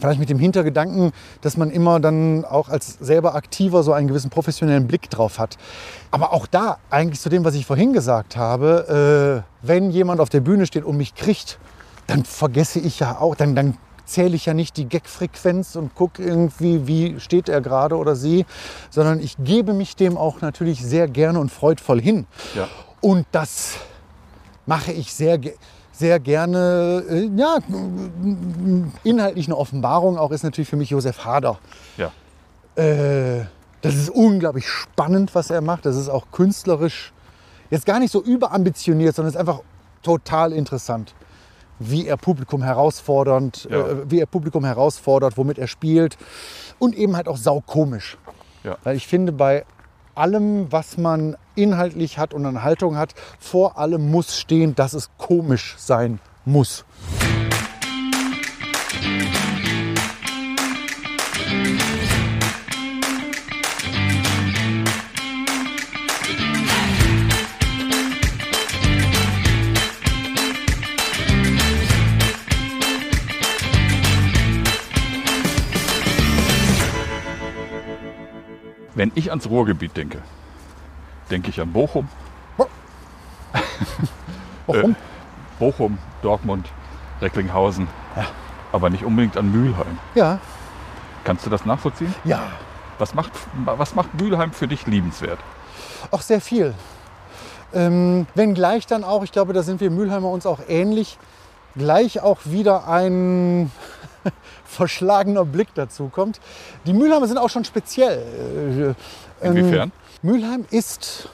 Vielleicht 0.00 0.20
mit 0.20 0.30
dem 0.30 0.38
Hintergedanken, 0.38 1.12
dass 1.40 1.56
man 1.56 1.70
immer 1.70 1.98
dann 1.98 2.44
auch 2.44 2.68
als 2.68 2.98
selber 3.00 3.34
Aktiver 3.34 3.82
so 3.82 3.92
einen 3.92 4.06
gewissen 4.06 4.30
professionellen 4.30 4.86
Blick 4.86 5.10
drauf 5.10 5.40
hat. 5.40 5.58
Aber 6.12 6.32
auch 6.32 6.46
da, 6.46 6.78
eigentlich 6.88 7.20
zu 7.20 7.28
dem, 7.28 7.44
was 7.44 7.54
ich 7.56 7.66
vorhin 7.66 7.92
gesagt 7.92 8.36
habe, 8.36 9.44
äh, 9.44 9.66
wenn 9.66 9.90
jemand 9.90 10.20
auf 10.20 10.28
der 10.28 10.40
Bühne 10.40 10.66
steht 10.66 10.84
und 10.84 10.96
mich 10.96 11.16
kriegt, 11.16 11.58
dann 12.08 12.24
vergesse 12.24 12.80
ich 12.80 12.98
ja 12.98 13.20
auch, 13.20 13.36
dann, 13.36 13.54
dann 13.54 13.76
zähle 14.04 14.34
ich 14.34 14.46
ja 14.46 14.54
nicht 14.54 14.76
die 14.76 14.86
Gag-Frequenz 14.88 15.76
und 15.76 15.94
gucke 15.94 16.22
irgendwie, 16.24 16.86
wie 16.88 17.20
steht 17.20 17.48
er 17.48 17.60
gerade 17.60 17.96
oder 17.96 18.16
sie, 18.16 18.46
sondern 18.90 19.20
ich 19.20 19.36
gebe 19.38 19.74
mich 19.74 19.94
dem 19.94 20.16
auch 20.16 20.40
natürlich 20.40 20.82
sehr 20.84 21.06
gerne 21.06 21.38
und 21.38 21.52
freudvoll 21.52 22.00
hin. 22.00 22.26
Ja. 22.56 22.66
Und 23.00 23.26
das 23.32 23.76
mache 24.66 24.92
ich 24.92 25.12
sehr, 25.12 25.38
ge- 25.38 25.54
sehr 25.92 26.18
gerne. 26.18 27.04
Äh, 27.08 27.30
Ja, 27.36 27.58
inhaltlich 29.04 29.46
eine 29.46 29.56
Offenbarung 29.56 30.18
auch 30.18 30.30
ist 30.30 30.42
natürlich 30.42 30.68
für 30.68 30.76
mich 30.76 30.90
Josef 30.90 31.24
Hader. 31.24 31.58
Ja. 31.96 32.10
Äh, 32.82 33.44
das 33.82 33.94
ist 33.94 34.10
unglaublich 34.10 34.66
spannend, 34.68 35.34
was 35.34 35.50
er 35.50 35.60
macht. 35.60 35.86
Das 35.86 35.96
ist 35.96 36.08
auch 36.08 36.26
künstlerisch 36.32 37.12
jetzt 37.70 37.84
gar 37.86 37.98
nicht 38.00 38.10
so 38.10 38.22
überambitioniert, 38.22 39.14
sondern 39.14 39.28
es 39.28 39.34
ist 39.34 39.40
einfach 39.40 39.60
total 40.02 40.52
interessant, 40.52 41.14
wie 41.78 42.06
er 42.06 42.16
Publikum 42.16 42.62
herausfordernd, 42.62 43.68
Ja. 43.70 43.86
äh, 43.86 44.10
wie 44.10 44.20
er 44.20 44.26
Publikum 44.26 44.64
herausfordert, 44.64 45.36
womit 45.36 45.58
er 45.58 45.66
spielt 45.68 46.16
und 46.78 46.94
eben 46.96 47.16
halt 47.16 47.28
auch 47.28 47.36
saukomisch. 47.36 48.16
Ja. 48.64 48.76
Weil 48.84 48.96
ich 48.96 49.06
finde, 49.06 49.32
bei 49.32 49.64
allem, 50.14 50.70
was 50.72 50.96
man 50.98 51.36
inhaltlich 51.54 52.18
hat 52.18 52.34
und 52.34 52.44
an 52.46 52.62
Haltung 52.62 52.96
hat, 52.96 53.14
vor 53.38 53.78
allem 53.78 54.10
muss 54.10 54.36
stehen, 54.38 54.74
dass 54.74 54.92
es 54.94 55.10
komisch 55.16 55.76
sein 55.78 56.18
muss. 56.44 56.84
Wenn 78.98 79.12
ich 79.14 79.30
ans 79.30 79.48
Ruhrgebiet 79.48 79.96
denke, 79.96 80.18
denke 81.30 81.50
ich 81.50 81.60
an 81.60 81.72
Bochum, 81.72 82.08
Warum? 84.66 84.96
Bochum, 85.60 85.98
Dortmund, 86.20 86.66
Recklinghausen, 87.20 87.86
aber 88.72 88.90
nicht 88.90 89.04
unbedingt 89.04 89.36
an 89.36 89.52
Mülheim. 89.52 89.98
Ja, 90.16 90.40
Kannst 91.22 91.46
du 91.46 91.50
das 91.50 91.64
nachvollziehen? 91.64 92.12
ja, 92.24 92.42
Was 92.98 93.14
macht, 93.14 93.30
was 93.64 93.94
macht 93.94 94.20
Mülheim 94.20 94.50
für 94.52 94.66
dich 94.66 94.84
liebenswert? 94.88 95.38
auch 96.10 96.20
sehr 96.22 96.40
viel. 96.40 96.74
Ähm, 97.72 98.26
wenn 98.34 98.52
gleich 98.54 98.86
dann 98.88 99.04
auch, 99.04 99.22
ich 99.22 99.30
glaube, 99.30 99.52
da 99.52 99.62
sind 99.62 99.80
wir 99.80 99.90
Mülheimer 99.92 100.28
uns 100.28 100.44
auch 100.44 100.58
ähnlich, 100.68 101.18
gleich 101.76 102.20
auch 102.20 102.38
wieder 102.46 102.88
ein 102.88 103.70
verschlagener 104.68 105.44
Blick 105.44 105.68
dazu 105.74 106.08
kommt. 106.08 106.40
Die 106.86 106.92
Mülheimer 106.92 107.26
sind 107.26 107.38
auch 107.38 107.50
schon 107.50 107.64
speziell. 107.64 108.94
Äh, 109.40 109.46
ähm, 109.46 109.56
Inwiefern? 109.56 109.92
Mülheim 110.22 110.64
ist 110.70 111.28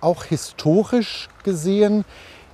auch 0.00 0.24
historisch 0.24 1.28
gesehen 1.44 2.04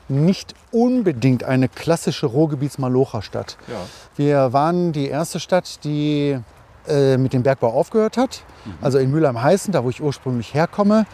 nicht 0.08 0.54
unbedingt 0.70 1.42
eine 1.42 1.68
klassische 1.68 2.26
Ruhrgebiets-Malocher-Stadt. 2.26 3.56
Ja. 3.66 3.74
Wir 4.16 4.52
waren 4.52 4.92
die 4.92 5.08
erste 5.08 5.40
Stadt, 5.40 5.82
die 5.84 6.38
äh, 6.86 7.16
mit 7.16 7.32
dem 7.32 7.42
Bergbau 7.42 7.72
aufgehört 7.72 8.16
hat. 8.16 8.42
Also 8.80 8.98
in 8.98 9.10
Mülheim-Heißen, 9.10 9.72
da 9.72 9.82
wo 9.82 9.90
ich 9.90 10.00
ursprünglich 10.00 10.54
herkomme, 10.54 11.06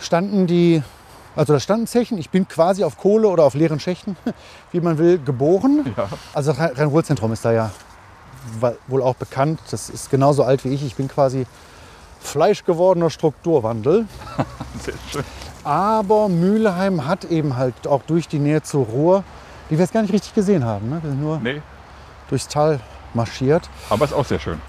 standen 0.00 0.46
die, 0.46 0.82
also 1.36 1.52
da 1.52 1.60
standen 1.60 1.86
Zechen. 1.86 2.18
Ich 2.18 2.30
bin 2.30 2.48
quasi 2.48 2.82
auf 2.82 2.96
Kohle 2.96 3.28
oder 3.28 3.44
auf 3.44 3.54
leeren 3.54 3.78
Schächten, 3.78 4.16
wie 4.72 4.80
man 4.80 4.98
will, 4.98 5.18
geboren. 5.18 5.94
Ja. 5.96 6.08
Also 6.34 6.52
Rhein-Ruhr-Zentrum 6.52 7.32
ist 7.32 7.44
da 7.44 7.52
ja 7.52 7.70
wohl 8.88 9.02
auch 9.02 9.14
bekannt. 9.16 9.60
Das 9.70 9.88
ist 9.90 10.10
genauso 10.10 10.42
alt 10.44 10.64
wie 10.64 10.68
ich. 10.74 10.84
Ich 10.84 10.94
bin 10.96 11.08
quasi 11.08 11.46
fleischgewordener 12.20 13.10
Strukturwandel. 13.10 14.06
Sehr 14.82 14.94
schön. 15.10 15.24
Aber 15.64 16.28
Mülheim 16.28 17.06
hat 17.06 17.24
eben 17.24 17.56
halt 17.56 17.86
auch 17.86 18.02
durch 18.02 18.28
die 18.28 18.38
Nähe 18.38 18.62
zur 18.62 18.86
Ruhr, 18.86 19.24
die 19.68 19.74
wir 19.78 19.80
jetzt 19.84 19.92
gar 19.92 20.02
nicht 20.02 20.12
richtig 20.12 20.34
gesehen 20.34 20.64
haben. 20.64 20.88
Ne? 20.88 20.98
Wir 21.02 21.10
sind 21.10 21.20
nur 21.20 21.38
Nee, 21.40 21.60
durchs 22.28 22.46
Tal 22.48 22.78
marschiert. 23.14 23.68
aber 23.90 24.04
ist 24.04 24.12
auch 24.12 24.24
sehr 24.24 24.38
schön. 24.38 24.60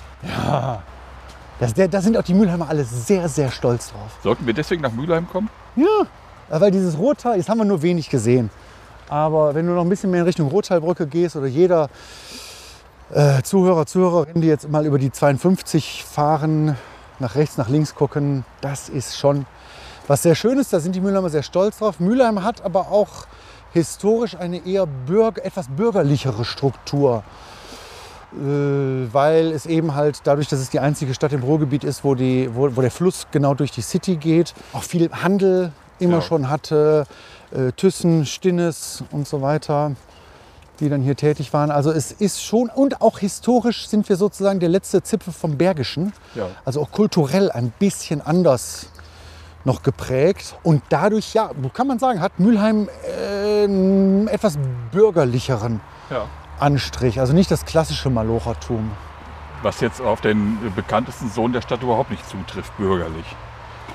Das, 1.59 1.73
der, 1.73 1.87
da 1.87 2.01
sind 2.01 2.17
auch 2.17 2.23
die 2.23 2.33
Mülheimer 2.33 2.69
alle 2.69 2.83
sehr, 2.83 3.27
sehr 3.29 3.51
stolz 3.51 3.91
drauf. 3.91 4.17
Sollten 4.23 4.45
wir 4.45 4.53
deswegen 4.53 4.81
nach 4.81 4.91
Mülheim 4.91 5.27
kommen? 5.27 5.49
Ja, 5.75 6.07
weil 6.49 6.71
dieses 6.71 6.97
Ruhrtal, 6.97 7.37
jetzt 7.37 7.49
haben 7.49 7.57
wir 7.59 7.65
nur 7.65 7.81
wenig 7.81 8.09
gesehen. 8.09 8.49
Aber 9.09 9.53
wenn 9.55 9.65
du 9.67 9.73
noch 9.73 9.81
ein 9.83 9.89
bisschen 9.89 10.11
mehr 10.11 10.21
in 10.21 10.25
Richtung 10.25 10.47
Ruhrtalbrücke 10.49 11.07
gehst 11.07 11.35
oder 11.35 11.47
jeder 11.47 11.89
äh, 13.13 13.41
Zuhörer, 13.43 13.85
Zuhörerin, 13.85 14.41
die 14.41 14.47
jetzt 14.47 14.69
mal 14.69 14.85
über 14.85 14.99
die 14.99 15.11
52 15.11 16.03
fahren, 16.03 16.77
nach 17.19 17.35
rechts, 17.35 17.57
nach 17.57 17.69
links 17.69 17.95
gucken, 17.95 18.45
das 18.61 18.89
ist 18.89 19.17
schon 19.17 19.45
was 20.07 20.23
sehr 20.23 20.35
Schönes. 20.35 20.69
Da 20.69 20.79
sind 20.79 20.95
die 20.95 21.01
Mülheimer 21.01 21.29
sehr 21.29 21.43
stolz 21.43 21.79
drauf. 21.79 21.99
Mülheim 21.99 22.43
hat 22.43 22.63
aber 22.63 22.91
auch 22.91 23.27
historisch 23.73 24.35
eine 24.35 24.65
eher 24.65 24.85
bürger, 24.85 25.43
etwas 25.43 25.67
bürgerlichere 25.67 26.45
Struktur. 26.45 27.23
Äh, 28.33 29.13
weil 29.13 29.51
es 29.51 29.65
eben 29.65 29.95
halt 29.95 30.21
dadurch, 30.25 30.47
dass 30.49 30.59
es 30.59 30.69
die 30.69 30.79
einzige 30.79 31.13
Stadt 31.13 31.31
im 31.31 31.43
Ruhrgebiet 31.43 31.83
ist, 31.85 32.03
wo, 32.03 32.13
die, 32.13 32.49
wo, 32.53 32.75
wo 32.75 32.81
der 32.81 32.91
Fluss 32.91 33.27
genau 33.31 33.53
durch 33.53 33.71
die 33.71 33.81
City 33.81 34.17
geht, 34.17 34.53
auch 34.73 34.83
viel 34.83 35.09
Handel 35.11 35.71
immer 35.99 36.17
Ja. 36.17 36.21
schon 36.21 36.49
hatte, 36.49 37.05
äh, 37.51 37.71
Thyssen, 37.71 38.25
Stinnes 38.25 39.03
und 39.11 39.27
so 39.27 39.41
weiter, 39.41 39.93
die 40.79 40.89
dann 40.89 41.01
hier 41.01 41.15
tätig 41.15 41.53
waren. 41.53 41.71
Also 41.71 41.91
es 41.91 42.11
ist 42.11 42.43
schon, 42.43 42.69
und 42.69 43.01
auch 43.01 43.19
historisch 43.19 43.87
sind 43.87 44.07
wir 44.09 44.15
sozusagen 44.15 44.59
der 44.59 44.69
letzte 44.69 45.01
Zipfel 45.03 45.33
vom 45.33 45.57
Bergischen, 45.57 46.13
Ja. 46.35 46.47
also 46.65 46.81
auch 46.81 46.91
kulturell 46.91 47.51
ein 47.51 47.71
bisschen 47.79 48.21
anders 48.21 48.89
noch 49.65 49.83
geprägt. 49.83 50.55
Und 50.63 50.81
dadurch, 50.89 51.33
ja, 51.33 51.49
kann 51.73 51.87
man 51.87 51.99
sagen, 51.99 52.21
hat 52.21 52.39
Mülheim 52.39 52.87
äh, 53.05 53.63
einen 53.65 54.27
etwas 54.27 54.57
bürgerlicheren 54.91 55.81
Ja. 56.09 56.25
Anstrich. 56.59 57.19
Also 57.19 57.33
nicht 57.33 57.51
das 57.51 57.65
klassische 57.65 58.09
Malochertum. 58.09 58.91
Was 59.63 59.81
jetzt 59.81 60.01
auf 60.01 60.21
den 60.21 60.57
bekanntesten 60.75 61.29
Sohn 61.29 61.51
der 61.51 61.61
Stadt 61.61 61.81
überhaupt 61.83 62.11
nicht 62.11 62.27
zutrifft, 62.29 62.75
bürgerlich. 62.77 63.25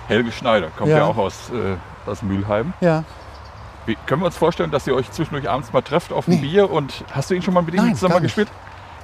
Helge 0.09 0.33
Schneider 0.33 0.69
kommt 0.77 0.91
ja, 0.91 0.99
Ja. 0.99 1.05
auch 1.07 1.17
aus, 1.17 1.35
äh, 1.51 1.77
aus 2.11 2.23
Mülheim. 2.23 2.73
Ja. 2.81 3.05
Wie, 3.87 3.97
können 4.07 4.23
wir 4.23 4.27
uns 4.27 4.37
vorstellen, 4.37 4.71
dass 4.71 4.87
ihr 4.87 4.95
euch 4.95 5.11
zwischendurch 5.11 5.49
abends 5.51 5.73
mal 5.73 5.83
trefft 5.83 6.13
auf 6.13 6.29
ein 6.29 6.41
Bier 6.41 6.71
und 6.71 7.05
hast 7.13 7.31
du 7.31 7.35
ihn 7.35 7.43
schon 7.43 7.55
mal 7.55 7.63
mit 7.63 7.75
ihm 7.75 7.85
Nein, 7.85 7.97
zusammen 7.97 8.23
gespielt? 8.23 8.49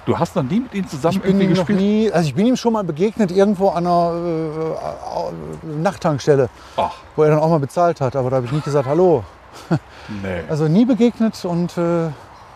Du 0.06 0.18
hast 0.18 0.36
noch 0.36 0.42
nie 0.42 0.60
mit 0.60 0.72
ihm 0.72 0.88
zusammen 0.88 1.18
Ich 1.18 1.24
irgendwie 1.24 1.46
ihm 1.46 1.54
gespielt? 1.54 1.78
nie, 1.78 2.10
also 2.12 2.28
ich 2.28 2.34
bin 2.34 2.46
ihm 2.46 2.56
schon 2.56 2.72
mal 2.72 2.84
begegnet 2.84 3.30
irgendwo 3.30 3.68
an 3.70 3.86
einer 3.86 4.12
äh, 4.14 5.74
äh, 5.74 5.80
Nachttankstelle, 5.82 6.48
Ach, 6.76 6.94
wo 7.16 7.24
er 7.24 7.30
dann 7.30 7.40
auch 7.40 7.50
mal 7.50 7.58
bezahlt 7.58 8.00
hat. 8.00 8.16
Aber 8.16 8.30
da 8.30 8.36
habe 8.36 8.46
ich 8.46 8.52
nicht 8.52 8.64
gesagt, 8.64 8.88
hallo. 8.88 9.24
nee. 9.68 10.42
Also 10.48 10.68
nie 10.68 10.84
begegnet 10.84 11.44
und 11.44 11.76
äh, 11.76 12.08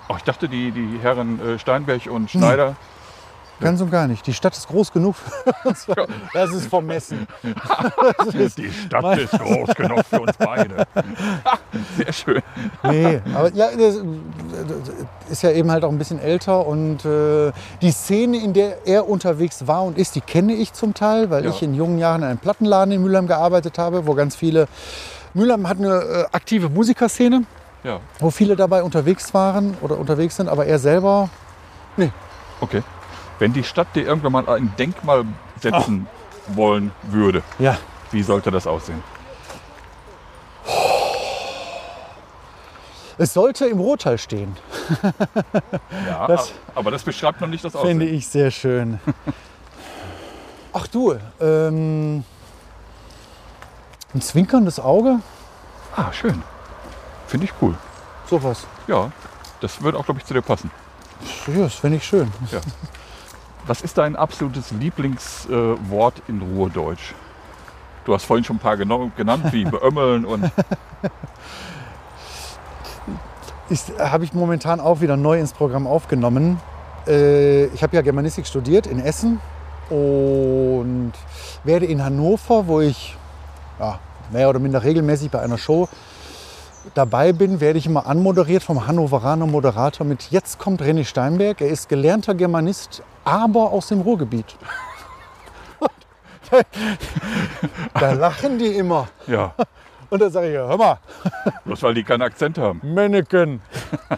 Ach, 0.08 0.16
ich 0.16 0.24
dachte, 0.24 0.48
die, 0.48 0.70
die 0.70 0.98
Herren 1.02 1.40
äh, 1.40 1.58
Steinberg 1.58 2.06
und 2.06 2.30
Schneider, 2.30 2.76
ganz 3.62 3.80
und 3.80 3.90
gar 3.90 4.06
nicht. 4.08 4.26
Die 4.26 4.34
Stadt 4.34 4.56
ist 4.56 4.68
groß 4.68 4.92
genug 4.92 5.14
für 5.16 5.54
uns. 5.68 5.86
Das 6.34 6.50
ist 6.50 6.66
vermessen. 6.66 7.26
die 8.56 8.70
Stadt 8.72 9.18
ist 9.18 9.32
groß 9.32 9.74
genug 9.74 10.04
für 10.04 10.20
uns 10.20 10.32
beide. 10.38 10.86
Sehr 11.96 12.12
schön. 12.12 12.42
Nee, 12.82 13.20
aber 13.34 13.52
ja, 13.52 13.68
das 13.76 13.98
ist 15.30 15.42
ja 15.42 15.50
eben 15.52 15.70
halt 15.70 15.84
auch 15.84 15.90
ein 15.90 15.98
bisschen 15.98 16.18
älter 16.20 16.66
und 16.66 17.04
äh, 17.04 17.52
die 17.80 17.90
Szene, 17.92 18.38
in 18.38 18.52
der 18.52 18.86
er 18.86 19.08
unterwegs 19.08 19.66
war 19.66 19.82
und 19.84 19.96
ist, 19.98 20.14
die 20.14 20.20
kenne 20.20 20.52
ich 20.54 20.72
zum 20.72 20.94
Teil, 20.94 21.30
weil 21.30 21.44
Ja. 21.44 21.50
ich 21.50 21.62
in 21.62 21.74
jungen 21.74 21.98
Jahren 21.98 22.22
in 22.22 22.28
einem 22.28 22.38
Plattenladen 22.38 22.92
in 22.92 23.02
Mülheim 23.02 23.26
gearbeitet 23.26 23.78
habe, 23.78 24.06
wo 24.06 24.14
ganz 24.14 24.36
viele. 24.36 24.68
Mülheim 25.34 25.66
hat 25.68 25.78
eine 25.78 25.88
äh, 25.94 26.24
aktive 26.32 26.68
Musikerszene, 26.68 27.44
Ja, 27.84 28.00
wo 28.18 28.30
viele 28.30 28.54
dabei 28.54 28.82
unterwegs 28.82 29.32
waren 29.32 29.76
oder 29.80 29.96
unterwegs 29.98 30.36
sind, 30.36 30.48
aber 30.48 30.66
er 30.66 30.78
selber, 30.78 31.30
okay. 32.60 32.82
Wenn 33.42 33.52
die 33.52 33.64
Stadt 33.64 33.88
dir 33.96 34.04
irgendwann 34.06 34.30
mal 34.30 34.48
ein 34.48 34.72
Denkmal 34.78 35.24
setzen 35.60 36.06
wollen 36.54 36.92
würde, 37.02 37.42
ja, 37.58 37.76
wie 38.12 38.22
sollte 38.22 38.52
das 38.52 38.68
aussehen? 38.68 39.02
es 43.18 43.34
sollte 43.34 43.66
im 43.66 43.80
Ruhrtal 43.80 44.16
stehen, 44.18 44.56
Ja, 46.06 46.28
Das- 46.28 46.52
aber 46.76 46.92
das 46.92 47.02
beschreibt 47.02 47.40
noch 47.40 47.48
nicht 47.48 47.64
das 47.64 47.74
Aussehen. 47.74 48.00
ich 48.00 48.28
sehr 48.28 48.52
schön. 48.52 49.00
Ach 50.72 50.86
du, 50.86 51.18
ähm, 51.40 52.22
ein 54.14 54.20
zwinkerndes 54.20 54.78
Auge, 54.78 55.18
Ah, 55.96 56.12
schön. 56.12 56.40
Finde 57.26 57.46
ich 57.46 57.52
cool. 57.60 57.74
sowas. 58.30 58.68
Ja, 58.86 59.10
das 59.60 59.82
würde 59.82 59.98
auch, 59.98 60.04
glaube 60.04 60.20
ich, 60.20 60.26
zu 60.26 60.32
dir 60.32 60.42
passen. 60.42 60.70
Ja, 61.48 61.64
das 61.64 61.74
finde 61.74 61.96
ich 61.96 62.04
schön. 62.06 62.30
Was 63.66 63.80
ist 63.80 63.96
dein 63.98 64.16
absolutes 64.16 64.72
Lieblingswort 64.72 66.18
äh, 66.18 66.30
in 66.30 66.42
Ruhrdeutsch? 66.42 67.14
Du 68.04 68.12
hast 68.14 68.24
vorhin 68.24 68.44
schon 68.44 68.56
ein 68.56 68.58
paar 68.58 68.76
genannt, 68.76 69.52
wie 69.52 69.64
beömmeln 69.70 70.24
und 70.24 70.50
Habe 73.98 74.24
ich 74.24 74.32
momentan 74.32 74.80
auch 74.80 75.00
wieder 75.00 75.16
neu 75.16 75.38
ins 75.38 75.52
Programm 75.52 75.86
aufgenommen. 75.86 76.60
Äh, 77.06 77.66
ich 77.66 77.82
habe 77.82 77.94
ja 77.94 78.02
Germanistik 78.02 78.46
studiert 78.46 78.86
in 78.88 78.98
Essen 78.98 79.40
und 79.88 81.12
werde 81.62 81.86
in 81.86 82.04
Hannover, 82.04 82.66
wo 82.66 82.80
ich 82.80 83.16
ja, 83.78 84.00
mehr 84.32 84.48
oder 84.48 84.58
minder 84.58 84.82
regelmäßig 84.82 85.30
bei 85.30 85.40
einer 85.40 85.58
Show 85.58 85.88
dabei 86.94 87.32
bin, 87.32 87.60
werde 87.60 87.78
ich 87.78 87.86
immer 87.86 88.06
anmoderiert 88.06 88.62
vom 88.62 88.86
Hannoveraner 88.86 89.46
Moderator 89.46 90.06
mit 90.06 90.30
Jetzt 90.30 90.58
kommt 90.58 90.82
René 90.82 91.04
Steinberg. 91.04 91.60
Er 91.60 91.68
ist 91.68 91.88
gelernter 91.88 92.34
Germanist, 92.34 93.02
aber 93.24 93.70
aus 93.70 93.88
dem 93.88 94.00
Ruhrgebiet. 94.00 94.56
da 97.94 98.12
lachen 98.12 98.58
die 98.58 98.76
immer. 98.76 99.08
ja, 99.26 99.54
Und 100.10 100.20
da 100.20 100.28
sage 100.30 100.50
ich, 100.50 100.56
hör 100.56 100.76
mal, 100.76 100.98
bloß 101.64 101.82
weil 101.82 101.94
die 101.94 102.04
keinen 102.04 102.22
Akzent 102.22 102.58
haben. 102.58 102.80
Männeken. 102.84 103.62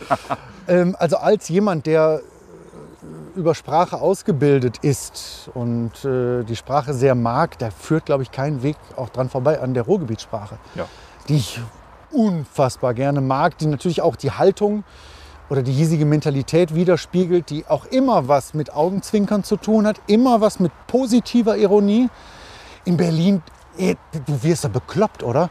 ähm, 0.68 0.96
also 0.98 1.16
als 1.18 1.48
jemand, 1.48 1.86
der 1.86 2.20
äh, 2.22 3.38
über 3.38 3.54
Sprache 3.54 4.00
ausgebildet 4.00 4.78
ist 4.78 5.48
und 5.54 6.04
äh, 6.04 6.42
die 6.44 6.56
Sprache 6.56 6.92
sehr 6.94 7.14
mag, 7.14 7.58
da 7.58 7.70
führt, 7.70 8.06
glaube 8.06 8.24
ich, 8.24 8.32
kein 8.32 8.62
Weg 8.64 8.76
auch 8.96 9.10
dran 9.10 9.28
vorbei 9.28 9.60
an 9.60 9.74
der 9.74 9.84
Ruhrgebietssprache, 9.84 10.56
Ja. 10.74 10.86
die 11.28 11.36
ich 11.36 11.60
unfassbar 12.14 12.94
gerne 12.94 13.20
mag, 13.20 13.58
die 13.58 13.66
natürlich 13.66 14.00
auch 14.02 14.16
die 14.16 14.30
Haltung 14.30 14.84
oder 15.50 15.62
die 15.62 15.72
hiesige 15.72 16.06
Mentalität 16.06 16.74
widerspiegelt, 16.74 17.50
die 17.50 17.66
auch 17.66 17.86
immer 17.86 18.28
was 18.28 18.54
mit 18.54 18.72
Augenzwinkern 18.72 19.44
zu 19.44 19.56
tun 19.56 19.86
hat, 19.86 20.00
immer 20.06 20.40
was 20.40 20.60
mit 20.60 20.72
positiver 20.86 21.56
Ironie. 21.56 22.08
In 22.84 22.96
Berlin, 22.96 23.42
eh, 23.76 23.96
du 24.26 24.42
wirst 24.42 24.64
ja 24.64 24.70
bekloppt, 24.70 25.22
oder? 25.22 25.50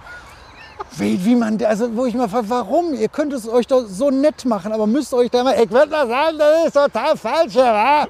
Wie, 0.98 1.24
wie 1.26 1.36
man, 1.36 1.64
also 1.64 1.96
wo 1.96 2.06
ich 2.06 2.14
mal 2.14 2.30
frage, 2.30 2.50
warum? 2.50 2.94
Ihr 2.94 3.08
könnt 3.08 3.34
es 3.34 3.48
euch 3.48 3.68
doch 3.68 3.86
so 3.88 4.12
nett 4.12 4.46
machen, 4.46 4.72
aber 4.72 4.86
müsst 4.86 5.14
euch 5.14 5.32
da 5.32 5.44
mal, 5.44 5.56
ich 5.62 5.72
würde 5.72 5.90
mal 5.90 6.08
sagen, 6.08 6.38
das 6.38 6.66
ist 6.68 6.74
total 6.74 7.18
falsch, 7.18 7.56
ja? 7.56 8.08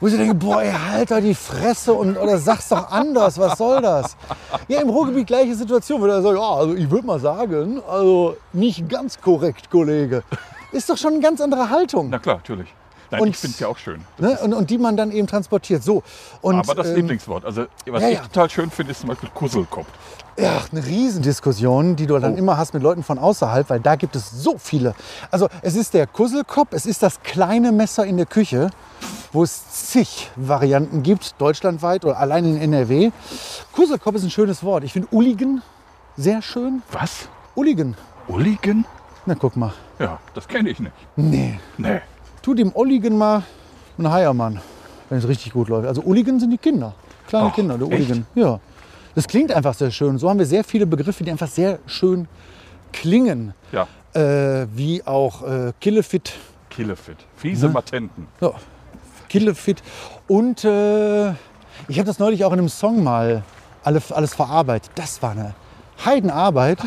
Wo 0.00 0.06
ich 0.06 0.16
denke, 0.16 0.34
boah, 0.34 0.62
ey, 0.62 0.72
halt 0.72 1.10
da 1.10 1.20
die 1.20 1.34
Fresse 1.34 1.92
und, 1.92 2.16
oder 2.16 2.38
sag's 2.38 2.70
doch 2.70 2.90
anders, 2.90 3.38
was 3.38 3.58
soll 3.58 3.82
das? 3.82 4.16
Ja, 4.66 4.80
im 4.80 4.88
Ruhrgebiet 4.88 5.26
gleiche 5.26 5.54
Situation, 5.54 6.00
wo 6.00 6.06
er 6.06 6.22
sagt, 6.22 6.36
ja, 6.38 6.42
also 6.54 6.74
ich 6.74 6.90
würde 6.90 7.06
mal 7.06 7.20
sagen, 7.20 7.82
also 7.86 8.36
nicht 8.54 8.88
ganz 8.88 9.20
korrekt, 9.20 9.70
Kollege. 9.70 10.22
Ist 10.72 10.88
doch 10.88 10.96
schon 10.96 11.14
eine 11.14 11.22
ganz 11.22 11.40
andere 11.40 11.68
Haltung. 11.68 12.08
Na 12.10 12.18
klar, 12.18 12.36
natürlich. 12.36 12.68
Nein, 13.10 13.22
Und- 13.22 13.28
ich 13.28 13.36
finde 13.36 13.54
es 13.54 13.60
ja 13.60 13.68
auch 13.68 13.76
schön. 13.76 14.00
Ne? 14.18 14.38
Und, 14.42 14.54
und 14.54 14.70
die 14.70 14.78
man 14.78 14.96
dann 14.96 15.10
eben 15.10 15.26
transportiert. 15.26 15.82
So. 15.82 16.02
Und, 16.40 16.58
Aber 16.60 16.74
das 16.74 16.88
ähm, 16.88 16.96
Lieblingswort. 16.96 17.44
Also, 17.44 17.66
was 17.86 18.02
ja, 18.02 18.08
ich 18.08 18.14
ja. 18.14 18.22
total 18.22 18.48
schön 18.50 18.70
finde, 18.70 18.92
ist 18.92 19.00
zum 19.00 19.08
Beispiel 19.08 19.28
Kusselkopf. 19.34 19.86
Ja, 20.40 20.62
eine 20.72 20.84
Riesendiskussion, 20.86 21.96
die 21.96 22.06
du 22.06 22.18
dann 22.18 22.34
Oh. 22.34 22.38
immer 22.38 22.56
hast 22.56 22.72
mit 22.74 22.82
Leuten 22.82 23.02
von 23.02 23.18
außerhalb, 23.18 23.68
weil 23.68 23.80
da 23.80 23.96
gibt 23.96 24.16
es 24.16 24.30
so 24.30 24.56
viele. 24.58 24.94
Also 25.30 25.48
es 25.62 25.74
ist 25.76 25.94
der 25.94 26.06
Kusselkopf, 26.06 26.68
es 26.72 26.86
ist 26.86 27.02
das 27.02 27.22
kleine 27.22 27.72
Messer 27.72 28.04
in 28.06 28.16
der 28.16 28.26
Küche, 28.26 28.70
wo 29.32 29.42
es 29.42 29.70
zig 29.86 30.30
Varianten 30.36 31.02
gibt, 31.02 31.34
deutschlandweit 31.40 32.04
oder 32.04 32.18
allein 32.18 32.44
in 32.44 32.56
NRW. 32.60 33.10
Kusselkopf 33.72 34.16
ist 34.16 34.24
ein 34.24 34.30
schönes 34.30 34.62
Wort. 34.62 34.84
Ich 34.84 34.92
finde 34.92 35.08
Ulligen 35.10 35.62
sehr 36.16 36.42
schön. 36.42 36.82
Was? 36.92 37.28
Ulligen. 37.54 37.96
Ulligen? 38.28 38.84
Na 39.26 39.34
guck 39.34 39.56
mal. 39.56 39.72
Ja, 39.98 40.18
das 40.34 40.48
kenne 40.48 40.70
ich 40.70 40.80
nicht. 40.80 40.92
Nee. 41.16 41.58
Nee. 41.76 42.00
Tu 42.42 42.54
dem 42.54 42.72
Ulligen 42.74 43.18
mal 43.18 43.42
einen 43.98 44.10
Heiermann, 44.10 44.60
wenn 45.10 45.18
es 45.18 45.28
richtig 45.28 45.52
gut 45.52 45.68
läuft. 45.68 45.86
Also 45.86 46.00
Ulligen 46.02 46.40
sind 46.40 46.50
die 46.50 46.58
Kinder. 46.58 46.94
Kleine 47.28 47.48
Ach, 47.50 47.54
Kinder, 47.54 47.76
die 47.76 47.84
echt? 47.84 47.92
Ulligen. 47.92 48.26
Ja. 48.34 48.58
Das 49.14 49.26
klingt 49.26 49.52
einfach 49.52 49.74
sehr 49.74 49.90
schön. 49.90 50.18
So 50.18 50.28
haben 50.30 50.38
wir 50.38 50.46
sehr 50.46 50.64
viele 50.64 50.86
Begriffe, 50.86 51.24
die 51.24 51.30
einfach 51.30 51.48
sehr 51.48 51.78
schön 51.86 52.28
klingen. 52.92 53.54
Ja, 53.72 53.86
Äh, 54.12 54.66
wie 54.74 55.04
auch 55.06 55.42
äh, 55.46 55.72
Killefit. 55.80 56.32
Killefit. 56.68 57.16
Fiese 57.36 57.66
Ne? 57.66 57.72
Matenten. 57.72 58.26
Ja. 58.40 58.52
Killefit. 59.28 59.82
Und 60.26 60.64
äh, 60.64 61.30
ich 61.86 61.98
habe 61.98 62.04
das 62.04 62.18
neulich 62.18 62.44
auch 62.44 62.52
in 62.52 62.58
einem 62.58 62.68
Song 62.68 63.04
mal 63.04 63.42
alle, 63.84 64.02
alles 64.10 64.34
verarbeitet. 64.34 64.90
Das 64.96 65.22
war 65.22 65.30
eine 65.30 65.54
Heidenarbeit, 66.04 66.78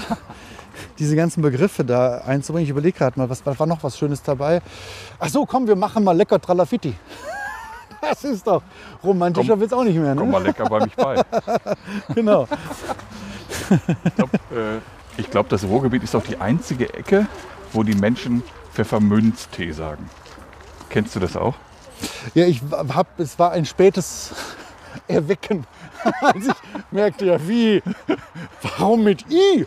diese 0.99 1.15
ganzen 1.15 1.41
Begriffe 1.41 1.86
da 1.86 2.17
einzubringen. 2.19 2.65
Ich 2.65 2.69
überlege 2.71 2.97
gerade 2.97 3.17
mal, 3.17 3.30
was 3.30 3.45
was 3.45 3.57
war 3.59 3.67
noch 3.67 3.84
was 3.84 3.97
Schönes 3.97 4.21
dabei? 4.21 4.61
Ach 5.19 5.30
so, 5.30 5.45
komm, 5.45 5.65
wir 5.67 5.76
machen 5.78 6.03
mal 6.03 6.15
lecker 6.17 6.39
Tralafitti. 6.41 6.93
Das 8.10 8.24
ist 8.24 8.45
doch 8.45 8.62
romantischer 9.04 9.54
Komm. 9.54 9.60
wird 9.62 9.72
es 9.72 9.78
auch 9.78 9.84
nicht 9.84 9.95
mehr. 9.97 10.16
Komm 10.16 10.28
Ne? 10.28 10.32
mal 10.34 10.43
lecker 10.43 10.66
bei 10.66 10.80
mich 10.84 10.95
bei. 10.95 11.22
Genau. 12.16 12.47
Ich 14.06 14.16
glaube, 14.16 14.38
äh, 15.18 15.22
glaub, 15.24 15.49
das 15.49 15.64
Ruhrgebiet 15.64 16.04
ist 16.04 16.16
auch 16.16 16.24
die 16.24 16.38
einzige 16.38 16.93
Ecke, 16.93 17.28
wo 17.72 17.84
die 17.84 17.95
Menschen 17.95 18.43
Pfefferminztee 18.74 19.72
sagen. 19.72 20.10
Kennst 20.89 21.16
du 21.16 21.20
das 21.20 21.36
auch? 21.38 21.56
Ja, 22.34 22.45
ich 22.45 22.62
hab, 22.72 23.20
es 23.20 23.39
war 23.39 23.51
ein 23.51 23.66
spätes 23.66 24.34
Erwecken. 25.08 25.66
Als 26.22 26.47
ich 26.47 26.54
merkte, 26.91 27.26
ja, 27.26 27.47
wie? 27.47 27.82
Warum 28.62 29.04
mit 29.04 29.26
I? 29.32 29.66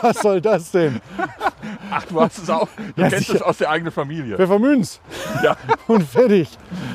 Was 0.00 0.18
soll 0.20 0.40
das 0.40 0.70
denn? 0.70 1.00
Ach, 1.90 2.04
du 2.06 2.20
hast 2.20 2.38
es 2.38 2.50
auch. 2.50 2.68
Du 2.96 3.02
Ja, 3.02 3.08
kennst 3.08 3.26
sicher. 3.26 3.36
es 3.36 3.42
aus 3.42 3.58
der 3.58 3.70
eigenen 3.70 3.92
Familie. 3.92 4.36
Pfeffermünz 4.36 5.00
Ja, 5.42 5.56
und 5.86 6.02
fertig. 6.08 6.48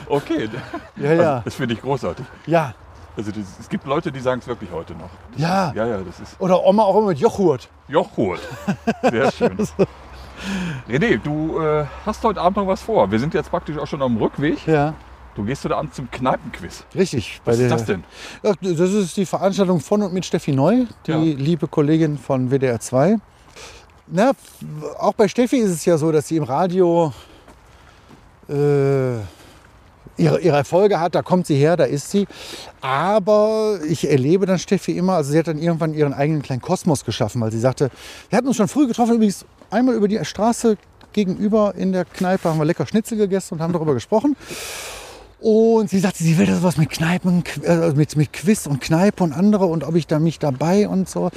okay. 0.08 0.50
Ja, 0.98 1.14
ja. 1.14 1.32
Also, 1.34 1.42
das 1.46 1.56
finde 1.56 1.74
ich 1.76 1.82
großartig. 1.82 2.26
Ja, 2.46 2.74
Also 3.16 3.32
das, 3.32 3.44
es 3.60 3.70
gibt 3.70 3.86
Leute, 3.86 4.12
die 4.12 4.20
sagen 4.20 4.40
es 4.42 4.48
wirklich 4.48 4.72
heute 4.72 4.94
noch. 4.94 5.10
Das 5.34 5.42
Ja. 5.42 5.70
Ist, 5.70 5.76
ja, 5.76 5.86
ja, 5.88 5.98
das 6.00 6.20
ist 6.20 6.36
oder 6.40 6.64
Oma 6.66 6.84
auch 6.84 6.98
immer 6.98 7.08
mit 7.08 7.20
Joghurt. 7.20 7.70
Jochhut. 7.88 8.40
Sehr 9.04 9.32
schön. 9.38 9.58
René, 10.88 11.18
du 11.18 11.60
äh, 11.60 11.86
hast 12.06 12.24
heute 12.24 12.40
Abend 12.42 12.58
noch 12.58 12.68
was 12.68 12.82
vor. 12.82 13.10
Wir 13.10 13.20
sind 13.20 13.34
jetzt 13.34 13.50
praktisch 13.50 13.78
auch 13.78 13.88
schon 13.88 14.02
am 14.02 14.18
Rückweg. 14.18 14.66
Ja, 14.68 14.94
Du 15.38 15.44
gehst 15.46 15.64
heute 15.64 15.78
Abend 15.78 15.94
zum 15.94 16.10
Kneipenquiz. 16.10 16.84
richtig. 16.96 17.40
Bei 17.46 17.52
Was 17.52 17.60
ist 17.60 17.70
der- 17.70 17.78
das 17.78 17.86
denn? 17.86 18.04
Ja, 18.42 18.54
das 18.60 18.92
ist 18.92 19.16
die 19.18 19.26
Veranstaltung 19.28 19.80
von 19.80 20.02
und 20.02 20.12
mit 20.12 20.26
Steffi 20.26 20.52
Neu, 20.52 20.86
die 21.06 21.12
Ja. 21.12 21.18
liebe 21.20 21.68
Kollegin 21.68 22.18
von 22.18 22.50
WDR 22.50 22.80
2. 22.80 23.18
Na, 24.08 24.32
auch 24.98 25.14
bei 25.14 25.28
Steffi 25.28 25.58
ist 25.58 25.70
es 25.72 25.86
ja 25.86 25.98
so, 26.00 26.12
dass 26.12 26.28
sie 26.28 26.38
im 26.38 26.44
Radio 26.44 27.14
äh, 28.50 29.18
ihre, 30.18 30.40
ihre 30.40 30.56
Erfolge 30.58 31.00
hat, 31.00 31.14
da 31.14 31.22
kommt 31.22 31.46
sie 31.46 31.56
her, 31.56 31.78
da 31.78 31.84
ist 31.84 32.10
sie. 32.10 32.26
Aber 32.82 33.80
ich 33.88 34.10
erlebe 34.10 34.48
dann 34.48 34.58
Steffi 34.58 34.98
immer, 34.98 35.14
also 35.14 35.32
sie 35.34 35.38
hat 35.38 35.48
dann 35.48 35.60
irgendwann 35.60 35.94
ihren 35.94 36.14
eigenen 36.14 36.42
kleinen 36.42 36.62
Kosmos 36.62 37.06
geschaffen, 37.06 37.42
weil 37.42 37.52
sie 37.52 37.60
sagte, 37.60 37.92
wir 38.30 38.38
hatten 38.38 38.48
uns 38.48 38.58
schon 38.58 38.68
früh 38.70 38.88
getroffen, 38.88 39.16
übrigens 39.16 39.46
einmal 39.70 39.94
über 39.94 40.08
die 40.08 40.24
Straße 40.26 40.78
gegenüber 41.14 41.76
in 41.76 41.92
der 41.92 42.06
Kneipe 42.06 42.50
haben 42.50 42.58
wir 42.58 42.66
lecker 42.66 42.88
Schnitzel 42.88 43.18
gegessen 43.20 43.56
und 43.56 43.62
haben 43.62 43.74
darüber 43.74 43.94
gesprochen. 43.94 44.36
Und 45.40 45.90
sie 45.90 46.00
sagte, 46.00 46.24
sie 46.24 46.38
will 46.38 46.48
da 46.48 46.56
sowas 46.56 46.78
mit 46.78 46.90
Kneipen, 46.90 47.44
äh, 47.64 47.92
mit, 47.92 48.16
mit 48.16 48.34
Quiz 48.34 48.66
und 48.66 48.82
Kneipe 48.82 49.24
und 49.24 49.34
andere 49.34 49.66
und 49.66 49.84
ob 49.84 49.96
ich 49.96 50.08
da 50.08 50.20
mich 50.20 50.40
dabei 50.40 50.88
und 50.88 51.08
so. 51.08 51.30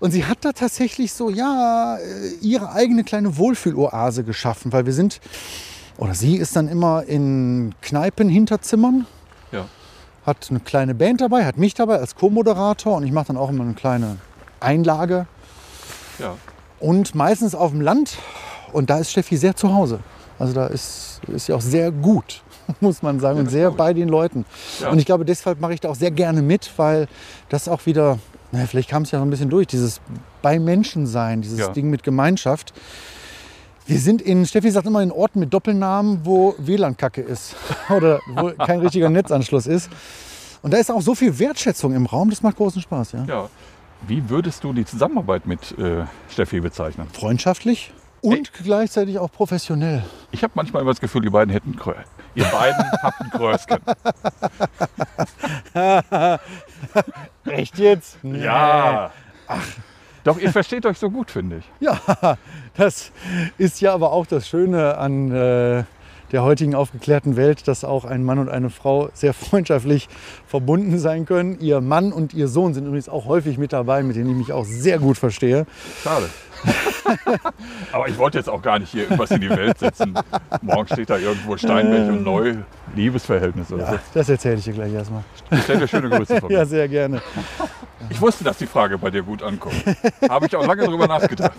Und 0.00 0.12
sie 0.12 0.24
hat 0.24 0.38
da 0.42 0.52
tatsächlich 0.52 1.12
so, 1.12 1.28
ja, 1.28 1.98
äh, 1.98 2.30
ihre 2.40 2.72
eigene 2.72 3.04
kleine 3.04 3.36
Wohlfühloase 3.36 4.24
geschaffen, 4.24 4.72
weil 4.72 4.86
wir 4.86 4.94
sind, 4.94 5.20
oder 5.98 6.14
sie 6.14 6.36
ist 6.36 6.56
dann 6.56 6.68
immer 6.68 7.04
in 7.04 7.74
Kneipen-Hinterzimmern, 7.82 9.04
Ja. 9.52 9.66
hat 10.24 10.46
eine 10.48 10.60
kleine 10.60 10.94
Band 10.94 11.20
dabei, 11.20 11.44
hat 11.44 11.58
mich 11.58 11.74
dabei 11.74 11.98
als 11.98 12.14
Co-Moderator 12.14 12.96
und 12.96 13.04
ich 13.04 13.12
mache 13.12 13.26
dann 13.26 13.36
auch 13.36 13.50
immer 13.50 13.64
eine 13.64 13.74
kleine 13.74 14.16
Einlage 14.60 15.26
Ja. 16.18 16.36
und 16.78 17.14
meistens 17.14 17.54
auf 17.54 17.72
dem 17.72 17.82
Land 17.82 18.16
und 18.72 18.88
da 18.88 18.96
ist 18.98 19.10
Steffi 19.10 19.36
sehr 19.36 19.54
zu 19.56 19.74
Hause. 19.74 20.00
Also 20.38 20.54
da 20.54 20.66
ist, 20.68 21.20
ist 21.28 21.46
sie 21.46 21.52
auch 21.52 21.60
sehr 21.60 21.90
gut, 21.90 22.42
muss 22.80 23.02
man 23.02 23.20
sagen, 23.20 23.38
und 23.38 23.44
das 23.46 23.52
sehr 23.52 23.70
bei 23.70 23.92
den 23.92 24.08
Leuten. 24.08 24.44
Ja. 24.80 24.90
Und 24.90 24.98
ich 24.98 25.06
glaube, 25.06 25.24
deshalb 25.24 25.60
mache 25.60 25.74
ich 25.74 25.80
da 25.80 25.88
auch 25.88 25.94
sehr 25.94 26.10
gerne 26.10 26.42
mit, 26.42 26.70
weil 26.76 27.08
das 27.48 27.68
auch 27.68 27.86
wieder, 27.86 28.18
naja, 28.52 28.66
vielleicht 28.66 28.88
kam 28.88 29.02
es 29.02 29.10
ja 29.10 29.18
so 29.18 29.24
ein 29.24 29.30
bisschen 29.30 29.50
durch, 29.50 29.66
dieses 29.66 30.00
bei 30.42 30.58
Menschen 30.58 31.06
sein, 31.06 31.42
dieses 31.42 31.58
Ja. 31.58 31.68
Ding 31.68 31.90
mit 31.90 32.02
Gemeinschaft. 32.02 32.72
Wir 33.86 33.98
sind 33.98 34.22
in, 34.22 34.46
Steffi 34.46 34.70
sagt 34.70 34.86
immer 34.86 35.02
in 35.02 35.10
Orten 35.10 35.40
mit 35.40 35.52
Doppelnamen, 35.52 36.20
wo 36.24 36.54
WLAN-Kacke 36.58 37.22
ist 37.22 37.56
oder 37.88 38.20
wo 38.34 38.50
kein 38.50 38.80
richtiger 38.80 39.10
Netzanschluss 39.10 39.66
ist. 39.66 39.90
Und 40.62 40.72
da 40.72 40.76
ist 40.78 40.90
auch 40.90 41.00
so 41.00 41.14
viel 41.14 41.38
Wertschätzung 41.38 41.94
im 41.94 42.06
Raum, 42.06 42.30
das 42.30 42.42
macht 42.42 42.56
großen 42.56 42.82
Spaß. 42.82 43.12
Ja. 43.12 43.24
ja. 43.24 43.50
Wie 44.06 44.28
würdest 44.30 44.64
du 44.64 44.72
die 44.72 44.84
Zusammenarbeit 44.84 45.46
mit 45.46 45.76
äh, 45.78 46.04
Steffi 46.30 46.60
bezeichnen? 46.60 47.06
Freundschaftlich 47.12 47.92
und 48.22 48.52
gleichzeitig 48.52 49.18
auch 49.18 49.30
professionell. 49.30 50.04
Ich 50.30 50.42
habe 50.42 50.52
manchmal 50.56 50.82
immer 50.82 50.92
das 50.92 51.00
Gefühl, 51.00 51.24
ihr 51.24 51.30
beiden 51.30 51.52
hätten 51.52 51.76
Ihr 52.34 52.44
beiden 52.44 52.84
habt 53.02 53.20
ein 53.20 53.30
Krösken. 53.30 53.78
Echt 57.46 57.78
jetzt? 57.78 58.18
Ja. 58.22 59.10
Ach. 59.48 59.66
Doch, 60.24 60.38
ihr 60.38 60.52
versteht 60.52 60.84
euch 60.86 60.98
so 60.98 61.10
gut, 61.10 61.30
finde 61.30 61.58
ich. 61.58 61.64
Ja, 61.80 61.98
das 62.76 63.10
ist 63.58 63.80
ja 63.80 63.94
aber 63.94 64.12
auch 64.12 64.26
das 64.26 64.46
Schöne 64.46 64.98
an 64.98 65.30
äh, 65.32 65.84
der 66.32 66.42
heutigen 66.42 66.74
aufgeklärten 66.74 67.36
Welt, 67.36 67.66
dass 67.66 67.84
auch 67.84 68.04
ein 68.04 68.22
Mann 68.22 68.38
und 68.38 68.48
eine 68.48 68.70
Frau 68.70 69.08
sehr 69.14 69.32
freundschaftlich 69.34 70.08
verbunden 70.46 70.98
sein 70.98 71.24
können. 71.24 71.58
Ihr 71.60 71.80
Mann 71.80 72.12
und 72.12 72.34
ihr 72.34 72.48
Sohn 72.48 72.74
sind 72.74 72.86
übrigens 72.86 73.08
auch 73.08 73.26
häufig 73.26 73.58
mit 73.58 73.72
dabei, 73.72 74.02
mit 74.02 74.16
denen 74.16 74.30
ich 74.30 74.36
mich 74.36 74.52
auch 74.52 74.64
sehr 74.64 74.98
gut 74.98 75.18
verstehe. 75.18 75.66
Schade. 76.02 76.28
Aber 77.92 78.08
ich 78.08 78.16
wollte 78.18 78.38
jetzt 78.38 78.48
auch 78.48 78.62
gar 78.62 78.78
nicht 78.78 78.90
hier 78.90 79.02
irgendwas 79.04 79.30
in 79.30 79.40
die 79.40 79.50
Welt 79.50 79.78
setzen. 79.78 80.14
Morgen 80.62 80.86
steht 80.88 81.10
da 81.10 81.16
irgendwo 81.18 81.56
Steinberg 81.56 82.08
und 82.08 82.22
Neu 82.22 82.54
Liebesverhältnis 82.94 83.72
oder 83.72 83.92
Ja, 83.94 83.98
das 84.14 84.28
erzähle 84.28 84.56
ich 84.56 84.64
dir 84.64 84.72
gleich 84.72 84.92
erstmal. 84.92 85.22
so. 85.50 85.56
Ich 85.56 85.62
stelle 85.62 85.80
dir 85.80 85.88
schöne 85.88 86.08
Grüße 86.10 86.40
von 86.40 86.48
mir. 86.50 86.58
Ja, 86.58 86.64
sehr 86.64 86.88
gerne. 86.88 87.20
Ich 88.08 88.20
wusste, 88.20 88.44
dass 88.44 88.58
die 88.58 88.66
Frage 88.66 88.98
bei 88.98 89.10
dir 89.10 89.22
gut 89.22 89.42
ankommt. 89.42 89.74
Habe 90.28 90.46
ich 90.46 90.56
auch 90.56 90.66
lange 90.66 90.84
drüber 90.84 91.06
nachgedacht. 91.06 91.54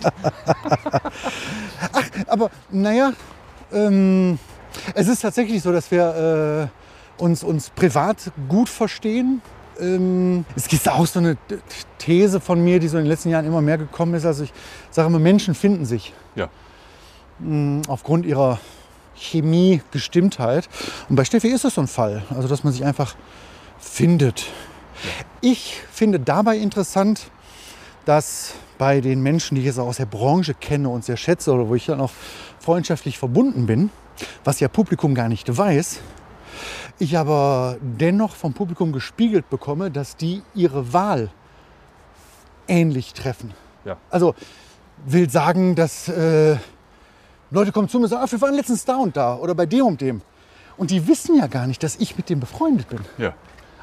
Aber 2.26 2.50
naja, 2.70 3.12
ähm, 3.72 4.38
es 4.94 5.08
ist 5.08 5.20
tatsächlich 5.20 5.62
so, 5.62 5.72
dass 5.72 5.90
wir 5.90 6.68
äh, 7.18 7.22
uns, 7.22 7.42
uns 7.44 7.70
privat 7.70 8.30
gut 8.48 8.68
verstehen. 8.68 9.40
Ähm, 9.80 10.44
es 10.56 10.68
gibt 10.68 10.88
auch 10.88 11.06
so 11.06 11.18
eine 11.18 11.36
These 11.98 12.40
von 12.40 12.62
mir, 12.62 12.78
die 12.80 12.88
so 12.88 12.98
in 12.98 13.04
den 13.04 13.10
letzten 13.10 13.30
Jahren 13.30 13.46
immer 13.46 13.60
mehr 13.60 13.78
gekommen 13.78 14.14
ist. 14.14 14.24
Also 14.24 14.44
ich 14.44 14.52
sage 14.90 15.08
immer, 15.08 15.18
Menschen 15.18 15.54
finden 15.54 15.84
sich 15.84 16.12
Ja. 16.34 16.48
mh, 17.40 17.82
aufgrund 17.88 18.26
ihrer 18.26 18.58
Chemie, 19.14 19.82
Gestimmtheit. 19.90 20.68
Und 21.08 21.16
bei 21.16 21.24
Steffi 21.24 21.48
ist 21.48 21.64
das 21.64 21.74
so 21.74 21.80
ein 21.80 21.86
Fall. 21.88 22.22
Also 22.30 22.48
dass 22.48 22.64
man 22.64 22.72
sich 22.72 22.84
einfach 22.84 23.14
findet. 23.78 24.46
Ich 25.40 25.80
finde 25.92 26.20
dabei 26.20 26.56
interessant, 26.56 27.30
dass 28.04 28.54
bei 28.78 29.00
den 29.00 29.22
Menschen, 29.22 29.54
die 29.54 29.60
ich 29.60 29.66
jetzt 29.66 29.78
auch 29.78 29.86
aus 29.86 29.96
der 29.98 30.06
Branche 30.06 30.54
kenne 30.54 30.88
und 30.88 31.04
sehr 31.04 31.16
schätze 31.16 31.52
oder 31.52 31.68
wo 31.68 31.74
ich 31.74 31.86
dann 31.86 32.00
auch 32.00 32.10
freundschaftlich 32.58 33.18
verbunden 33.18 33.66
bin, 33.66 33.90
was 34.44 34.60
ja 34.60 34.68
Publikum 34.68 35.14
gar 35.14 35.28
nicht 35.28 35.56
weiß, 35.56 36.00
ich 36.98 37.18
aber 37.18 37.76
dennoch 37.80 38.34
vom 38.34 38.52
Publikum 38.54 38.92
gespiegelt 38.92 39.48
bekomme, 39.50 39.90
dass 39.90 40.16
die 40.16 40.42
ihre 40.54 40.92
Wahl 40.92 41.30
ähnlich 42.68 43.12
treffen. 43.12 43.52
Ja. 43.84 43.96
Also 44.10 44.34
will 45.04 45.28
sagen, 45.28 45.74
dass 45.74 46.08
äh, 46.08 46.56
Leute 47.50 47.72
kommen 47.72 47.88
zu 47.88 47.98
mir 47.98 48.04
und 48.04 48.10
sagen, 48.10 48.24
ah, 48.24 48.30
wir 48.30 48.40
waren 48.40 48.54
letztens 48.54 48.84
da 48.84 48.96
und 48.96 49.16
da 49.16 49.36
oder 49.36 49.54
bei 49.54 49.66
dem 49.66 49.86
und 49.86 50.00
dem. 50.00 50.22
Und 50.76 50.90
die 50.90 51.06
wissen 51.06 51.36
ja 51.36 51.46
gar 51.48 51.66
nicht, 51.66 51.82
dass 51.82 51.96
ich 51.96 52.16
mit 52.16 52.30
dem 52.30 52.40
befreundet 52.40 52.88
bin. 52.88 53.00
Ja. 53.18 53.34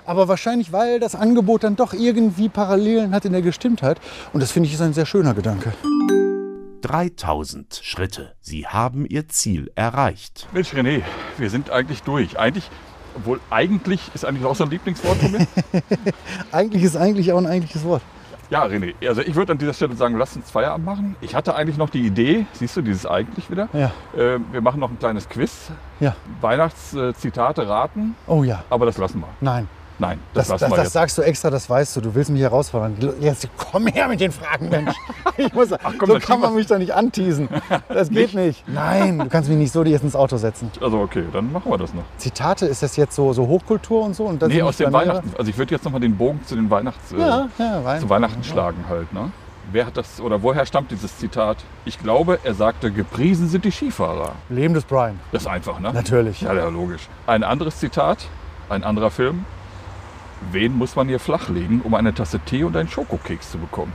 Aber 0.06 0.28
wahrscheinlich, 0.28 0.72
weil 0.72 1.00
das 1.00 1.14
Angebot 1.14 1.64
dann 1.64 1.76
doch 1.76 1.94
irgendwie 1.94 2.50
Parallelen 2.50 3.14
hat 3.14 3.26
in 3.26 3.32
der 3.32 3.44
Gestimmtheit. 3.44 4.00
Und 4.34 4.42
das 4.42 4.52
finde 4.52 4.68
ich 4.68 4.74
ist 4.74 4.82
ein 4.82 4.94
sehr 4.94 5.06
schöner 5.06 5.36
Gedanke. 5.36 5.74
3000 6.82 7.82
Schritte. 7.84 8.34
Sie 8.40 8.66
haben 8.66 9.06
Ihr 9.06 9.28
Ziel 9.28 9.72
erreicht. 9.76 10.48
Mensch, 10.52 10.74
René, 10.74 11.04
wir 11.38 11.50
sind 11.50 11.70
eigentlich 11.70 12.02
durch. 12.02 12.40
Eigentlich, 12.40 12.70
obwohl 13.20 13.40
eigentlich 13.50 14.02
ist 14.14 14.26
eigentlich 14.26 14.46
auch 14.46 14.56
so 14.56 14.64
ein 14.64 14.70
Lieblingswort 14.70 15.18
von 15.18 15.32
mir. 15.32 15.48
Eigentlich 16.52 16.84
ist 16.84 16.96
eigentlich 16.98 17.32
auch 17.32 17.38
ein 17.38 17.48
eigentliches 17.48 17.84
Wort. 17.84 18.02
Ja, 18.50 18.64
René, 18.66 18.96
also 19.08 19.22
ich 19.22 19.36
würde 19.36 19.52
an 19.52 19.60
dieser 19.60 19.74
Stelle 19.76 19.96
sagen, 19.96 20.18
lass 20.18 20.36
uns 20.36 20.50
Feierabend 20.50 20.84
machen. 20.84 21.16
Ich 21.22 21.36
hatte 21.36 21.54
eigentlich 21.56 21.78
noch 21.78 21.92
die 21.92 22.02
Idee, 22.02 22.48
siehst 22.54 22.76
du, 22.78 22.82
dieses 22.82 23.06
eigentlich 23.06 23.52
wieder. 23.52 23.70
Ja. 23.74 23.92
Äh, 24.18 24.40
wir 24.52 24.62
machen 24.62 24.80
noch 24.80 24.90
ein 24.90 24.98
kleines 24.98 25.30
Quiz, 25.30 25.70
Ja. 26.00 26.16
Weihnachtszitate 26.42 27.68
raten, 27.70 28.16
Oh 28.26 28.44
ja. 28.44 28.64
aber 28.72 28.88
das 28.88 28.98
lassen 28.98 29.20
wir. 29.20 29.28
Nein. 29.42 29.68
Nein, 30.00 30.20
das, 30.34 30.48
Das, 30.48 30.62
das, 30.62 30.72
das 30.72 30.94
sagst 30.94 31.18
du 31.18 31.22
extra, 31.22 31.50
das 31.50 31.70
weißt 31.70 31.98
du. 31.98 32.02
Du 32.02 32.16
willst 32.16 32.32
mich 32.32 32.42
herausfordern. 32.42 32.96
Jetzt 33.20 33.48
komm 33.58 33.88
her 33.88 34.08
mit 34.08 34.20
den 34.22 34.32
Fragen, 34.32 34.70
Mensch. 34.70 34.96
Ich 35.38 35.54
muss, 35.54 35.70
komm, 35.98 36.10
so 36.10 36.20
kann 36.20 36.40
man 36.42 36.50
wir's. 36.52 36.58
mich 36.58 36.68
doch 36.68 36.78
nicht 36.78 36.94
anteasen. 36.94 37.48
Das 37.90 38.10
geht 38.10 38.34
nicht. 38.34 38.68
Nein, 38.68 39.20
du 39.20 39.28
kannst 39.30 39.50
mich 39.50 39.58
nicht 39.58 39.72
so 39.72 39.84
jetzt 39.84 40.04
ins 40.04 40.16
Auto 40.16 40.38
setzen. 40.38 40.72
Also 40.82 41.00
okay, 41.00 41.24
dann 41.32 41.52
machen 41.52 41.72
wir 41.72 41.78
das 41.78 41.94
noch. 41.94 42.04
Zitate, 42.18 42.66
ist 42.66 42.82
das 42.84 42.96
jetzt 42.98 43.16
so, 43.16 43.32
so 43.34 43.48
Hochkultur 43.48 44.04
und 44.04 44.16
so? 44.16 44.26
Und 44.26 44.42
Nee, 44.42 44.62
aus 44.62 44.78
den? 44.78 44.92
Weihnachten. 44.92 45.32
Also 45.38 45.50
ich 45.50 45.58
würde 45.58 45.74
jetzt 45.76 45.84
noch 45.86 45.92
mal 45.92 46.00
den 46.00 46.16
Bogen 46.18 46.40
zu 46.46 46.56
den 46.56 46.70
Weihnachts, 46.70 47.12
äh, 47.12 47.20
Ja, 47.20 47.48
ja, 47.58 47.84
Wein. 47.86 48.02
zu 48.02 48.10
Weihnachten 48.10 48.44
schlagen 48.44 48.86
halt. 48.90 49.12
Ne? 49.14 49.32
Wer 49.72 49.86
hat 49.86 49.98
das 49.98 50.20
oder 50.20 50.42
woher 50.42 50.66
stammt 50.66 50.92
dieses 50.92 51.18
Zitat? 51.18 51.58
Ich 51.86 52.00
glaube, 52.00 52.40
er 52.44 52.54
sagte, 52.54 52.92
gepriesen 52.92 53.50
sind 53.50 53.66
die 53.66 53.72
Skifahrer. 53.72 54.34
Leben 54.50 54.74
des 54.74 54.84
Brian. 54.86 55.20
Das 55.32 55.44
ist 55.44 55.48
einfach, 55.48 55.80
ne? 55.80 55.92
Natürlich. 55.94 56.42
Ja, 56.42 56.54
ja, 56.54 56.68
logisch. 56.70 57.08
Ein 57.28 57.44
anderes 57.44 57.78
Zitat, 57.80 58.26
ein 58.70 58.84
anderer 58.84 59.12
Film. 59.12 59.46
Wen 60.52 60.78
muss 60.78 60.96
man 60.96 61.08
hier 61.08 61.20
flachlegen, 61.20 61.82
um 61.82 61.94
eine 61.94 62.14
Tasse 62.14 62.40
Tee 62.40 62.64
und 62.64 62.76
einen 62.76 62.90
Schokokeks 62.90 63.52
zu 63.52 63.58
bekommen? 63.58 63.94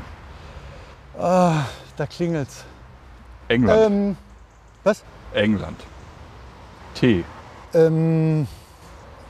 Ah, 1.19 1.65
da 1.97 2.07
klingelt's. 2.07 2.65
England. 3.49 3.83
Ähm, 3.83 4.17
was? 4.83 5.05
England. 5.33 5.81
Tee. 6.95 7.25
Ähm, 7.73 8.47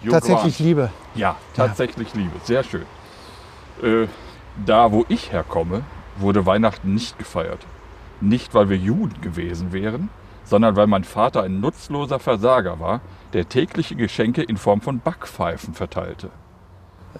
tatsächlich. 0.08 0.58
Liebe. 0.58 0.90
Ja, 1.14 1.36
tatsächlich 1.54 2.14
Liebe. 2.14 2.38
Sehr 2.44 2.62
schön. 2.64 2.86
Äh, 3.82 4.06
da, 4.64 4.92
wo 4.92 5.04
ich 5.08 5.32
herkomme, 5.32 5.82
wurde 6.16 6.46
Weihnachten 6.46 6.94
nicht 6.94 7.18
gefeiert. 7.18 7.66
Nicht, 8.20 8.54
weil 8.54 8.68
wir 8.68 8.76
Juden 8.76 9.20
gewesen 9.20 9.72
wären, 9.72 10.10
sondern 10.44 10.76
weil 10.76 10.86
mein 10.86 11.04
Vater 11.04 11.42
ein 11.42 11.60
nutzloser 11.60 12.18
Versager 12.18 12.78
war, 12.80 13.00
der 13.32 13.48
tägliche 13.48 13.96
Geschenke 13.96 14.42
in 14.42 14.56
Form 14.56 14.80
von 14.80 15.00
Backpfeifen 15.00 15.74
verteilte. 15.74 16.30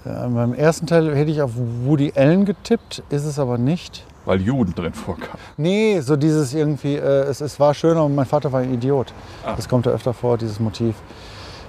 Äh, 0.05 0.28
beim 0.28 0.55
ersten 0.55 0.86
Teil 0.86 1.14
hätte 1.14 1.30
ich 1.30 1.40
auf 1.42 1.52
Woody 1.84 2.12
Allen 2.16 2.44
getippt, 2.44 3.02
ist 3.11 3.24
es 3.24 3.38
aber 3.38 3.59
nicht. 3.59 4.05
weil 4.26 4.40
Juden 4.40 4.74
drin 4.74 4.92
vorkamen. 4.94 5.38
Nee, 5.57 6.00
so 6.00 6.16
dieses 6.16 6.55
irgendwie, 6.55 6.96
äh, 6.96 7.22
es, 7.24 7.40
es 7.40 7.59
war 7.61 7.74
schöner 7.74 8.05
und 8.05 8.14
mein 8.14 8.26
Vater 8.26 8.52
war 8.52 8.61
ein 8.61 8.72
Idiot. 8.72 9.12
Ah. 9.44 9.55
Das 9.57 9.68
kommt 9.68 9.86
ja 9.86 9.92
öfter 9.92 10.12
vor, 10.14 10.38
dieses 10.38 10.61
Motiv. 10.61 10.94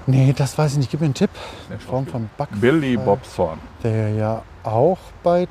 Nee, 0.07 0.33
das 0.37 0.57
weiß 0.57 0.73
ich 0.73 0.77
nicht. 0.77 0.91
Gib 0.91 1.01
mir 1.01 1.05
einen 1.05 1.13
Tipp. 1.15 1.31
In 1.69 1.79
Form 1.79 2.05
von 2.05 2.29
Back. 2.37 2.49
Billy 2.61 2.95
Bob 2.95 3.19
Thorne. 3.35 3.59
Der 3.83 4.09
ja 4.11 4.41
auch 4.63 4.99
bei. 5.23 5.47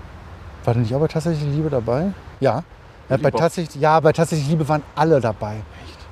War 0.65 0.75
der 0.75 0.83
nicht 0.83 0.95
auch 0.95 1.01
bei 1.01 1.09
Tatsächlich 1.09 1.45
Liebe 1.53 1.69
dabei? 1.71 2.13
Ja. 2.41 2.63
ja, 3.09 3.17
bei 3.17 3.31
Bob. 3.31 3.41
tatsächlich, 3.41 3.81
ja, 3.83 3.99
bei 4.01 4.13
Tatsächlich 4.13 4.49
Liebe 4.49 4.67
waren 4.69 4.83
alle 4.95 5.21
dabei. 5.21 5.57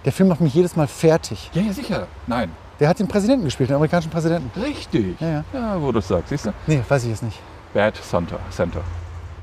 Der 0.05 0.11
Film 0.13 0.29
macht 0.29 0.41
mich 0.41 0.53
jedes 0.55 0.75
Mal 0.75 0.89
fertig. 0.89 1.51
Ja, 1.55 1.63
ja, 1.63 1.73
sicher. 1.73 2.07
Nein. 2.27 2.51
Der 2.81 2.89
hat 2.89 2.99
den 2.99 3.07
Präsidenten 3.09 3.45
gespielt, 3.45 3.69
den 3.71 3.77
amerikanischen 3.77 4.11
Präsidenten. 4.11 4.59
Richtig. 4.61 5.21
Ja, 5.21 5.29
ja. 5.29 5.45
Ja, 5.53 5.81
wo 5.81 5.93
du 5.93 5.99
es 6.01 6.09
sagst, 6.09 6.29
siehst 6.31 6.47
du? 6.47 6.53
Nee, 6.67 6.83
weiß 6.89 7.05
ich 7.05 7.11
jetzt 7.11 7.23
nicht. 7.23 7.39
Bad 7.75 7.95
Center. 7.97 8.39
Center. 8.51 8.81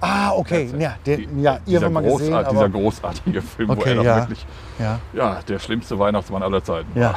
Ah, 0.02 0.32
okay. 0.32 0.70
Ja, 0.78 0.96
den, 1.06 1.36
Die- 1.38 1.42
ja 1.42 1.60
dieser, 1.66 1.82
irgendwann 1.82 2.04
mal 2.04 2.12
gesehen. 2.18 2.34
Aber, 2.34 2.50
dieser 2.50 2.70
großartige 2.70 3.42
Film, 3.42 3.70
wo 3.70 3.74
Okay, 3.74 3.90
er 3.90 3.96
doch 3.96 4.04
ja. 4.04 4.16
wirklich, 4.18 4.46
ja, 4.80 5.00
ja, 5.14 5.40
der 5.48 5.60
schlimmste 5.60 5.98
Weihnachtsmann 6.00 6.42
aller 6.44 6.64
Zeiten 6.64 6.88
war. 6.96 7.02
ja. 7.02 7.16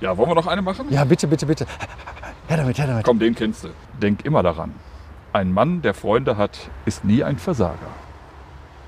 Ja, 0.00 0.16
wollen 0.16 0.30
wir 0.30 0.34
noch 0.34 0.46
eine 0.48 0.62
machen? 0.62 0.86
ja, 0.90 1.04
bitte, 1.04 1.28
bitte, 1.28 1.46
bitte. 1.46 1.64
Her 2.48 2.56
damit, 2.56 2.76
her 2.78 2.86
damit. 2.88 3.04
Komm, 3.04 3.18
den 3.20 3.34
kennst 3.36 3.62
du. 3.64 3.68
Denk 4.00 4.24
immer 4.24 4.42
daran. 4.42 4.74
Ein 5.32 5.52
Mann, 5.52 5.80
der 5.80 5.94
Freunde 5.94 6.36
hat, 6.36 6.58
ist 6.86 7.04
nie 7.04 7.22
ein 7.22 7.38
Versager. 7.38 7.76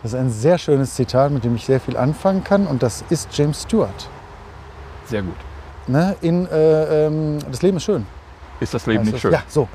Das 0.03 0.13
ist 0.13 0.19
ein 0.19 0.29
sehr 0.31 0.59
schönes 0.59 0.95
Zitat, 0.95 1.31
mit 1.31 1.45
dem 1.45 1.55
ich 1.55 1.65
sehr 1.65 1.79
viel 1.81 1.97
anfangen 1.97 2.43
kann. 2.45 2.67
Und 2.67 2.83
das 2.83 3.05
ist 3.11 3.29
James 3.37 3.63
Stewart. 3.63 4.09
Sehr 5.07 5.23
gut. 5.23 5.37
Ne? 5.87 6.17
In 6.23 6.47
äh, 6.47 7.07
ähm, 7.07 7.39
Das 7.51 7.63
Leben 7.63 7.77
ist 7.77 7.85
schön. 7.85 8.07
Ist 8.61 8.73
das 8.75 8.87
Leben 8.87 9.03
nicht 9.03 9.15
das? 9.15 9.21
schön? 9.21 9.33
Ja, 9.33 9.43
so. 9.49 9.69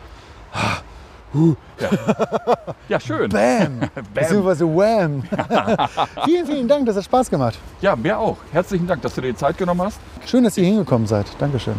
Ja, 2.88 2.99
schön. 2.99 3.30
Bam. 3.30 3.82
Beziehungsweise 4.14 4.66
Wham. 4.66 5.24
vielen, 6.26 6.45
vielen 6.45 6.68
Dank, 6.68 6.86
das 6.88 6.95
hat 6.95 7.05
Spaß 7.05 7.30
gemacht. 7.30 7.57
Ja, 7.82 7.95
mir 7.95 8.18
auch. 8.18 8.38
Herzlichen 8.51 8.88
Dank, 8.88 9.01
dass 9.03 9.14
du 9.14 9.22
dir 9.22 9.32
die 9.32 9.38
Zeit 9.38 9.57
genommen 9.57 9.82
hast. 9.82 9.99
Schön, 10.26 10.43
dass 10.43 10.57
ihr 10.57 10.66
hingekommen 10.66 11.07
seid. 11.07 11.28
Dankeschön. 11.39 11.76